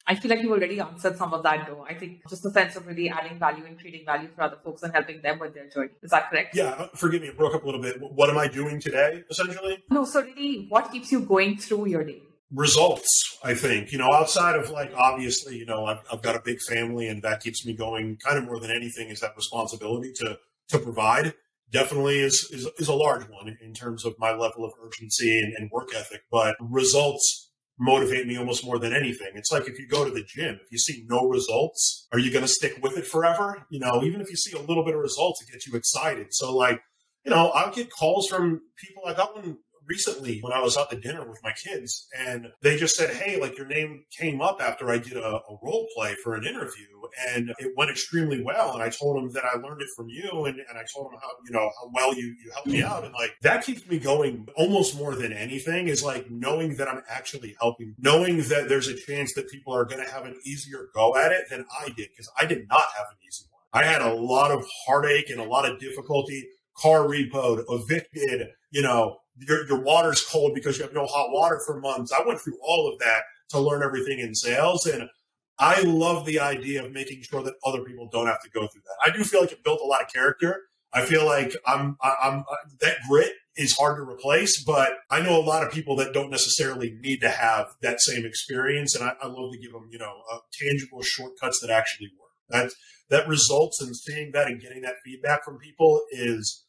I 0.06 0.14
feel 0.14 0.30
like 0.30 0.42
you've 0.42 0.52
already 0.52 0.78
answered 0.80 1.16
some 1.16 1.32
of 1.32 1.42
that 1.42 1.66
though. 1.66 1.84
I 1.88 1.94
think 1.94 2.28
just 2.28 2.42
the 2.42 2.50
sense 2.50 2.76
of 2.76 2.87
really 2.87 3.08
adding 3.08 3.38
value 3.38 3.64
and 3.64 3.78
creating 3.78 4.04
value 4.04 4.28
for 4.34 4.42
other 4.42 4.58
folks 4.62 4.82
and 4.82 4.92
helping 4.92 5.22
them 5.22 5.38
with 5.38 5.54
their 5.54 5.68
journey. 5.68 5.90
Is 6.02 6.10
that 6.10 6.30
correct? 6.30 6.54
Yeah. 6.54 6.76
Uh, 6.78 6.88
forgive 6.94 7.22
me, 7.22 7.28
it 7.28 7.38
broke 7.38 7.54
up 7.54 7.64
a 7.64 7.66
little 7.66 7.80
bit. 7.80 7.96
What 8.00 8.30
am 8.30 8.38
I 8.38 8.46
doing 8.46 8.80
today, 8.80 9.24
essentially? 9.30 9.82
No, 9.90 10.04
so 10.04 10.22
really 10.22 10.66
what 10.68 10.92
keeps 10.92 11.10
you 11.10 11.20
going 11.20 11.56
through 11.56 11.88
your 11.88 12.04
day? 12.04 12.20
Results, 12.52 13.38
I 13.42 13.54
think. 13.54 13.90
You 13.92 13.98
know, 13.98 14.12
outside 14.12 14.56
of 14.56 14.70
like 14.70 14.92
obviously, 14.94 15.56
you 15.56 15.66
know, 15.66 15.87
I've, 15.87 16.02
I've 16.12 16.22
got 16.22 16.37
a 16.37 16.42
big 16.44 16.60
family 16.60 17.08
and 17.08 17.22
that 17.22 17.42
keeps 17.42 17.64
me 17.66 17.72
going 17.72 18.18
kind 18.18 18.38
of 18.38 18.44
more 18.44 18.60
than 18.60 18.70
anything 18.70 19.08
is 19.08 19.20
that 19.20 19.34
responsibility 19.34 20.12
to 20.16 20.38
to 20.68 20.78
provide 20.78 21.34
definitely 21.70 22.20
is, 22.20 22.48
is, 22.53 22.68
is 22.79 22.88
a 22.88 22.94
large 22.94 23.24
one 23.29 23.57
in 23.61 23.72
terms 23.72 24.05
of 24.05 24.14
my 24.18 24.31
level 24.31 24.64
of 24.64 24.72
urgency 24.85 25.40
and, 25.40 25.53
and 25.55 25.70
work 25.70 25.94
ethic, 25.94 26.22
but 26.31 26.57
results 26.61 27.50
motivate 27.79 28.27
me 28.27 28.37
almost 28.37 28.64
more 28.64 28.79
than 28.79 28.92
anything. 28.92 29.31
It's 29.35 29.50
like 29.50 29.66
if 29.68 29.79
you 29.79 29.88
go 29.88 30.05
to 30.05 30.11
the 30.11 30.24
gym, 30.24 30.55
if 30.62 30.70
you 30.70 30.79
see 30.79 31.05
no 31.09 31.29
results, 31.29 32.07
are 32.12 32.18
you 32.18 32.31
going 32.31 32.44
to 32.44 32.48
stick 32.48 32.79
with 32.83 32.96
it 32.96 33.07
forever? 33.07 33.66
You 33.70 33.81
know, 33.81 34.03
even 34.05 34.20
if 34.20 34.31
you 34.31 34.37
see 34.37 34.57
a 34.57 34.61
little 34.61 34.85
bit 34.85 34.94
of 34.94 35.00
results, 35.00 35.42
it 35.42 35.50
gets 35.50 35.66
you 35.66 35.77
excited. 35.77 36.29
So 36.31 36.55
like, 36.57 36.81
you 37.24 37.31
know, 37.31 37.50
I'll 37.50 37.72
get 37.72 37.90
calls 37.90 38.29
from 38.29 38.61
people. 38.77 39.03
I 39.07 39.14
got 39.14 39.35
one 39.35 39.59
recently 39.87 40.38
when 40.40 40.53
I 40.53 40.61
was 40.61 40.77
out 40.77 40.90
to 40.90 40.99
dinner 40.99 41.29
with 41.29 41.40
my 41.42 41.53
kids, 41.53 42.07
and 42.18 42.49
they 42.62 42.77
just 42.77 42.97
said, 42.97 43.11
"Hey, 43.11 43.40
like 43.40 43.57
your 43.57 43.66
name 43.66 44.05
came 44.11 44.40
up 44.40 44.61
after 44.61 44.90
I 44.90 44.99
did 44.99 45.16
a, 45.16 45.25
a, 45.25 45.59
role 45.62 45.87
play 45.94 46.14
for 46.23 46.35
an 46.35 46.47
interview, 46.47 46.87
and 47.29 47.53
it 47.59 47.73
went 47.77 47.90
extremely 47.90 48.42
well." 48.42 48.75
And 48.75 48.83
I 48.83 48.88
told 48.88 49.16
them 49.16 49.31
that 49.33 49.44
I 49.44 49.59
learned 49.59 49.83
it 49.83 49.88
from 49.97 50.09
you, 50.09 50.44
and, 50.47 50.59
and 50.59 50.79
I 50.79 50.85
told 50.94 51.07
them 51.07 51.18
how 51.20 51.29
you 51.44 51.53
know 51.53 51.70
how 51.81 51.90
well 51.92 52.14
you 52.14 52.35
you 52.44 52.51
helped 52.53 52.68
me 52.68 52.83
out, 52.83 53.05
and 53.05 53.12
like 53.14 53.35
that 53.42 53.64
keeps 53.64 53.87
me 53.87 53.99
going 53.99 54.47
almost 54.57 54.97
more 54.97 55.14
than 55.14 55.33
anything 55.33 55.88
is 55.88 56.03
like 56.03 56.31
knowing 56.31 56.77
that 56.77 56.88
I'm 56.88 57.03
actually 57.09 57.57
helping, 57.61 57.94
knowing 57.99 58.38
that 58.49 58.68
there's 58.68 58.88
a 58.88 58.97
chance 58.97 59.35
that 59.35 59.51
people 59.51 59.75
are 59.75 59.85
going 59.85 60.05
to 60.05 60.11
have 60.11 60.25
an 60.25 60.37
easier 60.44 60.88
go 60.94 61.16
at 61.16 61.33
it 61.33 61.49
than 61.51 61.64
I 61.81 61.87
did 61.87 62.09
because 62.11 62.31
I 62.38 62.47
did 62.47 62.68
not 62.68 62.87
have 62.97 63.07
an 63.11 63.18
easy 63.27 63.44
one. 63.51 63.62
I 63.73 63.87
had 63.87 64.03
a 64.03 64.14
lot 64.14 64.51
of 64.51 64.64
heartache 64.87 65.31
and 65.31 65.40
a 65.40 65.44
lot 65.44 65.68
of 65.68 65.81
difficulty 65.81 66.47
car 66.77 67.01
repoed, 67.03 67.64
evicted, 67.68 68.49
you 68.70 68.83
know, 68.83 69.18
your, 69.37 69.66
your 69.66 69.81
water's 69.81 70.25
cold 70.25 70.55
because 70.55 70.79
you 70.79 70.85
have 70.85 70.94
no 70.94 71.07
hot 71.07 71.31
water 71.31 71.61
for 71.66 71.81
months. 71.81 72.12
I 72.12 72.27
went 72.27 72.40
through 72.40 72.59
all 72.62 72.90
of 72.92 72.99
that 73.01 73.23
to 73.51 73.59
learn 73.59 73.83
everything 73.83 74.18
in 74.18 74.35
sales. 74.35 74.87
And 74.87 75.09
I 75.59 75.83
love 75.83 76.27
the 76.27 76.40
idea 76.40 76.85
of 76.85 76.92
making 76.92 77.23
sure 77.23 77.42
that 77.42 77.55
other 77.64 77.83
people 77.83 78.09
don't 78.11 78.27
have 78.27 78.42
to 78.42 78.51
go 78.51 78.66
through 78.66 78.83
that. 78.83 79.12
I 79.12 79.16
do 79.16 79.25
feel 79.25 79.40
like 79.40 79.53
it 79.53 79.64
built 79.64 79.81
a 79.83 79.87
lot 79.87 80.03
of 80.03 80.12
character. 80.12 80.62
I 80.92 81.05
feel 81.05 81.25
like 81.27 81.57
I'm, 81.66 81.97
I'm, 82.03 82.44
that 82.81 82.99
grit 83.09 83.33
is 83.57 83.77
hard 83.77 83.97
to 83.97 84.03
replace, 84.03 84.62
but 84.62 84.92
I 85.11 85.20
know 85.20 85.37
a 85.37 85.42
lot 85.42 85.64
of 85.64 85.73
people 85.73 85.97
that 85.97 86.12
don't 86.12 86.31
necessarily 86.31 86.97
need 87.01 87.20
to 87.23 87.29
have 87.29 87.75
that 87.83 88.01
same 88.01 88.25
experience. 88.25 88.94
And 88.94 89.05
I, 89.05 89.14
I 89.20 89.27
love 89.27 89.53
to 89.53 89.59
give 89.59 89.73
them, 89.73 89.88
you 89.90 89.99
know, 89.99 90.23
uh, 90.33 90.38
tangible 90.53 91.03
shortcuts 91.03 91.61
that 91.61 91.70
actually 91.70 92.11
work. 92.18 92.31
That, 92.49 92.70
that 93.11 93.29
results 93.29 93.83
in 93.83 93.94
seeing 93.94 94.33
that 94.33 94.47
and 94.47 94.61
getting 94.61 94.83
that 94.83 94.97
feedback 95.05 95.44
from 95.44 95.59
people 95.59 96.03
is 96.12 96.63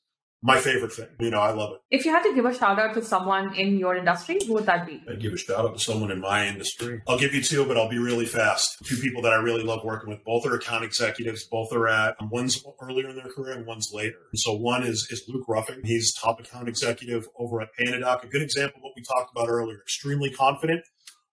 my 0.46 0.60
favorite 0.60 0.94
thing. 0.94 1.08
You 1.20 1.32
know, 1.32 1.40
I 1.40 1.52
love 1.52 1.72
it. 1.74 1.80
If 1.90 2.06
you 2.06 2.12
had 2.12 2.22
to 2.22 2.36
give 2.36 2.46
a 2.46 2.54
shout 2.54 2.78
out 2.78 2.94
to 2.94 3.04
someone 3.04 3.56
in 3.56 3.80
your 3.80 3.96
industry, 3.96 4.38
who 4.46 4.54
would 4.54 4.68
that 4.68 4.86
be? 4.86 5.04
I'd 5.10 5.20
give 5.20 5.34
a 5.34 5.38
shout 5.38 5.66
out 5.66 5.74
to 5.74 5.84
someone 5.84 6.12
in 6.12 6.22
my 6.22 6.46
industry. 6.46 7.02
I'll 7.08 7.18
give 7.18 7.34
you 7.34 7.42
two, 7.42 7.66
but 7.66 7.78
I'll 7.78 7.90
be 7.90 7.98
really 7.98 8.28
fast. 8.28 8.78
Two 8.86 8.98
people 8.98 9.24
that 9.24 9.34
I 9.34 9.38
really 9.38 9.64
love 9.64 9.84
working 9.84 10.12
with. 10.12 10.24
Both 10.24 10.46
are 10.46 10.54
account 10.54 10.86
executives. 10.86 11.46
Both 11.46 11.74
are 11.74 11.88
at 11.88 12.16
one's 12.30 12.64
earlier 12.80 13.10
in 13.10 13.16
their 13.16 13.30
career 13.36 13.58
and 13.58 13.66
one's 13.66 13.90
later. 13.92 14.18
So 14.36 14.54
one 14.56 14.84
is 14.84 15.08
is 15.10 15.24
Luke 15.28 15.46
Ruffing. 15.48 15.82
He's 15.84 16.14
top 16.14 16.40
account 16.40 16.70
executive 16.70 17.28
over 17.40 17.62
at 17.62 17.70
PandaDoc. 17.80 18.24
A 18.24 18.28
good 18.28 18.44
example 18.44 18.78
of 18.78 18.84
what 18.84 18.94
we 18.96 19.02
talked 19.02 19.32
about 19.36 19.50
earlier. 19.50 19.80
Extremely 19.82 20.30
confident. 20.30 20.86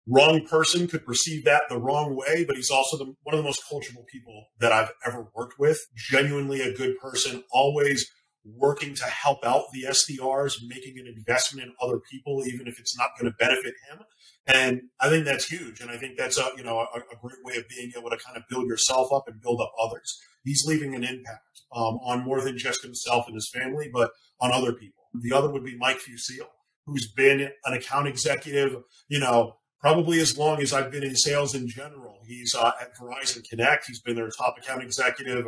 Wrong 0.09 0.45
person 0.47 0.89
could 0.89 1.05
perceive 1.05 1.45
that 1.45 1.65
the 1.69 1.79
wrong 1.79 2.17
way, 2.17 2.45
but 2.45 2.57
he's 2.57 2.71
also 2.71 2.97
the, 2.97 3.05
one 3.23 3.35
of 3.35 3.39
the 3.39 3.45
most 3.45 3.63
coachable 3.71 4.07
people 4.11 4.47
that 4.59 4.73
I've 4.73 4.91
ever 5.07 5.29
worked 5.37 5.59
with. 5.59 5.79
Genuinely 5.95 6.63
a 6.63 6.73
good 6.73 6.99
person. 6.99 7.45
Always 7.53 8.11
working 8.45 8.95
to 8.95 9.05
help 9.05 9.45
out 9.45 9.65
the 9.73 9.85
SDRs, 9.85 10.59
making 10.67 10.99
an 10.99 11.07
investment 11.07 11.69
in 11.69 11.75
other 11.81 12.01
people, 12.11 12.43
even 12.47 12.67
if 12.67 12.79
it's 12.79 12.97
not 12.99 13.11
going 13.19 13.31
to 13.31 13.37
benefit 13.39 13.75
him. 13.91 14.01
And 14.47 14.83
I 15.01 15.09
think 15.09 15.25
that's 15.25 15.47
huge. 15.47 15.81
And 15.81 15.91
I 15.91 15.97
think 15.97 16.19
that's 16.19 16.39
a, 16.39 16.51
you 16.57 16.65
know, 16.65 16.79
a, 16.79 16.99
a, 16.99 17.17
great 17.21 17.39
way 17.45 17.57
of 17.57 17.69
being 17.69 17.93
able 17.97 18.11
to 18.11 18.17
kind 18.17 18.37
of 18.37 18.43
build 18.49 18.67
yourself 18.67 19.13
up 19.13 19.29
and 19.29 19.41
build 19.41 19.61
up 19.61 19.73
others. 19.81 20.19
He's 20.43 20.65
leaving 20.67 20.95
an 20.97 21.05
impact 21.05 21.63
um, 21.75 22.01
on 22.05 22.25
more 22.25 22.41
than 22.41 22.59
just 22.59 22.83
himself 22.83 23.27
and 23.29 23.37
his 23.37 23.49
family, 23.55 23.89
but 23.93 24.11
on 24.41 24.51
other 24.53 24.73
people. 24.73 25.05
The 25.15 25.33
other 25.33 25.51
would 25.51 25.65
be 25.65 25.77
Mike 25.77 25.99
Fusil, 25.99 26.47
who's 26.87 27.13
been 27.13 27.41
an 27.65 27.73
account 27.73 28.09
executive, 28.09 28.77
you 29.09 29.21
know, 29.21 29.59
probably 29.81 30.21
as 30.21 30.37
long 30.37 30.61
as 30.61 30.73
I've 30.73 30.91
been 30.91 31.05
in 31.05 31.15
sales 31.15 31.55
in 31.55 31.69
general. 31.69 32.19
He's 32.27 32.55
uh, 32.55 32.73
at 32.81 32.97
Verizon 32.97 33.49
Connect. 33.49 33.87
He's 33.87 34.01
been 34.01 34.17
their 34.17 34.31
top 34.31 34.57
account 34.59 34.83
executive 34.83 35.47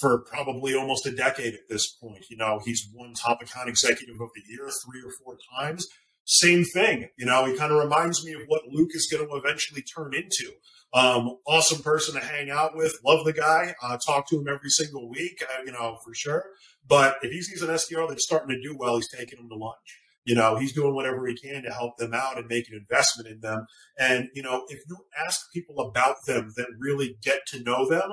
for 0.00 0.18
probably 0.18 0.74
almost 0.74 1.06
a 1.06 1.10
decade 1.10 1.54
at 1.54 1.68
this 1.68 1.90
point. 1.92 2.24
You 2.30 2.36
know, 2.36 2.60
he's 2.64 2.88
won 2.94 3.14
top 3.14 3.42
account 3.42 3.68
executive 3.68 4.20
of 4.20 4.28
the 4.34 4.42
year 4.48 4.68
three 4.84 5.00
or 5.00 5.12
four 5.24 5.38
times. 5.58 5.86
Same 6.24 6.64
thing. 6.64 7.08
You 7.16 7.26
know, 7.26 7.46
he 7.46 7.56
kind 7.56 7.72
of 7.72 7.82
reminds 7.82 8.24
me 8.24 8.34
of 8.34 8.42
what 8.48 8.62
Luke 8.70 8.90
is 8.92 9.08
going 9.10 9.26
to 9.26 9.34
eventually 9.36 9.82
turn 9.82 10.12
into. 10.14 10.52
Um, 10.92 11.36
awesome 11.46 11.82
person 11.82 12.14
to 12.14 12.26
hang 12.26 12.50
out 12.50 12.76
with. 12.76 12.98
Love 13.04 13.24
the 13.24 13.32
guy. 13.32 13.74
Uh, 13.82 13.98
talk 14.06 14.28
to 14.28 14.38
him 14.38 14.48
every 14.48 14.70
single 14.70 15.08
week, 15.08 15.42
uh, 15.42 15.62
you 15.64 15.72
know, 15.72 15.98
for 16.04 16.14
sure. 16.14 16.44
But 16.86 17.16
if 17.22 17.32
he 17.32 17.42
sees 17.42 17.62
an 17.62 17.68
SDR 17.68 18.08
that's 18.08 18.24
starting 18.24 18.54
to 18.54 18.62
do 18.62 18.76
well, 18.78 18.96
he's 18.96 19.08
taking 19.08 19.38
him 19.38 19.48
to 19.48 19.54
lunch. 19.54 19.98
You 20.24 20.34
know, 20.34 20.56
he's 20.56 20.74
doing 20.74 20.94
whatever 20.94 21.26
he 21.26 21.34
can 21.34 21.62
to 21.62 21.70
help 21.70 21.96
them 21.96 22.12
out 22.12 22.36
and 22.36 22.46
make 22.48 22.68
an 22.68 22.76
investment 22.76 23.28
in 23.30 23.40
them. 23.40 23.66
And, 23.98 24.28
you 24.34 24.42
know, 24.42 24.64
if 24.68 24.80
you 24.88 24.96
ask 25.24 25.50
people 25.52 25.80
about 25.80 26.16
them 26.26 26.52
that 26.56 26.66
really 26.78 27.16
get 27.22 27.40
to 27.48 27.62
know 27.62 27.88
them, 27.88 28.10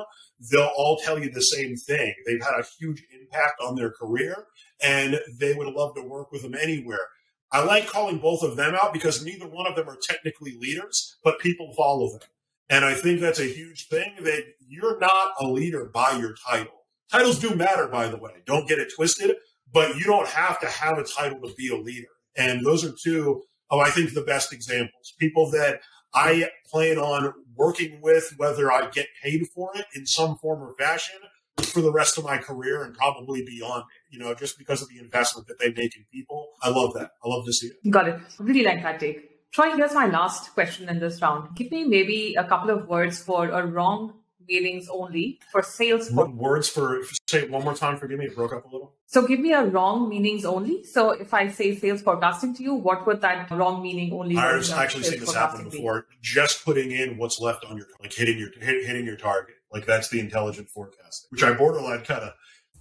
they'll 0.51 0.71
all 0.77 0.97
tell 1.03 1.19
you 1.19 1.29
the 1.29 1.41
same 1.41 1.75
thing. 1.75 2.13
They've 2.25 2.41
had 2.41 2.59
a 2.59 2.65
huge 2.79 3.03
impact 3.19 3.55
on 3.61 3.75
their 3.75 3.91
career 3.91 4.45
and 4.81 5.19
they 5.39 5.53
would 5.53 5.73
love 5.73 5.95
to 5.95 6.03
work 6.03 6.31
with 6.31 6.43
them 6.43 6.55
anywhere. 6.55 7.07
I 7.51 7.63
like 7.63 7.87
calling 7.87 8.19
both 8.19 8.43
of 8.43 8.55
them 8.57 8.75
out 8.75 8.93
because 8.93 9.23
neither 9.23 9.47
one 9.47 9.67
of 9.67 9.75
them 9.75 9.89
are 9.89 9.97
technically 10.01 10.57
leaders, 10.59 11.17
but 11.23 11.39
people 11.39 11.73
follow 11.75 12.09
them. 12.09 12.27
And 12.69 12.83
I 12.83 12.95
think 12.95 13.19
that's 13.19 13.39
a 13.39 13.45
huge 13.45 13.87
thing 13.87 14.15
that 14.21 14.43
you're 14.67 14.99
not 14.99 15.33
a 15.39 15.47
leader 15.47 15.85
by 15.85 16.17
your 16.17 16.35
title. 16.49 16.85
Titles 17.11 17.39
do 17.39 17.55
matter, 17.55 17.87
by 17.87 18.07
the 18.07 18.17
way. 18.17 18.31
Don't 18.45 18.67
get 18.67 18.79
it 18.79 18.91
twisted 18.95 19.35
but 19.71 19.95
you 19.97 20.05
don't 20.05 20.27
have 20.27 20.59
to 20.61 20.67
have 20.67 20.97
a 20.97 21.03
title 21.03 21.39
to 21.41 21.53
be 21.55 21.69
a 21.69 21.77
leader. 21.77 22.07
And 22.37 22.65
those 22.65 22.83
are 22.85 22.93
two 23.03 23.43
of, 23.69 23.79
I 23.79 23.89
think, 23.89 24.13
the 24.13 24.21
best 24.21 24.53
examples. 24.53 25.13
People 25.19 25.49
that 25.51 25.81
I 26.13 26.49
plan 26.71 26.97
on 26.97 27.33
working 27.55 27.99
with, 28.01 28.33
whether 28.37 28.71
I 28.71 28.89
get 28.89 29.07
paid 29.23 29.47
for 29.53 29.71
it 29.75 29.85
in 29.95 30.05
some 30.05 30.37
form 30.37 30.61
or 30.61 30.73
fashion 30.77 31.19
for 31.61 31.81
the 31.81 31.91
rest 31.91 32.17
of 32.17 32.25
my 32.25 32.37
career 32.37 32.83
and 32.83 32.93
probably 32.95 33.43
beyond 33.45 33.83
you 34.15 34.23
know, 34.23 34.33
just 34.33 34.57
because 34.57 34.81
of 34.81 34.87
the 34.87 34.99
investment 34.99 35.47
that 35.47 35.59
they 35.59 35.69
make 35.69 35.95
in 35.97 36.05
people. 36.11 36.47
I 36.63 36.69
love 36.69 36.93
that. 36.93 37.11
I 37.23 37.27
love 37.27 37.45
to 37.45 37.53
see 37.53 37.67
it. 37.67 37.91
Got 37.91 38.07
it. 38.07 38.19
Really 38.39 38.63
like 38.63 38.81
that 38.81 38.99
take. 38.99 39.51
Troy, 39.51 39.75
here's 39.75 39.93
my 39.93 40.07
last 40.07 40.53
question 40.53 40.87
in 40.87 40.99
this 40.99 41.21
round. 41.21 41.55
Give 41.55 41.71
me 41.71 41.83
maybe 41.83 42.35
a 42.35 42.45
couple 42.45 42.69
of 42.69 42.87
words 42.87 43.19
for 43.19 43.49
a 43.49 43.65
wrong 43.65 44.13
meanings 44.47 44.87
only 44.89 45.39
for 45.51 45.61
sales. 45.61 46.09
For- 46.09 46.29
words 46.29 46.69
for 46.69 47.01
say 47.27 47.43
it 47.43 47.51
one 47.51 47.63
more 47.63 47.75
time. 47.75 47.97
Forgive 47.97 48.19
me, 48.19 48.25
it 48.25 48.35
broke 48.35 48.53
up 48.53 48.65
a 48.65 48.67
little. 48.67 48.93
So 49.07 49.25
give 49.25 49.39
me 49.39 49.53
a 49.53 49.63
wrong 49.63 50.09
meanings 50.09 50.45
only. 50.45 50.83
So 50.83 51.11
if 51.11 51.33
I 51.33 51.49
say 51.49 51.75
sales 51.75 52.01
forecasting 52.01 52.55
to 52.55 52.63
you, 52.63 52.73
what 52.73 53.05
would 53.07 53.21
that 53.21 53.49
wrong 53.51 53.81
meaning 53.81 54.11
only? 54.13 54.37
I've 54.37 54.69
actually 54.71 55.03
seen 55.03 55.19
this 55.19 55.33
happen 55.33 55.69
before. 55.69 56.01
Be? 56.09 56.17
Just 56.21 56.65
putting 56.65 56.91
in 56.91 57.17
what's 57.17 57.39
left 57.39 57.65
on 57.65 57.77
your 57.77 57.87
like 58.01 58.13
hitting 58.13 58.37
your 58.37 58.49
hit, 58.59 58.85
hitting 58.85 59.05
your 59.05 59.17
target. 59.17 59.55
Like 59.71 59.85
that's 59.85 60.09
the 60.09 60.19
intelligent 60.19 60.69
forecasting, 60.69 61.27
which 61.29 61.43
I 61.43 61.53
borderline 61.53 62.01
kind 62.01 62.23
of 62.23 62.33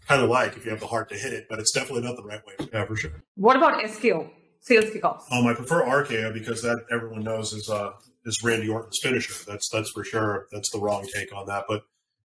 kind 0.07 0.23
of 0.23 0.31
like 0.31 0.57
if 0.57 0.65
you 0.65 0.71
have 0.71 0.81
the 0.81 0.87
heart 0.87 1.09
to 1.11 1.17
hit 1.17 1.33
it, 1.33 1.47
but 1.49 1.59
it's 1.59 1.73
definitely 1.73 2.03
not 2.03 2.17
the 2.17 2.23
right 2.23 2.41
way. 2.47 2.69
Yeah, 2.73 2.85
for 2.85 2.97
sure. 2.97 3.23
What 3.37 3.57
about 3.57 3.83
SKO? 3.85 4.31
Sales 4.61 4.87
kickoffs. 4.87 5.31
Um, 5.31 5.47
I 5.47 5.53
prefer 5.53 5.85
RKO 5.85 6.33
because 6.33 6.63
that 6.63 6.79
everyone 6.91 7.23
knows 7.23 7.53
is 7.53 7.69
uh 7.69 7.91
is 8.25 8.43
Randy 8.43 8.69
Orton's 8.69 8.99
finisher. 9.03 9.35
That's 9.47 9.69
that's 9.69 9.91
for 9.91 10.05
sure. 10.05 10.47
That's 10.53 10.71
the 10.71 10.79
wrong 10.79 11.07
take 11.15 11.35
on 11.35 11.47
that, 11.47 11.65
but 11.69 11.83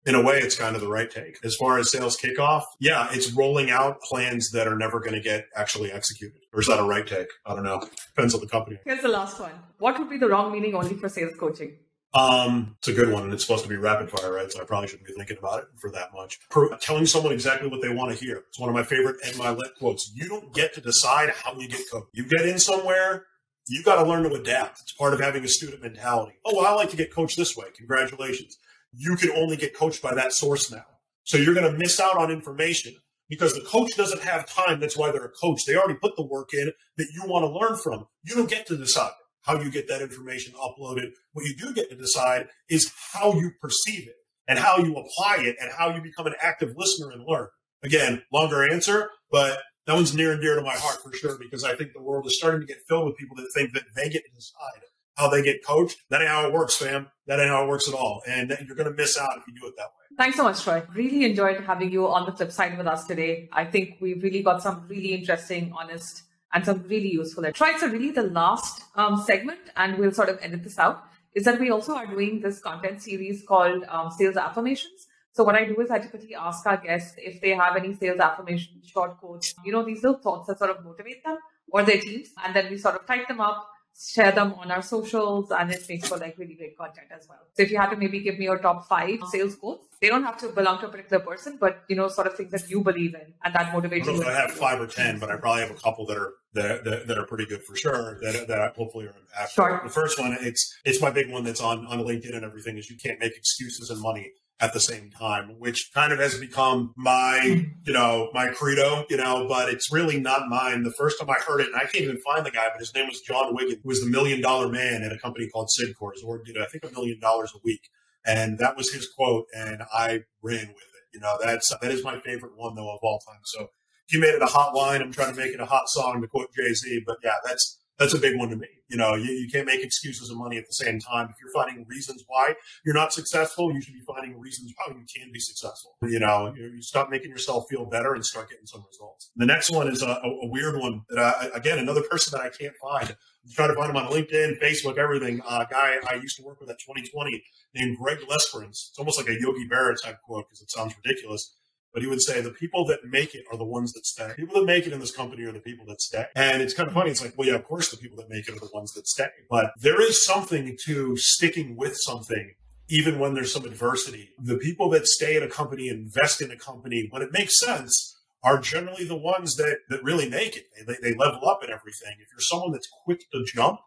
in 0.06 0.14
a 0.14 0.22
way, 0.22 0.38
it's 0.38 0.56
kind 0.56 0.76
of 0.76 0.80
the 0.80 0.88
right 0.88 1.10
take. 1.10 1.38
As 1.44 1.56
far 1.56 1.78
as 1.78 1.90
sales 1.90 2.16
kickoff, 2.16 2.62
yeah, 2.78 3.08
it's 3.10 3.32
rolling 3.32 3.70
out 3.70 4.00
plans 4.02 4.50
that 4.52 4.68
are 4.68 4.76
never 4.76 5.00
going 5.00 5.14
to 5.14 5.20
get 5.20 5.46
actually 5.56 5.90
executed. 5.90 6.38
Or 6.54 6.60
is 6.60 6.68
that 6.68 6.78
a 6.78 6.84
right 6.84 7.06
take? 7.06 7.26
I 7.44 7.54
don't 7.54 7.64
know. 7.64 7.82
Depends 8.14 8.32
on 8.32 8.40
the 8.40 8.46
company. 8.46 8.78
Here's 8.84 9.02
the 9.02 9.08
last 9.08 9.40
one. 9.40 9.50
What 9.78 9.98
would 9.98 10.08
be 10.08 10.16
the 10.16 10.28
wrong 10.28 10.52
meaning 10.52 10.76
only 10.76 10.94
for 10.94 11.08
sales 11.08 11.34
coaching? 11.36 11.76
Um, 12.14 12.76
it's 12.78 12.88
a 12.88 12.92
good 12.92 13.12
one, 13.12 13.24
and 13.24 13.32
it's 13.32 13.44
supposed 13.44 13.64
to 13.64 13.68
be 13.68 13.76
rapid 13.76 14.08
fire, 14.08 14.32
right? 14.32 14.50
So 14.50 14.62
I 14.62 14.64
probably 14.64 14.88
shouldn't 14.88 15.08
be 15.08 15.12
thinking 15.14 15.36
about 15.38 15.64
it 15.64 15.66
for 15.80 15.90
that 15.90 16.14
much. 16.14 16.38
telling 16.80 17.04
someone 17.04 17.32
exactly 17.32 17.68
what 17.68 17.82
they 17.82 17.92
want 17.92 18.16
to 18.16 18.24
hear. 18.24 18.44
It's 18.48 18.60
one 18.60 18.68
of 18.68 18.74
my 18.74 18.84
favorite 18.84 19.16
Ed 19.24 19.34
Mylett 19.34 19.74
quotes. 19.78 20.12
You 20.14 20.28
don't 20.28 20.54
get 20.54 20.72
to 20.74 20.80
decide 20.80 21.30
how 21.30 21.58
you 21.58 21.68
get 21.68 21.82
coached. 21.90 22.06
You 22.12 22.24
get 22.24 22.46
in 22.46 22.58
somewhere, 22.58 23.26
you 23.68 23.82
got 23.82 24.02
to 24.02 24.08
learn 24.08 24.22
to 24.22 24.32
adapt. 24.34 24.80
It's 24.80 24.92
part 24.92 25.14
of 25.14 25.20
having 25.20 25.44
a 25.44 25.48
student 25.48 25.82
mentality. 25.82 26.36
Oh, 26.44 26.56
well, 26.56 26.66
I 26.66 26.74
like 26.74 26.90
to 26.90 26.96
get 26.96 27.12
coached 27.12 27.36
this 27.36 27.56
way. 27.56 27.66
Congratulations 27.76 28.58
you 28.96 29.16
can 29.16 29.30
only 29.32 29.56
get 29.56 29.76
coached 29.76 30.02
by 30.02 30.14
that 30.14 30.32
source 30.32 30.70
now. 30.70 30.84
So 31.24 31.38
you're 31.38 31.54
going 31.54 31.70
to 31.70 31.78
miss 31.78 32.00
out 32.00 32.16
on 32.16 32.30
information 32.30 32.94
because 33.28 33.54
the 33.54 33.60
coach 33.62 33.94
doesn't 33.96 34.22
have 34.22 34.46
time. 34.46 34.80
That's 34.80 34.96
why 34.96 35.10
they're 35.10 35.24
a 35.24 35.30
coach. 35.30 35.64
They 35.64 35.76
already 35.76 35.98
put 36.00 36.16
the 36.16 36.24
work 36.24 36.54
in 36.54 36.72
that 36.96 37.08
you 37.12 37.28
want 37.28 37.44
to 37.44 37.50
learn 37.50 37.78
from. 37.78 38.06
You 38.24 38.36
don't 38.36 38.48
get 38.48 38.66
to 38.68 38.76
decide 38.76 39.12
how 39.42 39.60
you 39.60 39.70
get 39.70 39.88
that 39.88 40.02
information 40.02 40.54
uploaded. 40.54 41.10
What 41.32 41.44
you 41.44 41.54
do 41.56 41.74
get 41.74 41.90
to 41.90 41.96
decide 41.96 42.48
is 42.68 42.92
how 43.12 43.34
you 43.34 43.52
perceive 43.60 44.08
it 44.08 44.14
and 44.48 44.58
how 44.58 44.78
you 44.78 44.96
apply 44.96 45.38
it 45.40 45.56
and 45.60 45.70
how 45.76 45.94
you 45.94 46.00
become 46.00 46.26
an 46.26 46.34
active 46.40 46.74
listener 46.76 47.10
and 47.10 47.24
learn. 47.26 47.48
Again, 47.82 48.22
longer 48.32 48.68
answer, 48.68 49.10
but 49.30 49.60
that 49.86 49.94
one's 49.94 50.14
near 50.14 50.32
and 50.32 50.40
dear 50.40 50.56
to 50.56 50.62
my 50.62 50.74
heart 50.74 51.02
for 51.02 51.12
sure 51.12 51.38
because 51.38 51.64
I 51.64 51.74
think 51.76 51.92
the 51.92 52.02
world 52.02 52.26
is 52.26 52.36
starting 52.36 52.60
to 52.60 52.66
get 52.66 52.78
filled 52.88 53.06
with 53.06 53.16
people 53.16 53.36
that 53.36 53.48
think 53.54 53.72
that 53.74 53.84
they 53.94 54.08
get 54.08 54.24
to 54.24 54.30
decide 54.34 54.82
how 55.16 55.28
they 55.28 55.42
get 55.42 55.64
coached. 55.64 55.98
That 56.10 56.20
ain't 56.20 56.30
how 56.30 56.46
it 56.46 56.52
works, 56.52 56.76
fam. 56.76 57.08
That 57.26 57.40
ain't 57.40 57.48
how 57.48 57.64
it 57.64 57.68
works 57.68 57.88
at 57.88 57.94
all. 57.94 58.22
And 58.28 58.50
you're 58.66 58.76
going 58.76 58.90
to 58.90 58.94
miss 58.94 59.18
out 59.18 59.38
if 59.38 59.46
you 59.46 59.54
do 59.58 59.66
it 59.66 59.74
that 59.76 59.84
way. 59.84 60.16
Thanks 60.18 60.36
so 60.36 60.42
much, 60.42 60.62
Troy. 60.62 60.82
Really 60.94 61.24
enjoyed 61.24 61.62
having 61.64 61.90
you 61.90 62.06
on 62.08 62.26
the 62.26 62.32
flip 62.32 62.52
side 62.52 62.76
with 62.76 62.86
us 62.86 63.06
today. 63.06 63.48
I 63.52 63.64
think 63.64 63.96
we've 64.00 64.22
really 64.22 64.42
got 64.42 64.62
some 64.62 64.86
really 64.88 65.14
interesting, 65.14 65.72
honest, 65.76 66.22
and 66.52 66.64
some 66.64 66.82
really 66.88 67.12
useful. 67.12 67.44
Troy, 67.52 67.76
so 67.78 67.88
really 67.88 68.10
the 68.10 68.24
last 68.24 68.82
um, 68.94 69.22
segment, 69.22 69.60
and 69.76 69.98
we'll 69.98 70.12
sort 70.12 70.28
of 70.28 70.38
edit 70.42 70.64
this 70.64 70.78
out, 70.78 71.04
is 71.34 71.44
that 71.44 71.60
we 71.60 71.70
also 71.70 71.94
are 71.94 72.06
doing 72.06 72.40
this 72.40 72.60
content 72.60 73.02
series 73.02 73.44
called 73.46 73.84
um, 73.88 74.10
Sales 74.10 74.36
Affirmations. 74.36 75.06
So 75.36 75.44
what 75.44 75.54
I 75.54 75.64
do 75.66 75.78
is 75.82 75.90
I 75.90 75.98
typically 75.98 76.34
ask 76.34 76.66
our 76.66 76.78
guests 76.78 77.14
if 77.18 77.42
they 77.42 77.50
have 77.50 77.76
any 77.76 77.92
sales 77.94 78.20
affirmation 78.20 78.80
short 78.82 79.18
quotes, 79.18 79.54
you 79.66 79.70
know, 79.70 79.84
these 79.84 80.02
little 80.02 80.18
thoughts 80.18 80.46
that 80.48 80.58
sort 80.58 80.70
of 80.70 80.82
motivate 80.82 81.22
them 81.22 81.36
or 81.68 81.82
their 81.82 82.00
teams. 82.00 82.28
And 82.42 82.56
then 82.56 82.70
we 82.70 82.78
sort 82.78 82.94
of 82.94 83.06
type 83.06 83.28
them 83.28 83.42
up 83.42 83.68
share 83.98 84.30
them 84.30 84.52
on 84.58 84.70
our 84.70 84.82
socials 84.82 85.50
and 85.50 85.70
it 85.70 85.82
makes 85.88 86.08
for 86.08 86.18
like 86.18 86.36
really 86.36 86.54
great 86.54 86.76
content 86.76 87.06
as 87.10 87.26
well. 87.28 87.38
So 87.54 87.62
if 87.62 87.70
you 87.70 87.78
had 87.78 87.88
to 87.90 87.96
maybe 87.96 88.20
give 88.20 88.38
me 88.38 88.44
your 88.44 88.58
top 88.58 88.86
five 88.86 89.18
sales 89.30 89.56
quotes, 89.56 89.86
they 90.02 90.08
don't 90.08 90.22
have 90.22 90.36
to 90.38 90.48
belong 90.48 90.80
to 90.80 90.86
a 90.86 90.90
particular 90.90 91.24
person, 91.24 91.56
but 91.58 91.82
you 91.88 91.96
know, 91.96 92.08
sort 92.08 92.26
of 92.26 92.34
things 92.34 92.50
that 92.50 92.68
you 92.68 92.82
believe 92.82 93.14
in 93.14 93.32
and 93.42 93.54
that 93.54 93.72
motivate 93.72 94.04
you. 94.04 94.22
I 94.22 94.32
have 94.32 94.50
five 94.50 94.80
or 94.80 94.86
ten, 94.86 95.18
but 95.18 95.30
I 95.30 95.36
probably 95.36 95.62
have 95.62 95.70
a 95.70 95.80
couple 95.80 96.04
that 96.06 96.18
are 96.18 96.34
that, 96.52 96.84
that, 96.84 97.06
that 97.06 97.18
are 97.18 97.26
pretty 97.26 97.46
good 97.46 97.62
for 97.62 97.74
sure. 97.74 98.18
That 98.20 98.46
that 98.48 98.76
hopefully 98.76 99.06
are 99.06 99.14
impactful. 99.14 99.54
Sure. 99.54 99.80
The 99.82 99.90
first 99.90 100.18
one, 100.18 100.36
it's 100.40 100.78
it's 100.84 101.00
my 101.00 101.10
big 101.10 101.30
one 101.30 101.44
that's 101.44 101.62
on 101.62 101.86
on 101.86 102.00
LinkedIn 102.00 102.34
and 102.34 102.44
everything 102.44 102.76
is 102.76 102.90
you 102.90 102.96
can't 102.96 103.18
make 103.18 103.34
excuses 103.34 103.88
and 103.88 104.00
money 104.00 104.32
at 104.58 104.72
the 104.72 104.80
same 104.80 105.10
time, 105.10 105.54
which 105.58 105.90
kind 105.92 106.12
of 106.12 106.18
has 106.18 106.38
become 106.38 106.94
my, 106.96 107.66
you 107.84 107.92
know, 107.92 108.30
my 108.32 108.48
credo, 108.48 109.04
you 109.10 109.16
know, 109.16 109.46
but 109.48 109.68
it's 109.68 109.92
really 109.92 110.18
not 110.18 110.48
mine. 110.48 110.82
The 110.82 110.94
first 110.96 111.20
time 111.20 111.28
I 111.28 111.38
heard 111.46 111.60
it, 111.60 111.66
and 111.66 111.76
I 111.76 111.80
can't 111.80 112.04
even 112.04 112.18
find 112.20 112.44
the 112.44 112.50
guy, 112.50 112.68
but 112.72 112.80
his 112.80 112.94
name 112.94 113.06
was 113.06 113.20
John 113.20 113.54
Wigan, 113.54 113.80
who 113.82 113.88
was 113.88 114.00
the 114.00 114.08
million 114.08 114.40
dollar 114.40 114.68
man 114.68 115.02
at 115.02 115.12
a 115.12 115.18
company 115.18 115.48
called 115.48 115.68
Cydcor, 115.78 116.12
or 116.24 116.42
did 116.42 116.56
I 116.56 116.64
think 116.66 116.84
a 116.84 116.92
million 116.92 117.20
dollars 117.20 117.52
a 117.54 117.58
week. 117.64 117.82
And 118.24 118.58
that 118.58 118.76
was 118.76 118.92
his 118.92 119.08
quote, 119.08 119.46
and 119.54 119.82
I 119.92 120.22
ran 120.42 120.66
with 120.68 120.68
it. 120.68 121.14
You 121.14 121.20
know, 121.20 121.36
that's 121.42 121.74
that 121.80 121.92
is 121.92 122.02
my 122.02 122.18
favorite 122.20 122.52
one 122.56 122.74
though 122.74 122.90
of 122.90 122.98
all 123.02 123.20
time. 123.28 123.40
So 123.44 123.68
he 124.08 124.18
made 124.18 124.34
it 124.34 124.42
a 124.42 124.46
hot 124.46 124.74
line. 124.74 125.02
I'm 125.02 125.12
trying 125.12 125.32
to 125.34 125.38
make 125.38 125.52
it 125.52 125.60
a 125.60 125.66
hot 125.66 125.88
song 125.88 126.20
to 126.20 126.28
quote 126.28 126.48
Jay 126.56 126.72
Z, 126.72 127.02
but 127.06 127.18
yeah, 127.22 127.34
that's 127.44 127.78
that's 127.98 128.14
a 128.14 128.18
big 128.18 128.38
one 128.38 128.50
to 128.50 128.56
me. 128.56 128.68
You 128.88 128.96
know, 128.96 129.14
you, 129.14 129.32
you 129.32 129.48
can't 129.48 129.66
make 129.66 129.82
excuses 129.82 130.30
of 130.30 130.36
money 130.36 130.58
at 130.58 130.66
the 130.66 130.72
same 130.72 131.00
time. 131.00 131.28
If 131.30 131.36
you're 131.40 131.52
finding 131.52 131.84
reasons 131.88 132.22
why 132.26 132.54
you're 132.84 132.94
not 132.94 133.12
successful, 133.12 133.72
you 133.72 133.80
should 133.80 133.94
be 133.94 134.02
finding 134.06 134.38
reasons 134.38 134.72
why 134.76 134.94
you 134.94 135.04
can 135.14 135.32
be 135.32 135.40
successful. 135.40 135.96
You 136.02 136.20
know, 136.20 136.52
you, 136.56 136.80
stop 136.82 137.10
making 137.10 137.30
yourself 137.30 137.64
feel 137.68 137.86
better 137.86 138.14
and 138.14 138.24
start 138.24 138.50
getting 138.50 138.66
some 138.66 138.84
results. 138.86 139.30
The 139.36 139.46
next 139.46 139.70
one 139.70 139.88
is 139.88 140.02
a, 140.02 140.20
a, 140.22 140.48
weird 140.48 140.78
one 140.78 141.02
that 141.10 141.18
I, 141.18 141.50
again, 141.54 141.78
another 141.78 142.02
person 142.02 142.38
that 142.38 142.44
I 142.44 142.50
can't 142.50 142.74
find. 142.80 143.10
I'm 143.10 143.52
trying 143.52 143.68
to 143.70 143.74
find 143.74 143.90
him 143.90 143.96
on 143.96 144.12
LinkedIn, 144.12 144.60
Facebook, 144.60 144.98
everything. 144.98 145.40
A 145.40 145.52
uh, 145.52 145.64
guy 145.64 145.96
I 146.08 146.14
used 146.14 146.36
to 146.36 146.44
work 146.44 146.60
with 146.60 146.70
at 146.70 146.78
2020 146.78 147.42
named 147.74 147.96
Greg 147.98 148.18
Lesperance. 148.28 148.90
It's 148.90 148.98
almost 148.98 149.18
like 149.18 149.28
a 149.28 149.40
Yogi 149.40 149.68
Berra 149.68 149.94
type 150.00 150.18
quote 150.22 150.46
because 150.48 150.62
it 150.62 150.70
sounds 150.70 150.94
ridiculous 151.04 151.56
but 151.96 152.02
he 152.02 152.10
would 152.10 152.20
say 152.20 152.42
the 152.42 152.50
people 152.50 152.84
that 152.84 153.00
make 153.06 153.34
it 153.34 153.46
are 153.50 153.56
the 153.56 153.64
ones 153.64 153.94
that 153.94 154.04
stay. 154.04 154.30
People 154.36 154.60
that 154.60 154.66
make 154.66 154.86
it 154.86 154.92
in 154.92 155.00
this 155.00 155.16
company 155.16 155.44
are 155.44 155.52
the 155.52 155.60
people 155.60 155.86
that 155.86 156.02
stay. 156.02 156.26
And 156.36 156.60
it's 156.60 156.74
kind 156.74 156.86
of 156.86 156.92
funny. 156.92 157.10
It's 157.10 157.22
like, 157.22 157.32
well, 157.38 157.48
yeah, 157.48 157.54
of 157.54 157.64
course 157.64 157.90
the 157.90 157.96
people 157.96 158.18
that 158.18 158.28
make 158.28 158.46
it 158.46 158.54
are 158.54 158.60
the 158.60 158.68
ones 158.74 158.92
that 158.92 159.08
stay. 159.08 159.28
But 159.48 159.72
there 159.80 159.98
is 159.98 160.22
something 160.22 160.76
to 160.84 161.16
sticking 161.16 161.74
with 161.74 161.96
something 161.96 162.52
even 162.90 163.18
when 163.18 163.32
there's 163.32 163.50
some 163.50 163.64
adversity. 163.64 164.28
The 164.38 164.58
people 164.58 164.90
that 164.90 165.06
stay 165.06 165.38
at 165.38 165.42
a 165.42 165.48
company, 165.48 165.88
invest 165.88 166.42
in 166.42 166.50
a 166.50 166.56
company 166.58 167.08
when 167.08 167.22
it 167.22 167.32
makes 167.32 167.58
sense, 167.58 168.18
are 168.44 168.58
generally 168.58 169.04
the 169.04 169.16
ones 169.16 169.56
that, 169.56 169.78
that 169.88 170.04
really 170.04 170.28
make 170.28 170.54
it. 170.54 170.66
They, 170.86 170.96
they 171.02 171.16
level 171.16 171.48
up 171.48 171.62
and 171.62 171.72
everything. 171.72 172.12
If 172.20 172.28
you're 172.30 172.40
someone 172.40 172.72
that's 172.72 172.90
quick 173.06 173.20
to 173.32 173.42
jump 173.46 173.80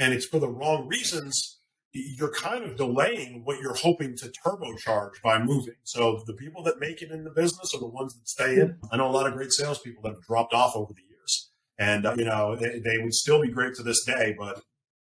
and 0.00 0.12
it's 0.12 0.26
for 0.26 0.40
the 0.40 0.48
wrong 0.48 0.88
reasons, 0.88 1.60
you're 1.92 2.32
kind 2.32 2.64
of 2.64 2.76
delaying 2.76 3.42
what 3.44 3.60
you're 3.60 3.74
hoping 3.74 4.16
to 4.16 4.32
turbocharge 4.44 5.20
by 5.22 5.38
moving. 5.38 5.74
So 5.84 6.22
the 6.26 6.32
people 6.32 6.62
that 6.64 6.80
make 6.80 7.02
it 7.02 7.10
in 7.10 7.24
the 7.24 7.30
business 7.30 7.74
are 7.74 7.80
the 7.80 7.86
ones 7.86 8.14
that 8.14 8.28
stay 8.28 8.54
in. 8.54 8.78
I 8.90 8.96
know 8.96 9.08
a 9.08 9.12
lot 9.12 9.26
of 9.26 9.34
great 9.34 9.52
salespeople 9.52 10.02
that 10.02 10.14
have 10.14 10.22
dropped 10.22 10.54
off 10.54 10.74
over 10.74 10.92
the 10.92 11.02
years, 11.02 11.50
and 11.78 12.06
uh, 12.06 12.14
you 12.16 12.24
know 12.24 12.56
they, 12.56 12.78
they, 12.78 12.98
would 12.98 13.14
still 13.14 13.42
be 13.42 13.48
great 13.48 13.74
to 13.74 13.82
this 13.82 14.04
day, 14.04 14.34
but 14.38 14.62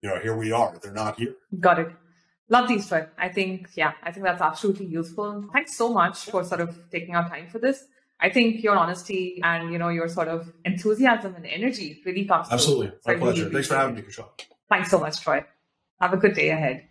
you 0.03 0.09
know 0.09 0.19
here 0.19 0.37
we 0.37 0.51
are. 0.51 0.77
They're 0.83 0.93
not 0.93 1.19
here. 1.19 1.35
Got 1.61 1.79
it. 1.79 1.89
Love 2.49 2.69
these, 2.69 2.89
Troy. 2.89 3.07
I 3.17 3.29
think 3.29 3.69
yeah, 3.77 3.93
I 4.03 4.11
think 4.11 4.27
that's 4.27 4.43
absolutely 4.43 4.87
useful. 4.87 5.49
Thanks 5.53 5.77
so 5.77 5.93
much 5.93 6.31
for 6.31 6.43
sort 6.43 6.61
of 6.61 6.77
taking 6.91 7.15
our 7.15 7.29
time 7.29 7.49
for 7.49 7.59
this. 7.59 7.85
I 8.21 8.29
think 8.31 8.63
your 8.63 8.77
honesty 8.77 9.41
and 9.43 9.73
you 9.73 9.79
know 9.79 9.89
your 9.89 10.09
sort 10.09 10.29
of 10.29 10.53
enthusiasm 10.65 11.37
and 11.37 11.47
energy 11.47 12.03
really 12.05 12.25
comes. 12.25 12.49
Absolutely, 12.51 12.93
my 13.07 13.15
pleasure. 13.15 13.49
Thanks 13.51 13.69
for 13.69 13.77
having 13.77 13.95
me, 13.95 14.03
Kushal. 14.03 14.29
Thanks 14.69 14.91
so 14.91 14.99
much, 14.99 15.21
Troy. 15.21 15.45
Have 16.03 16.13
a 16.13 16.17
good 16.19 16.35
day 16.35 16.51
ahead. 16.51 16.81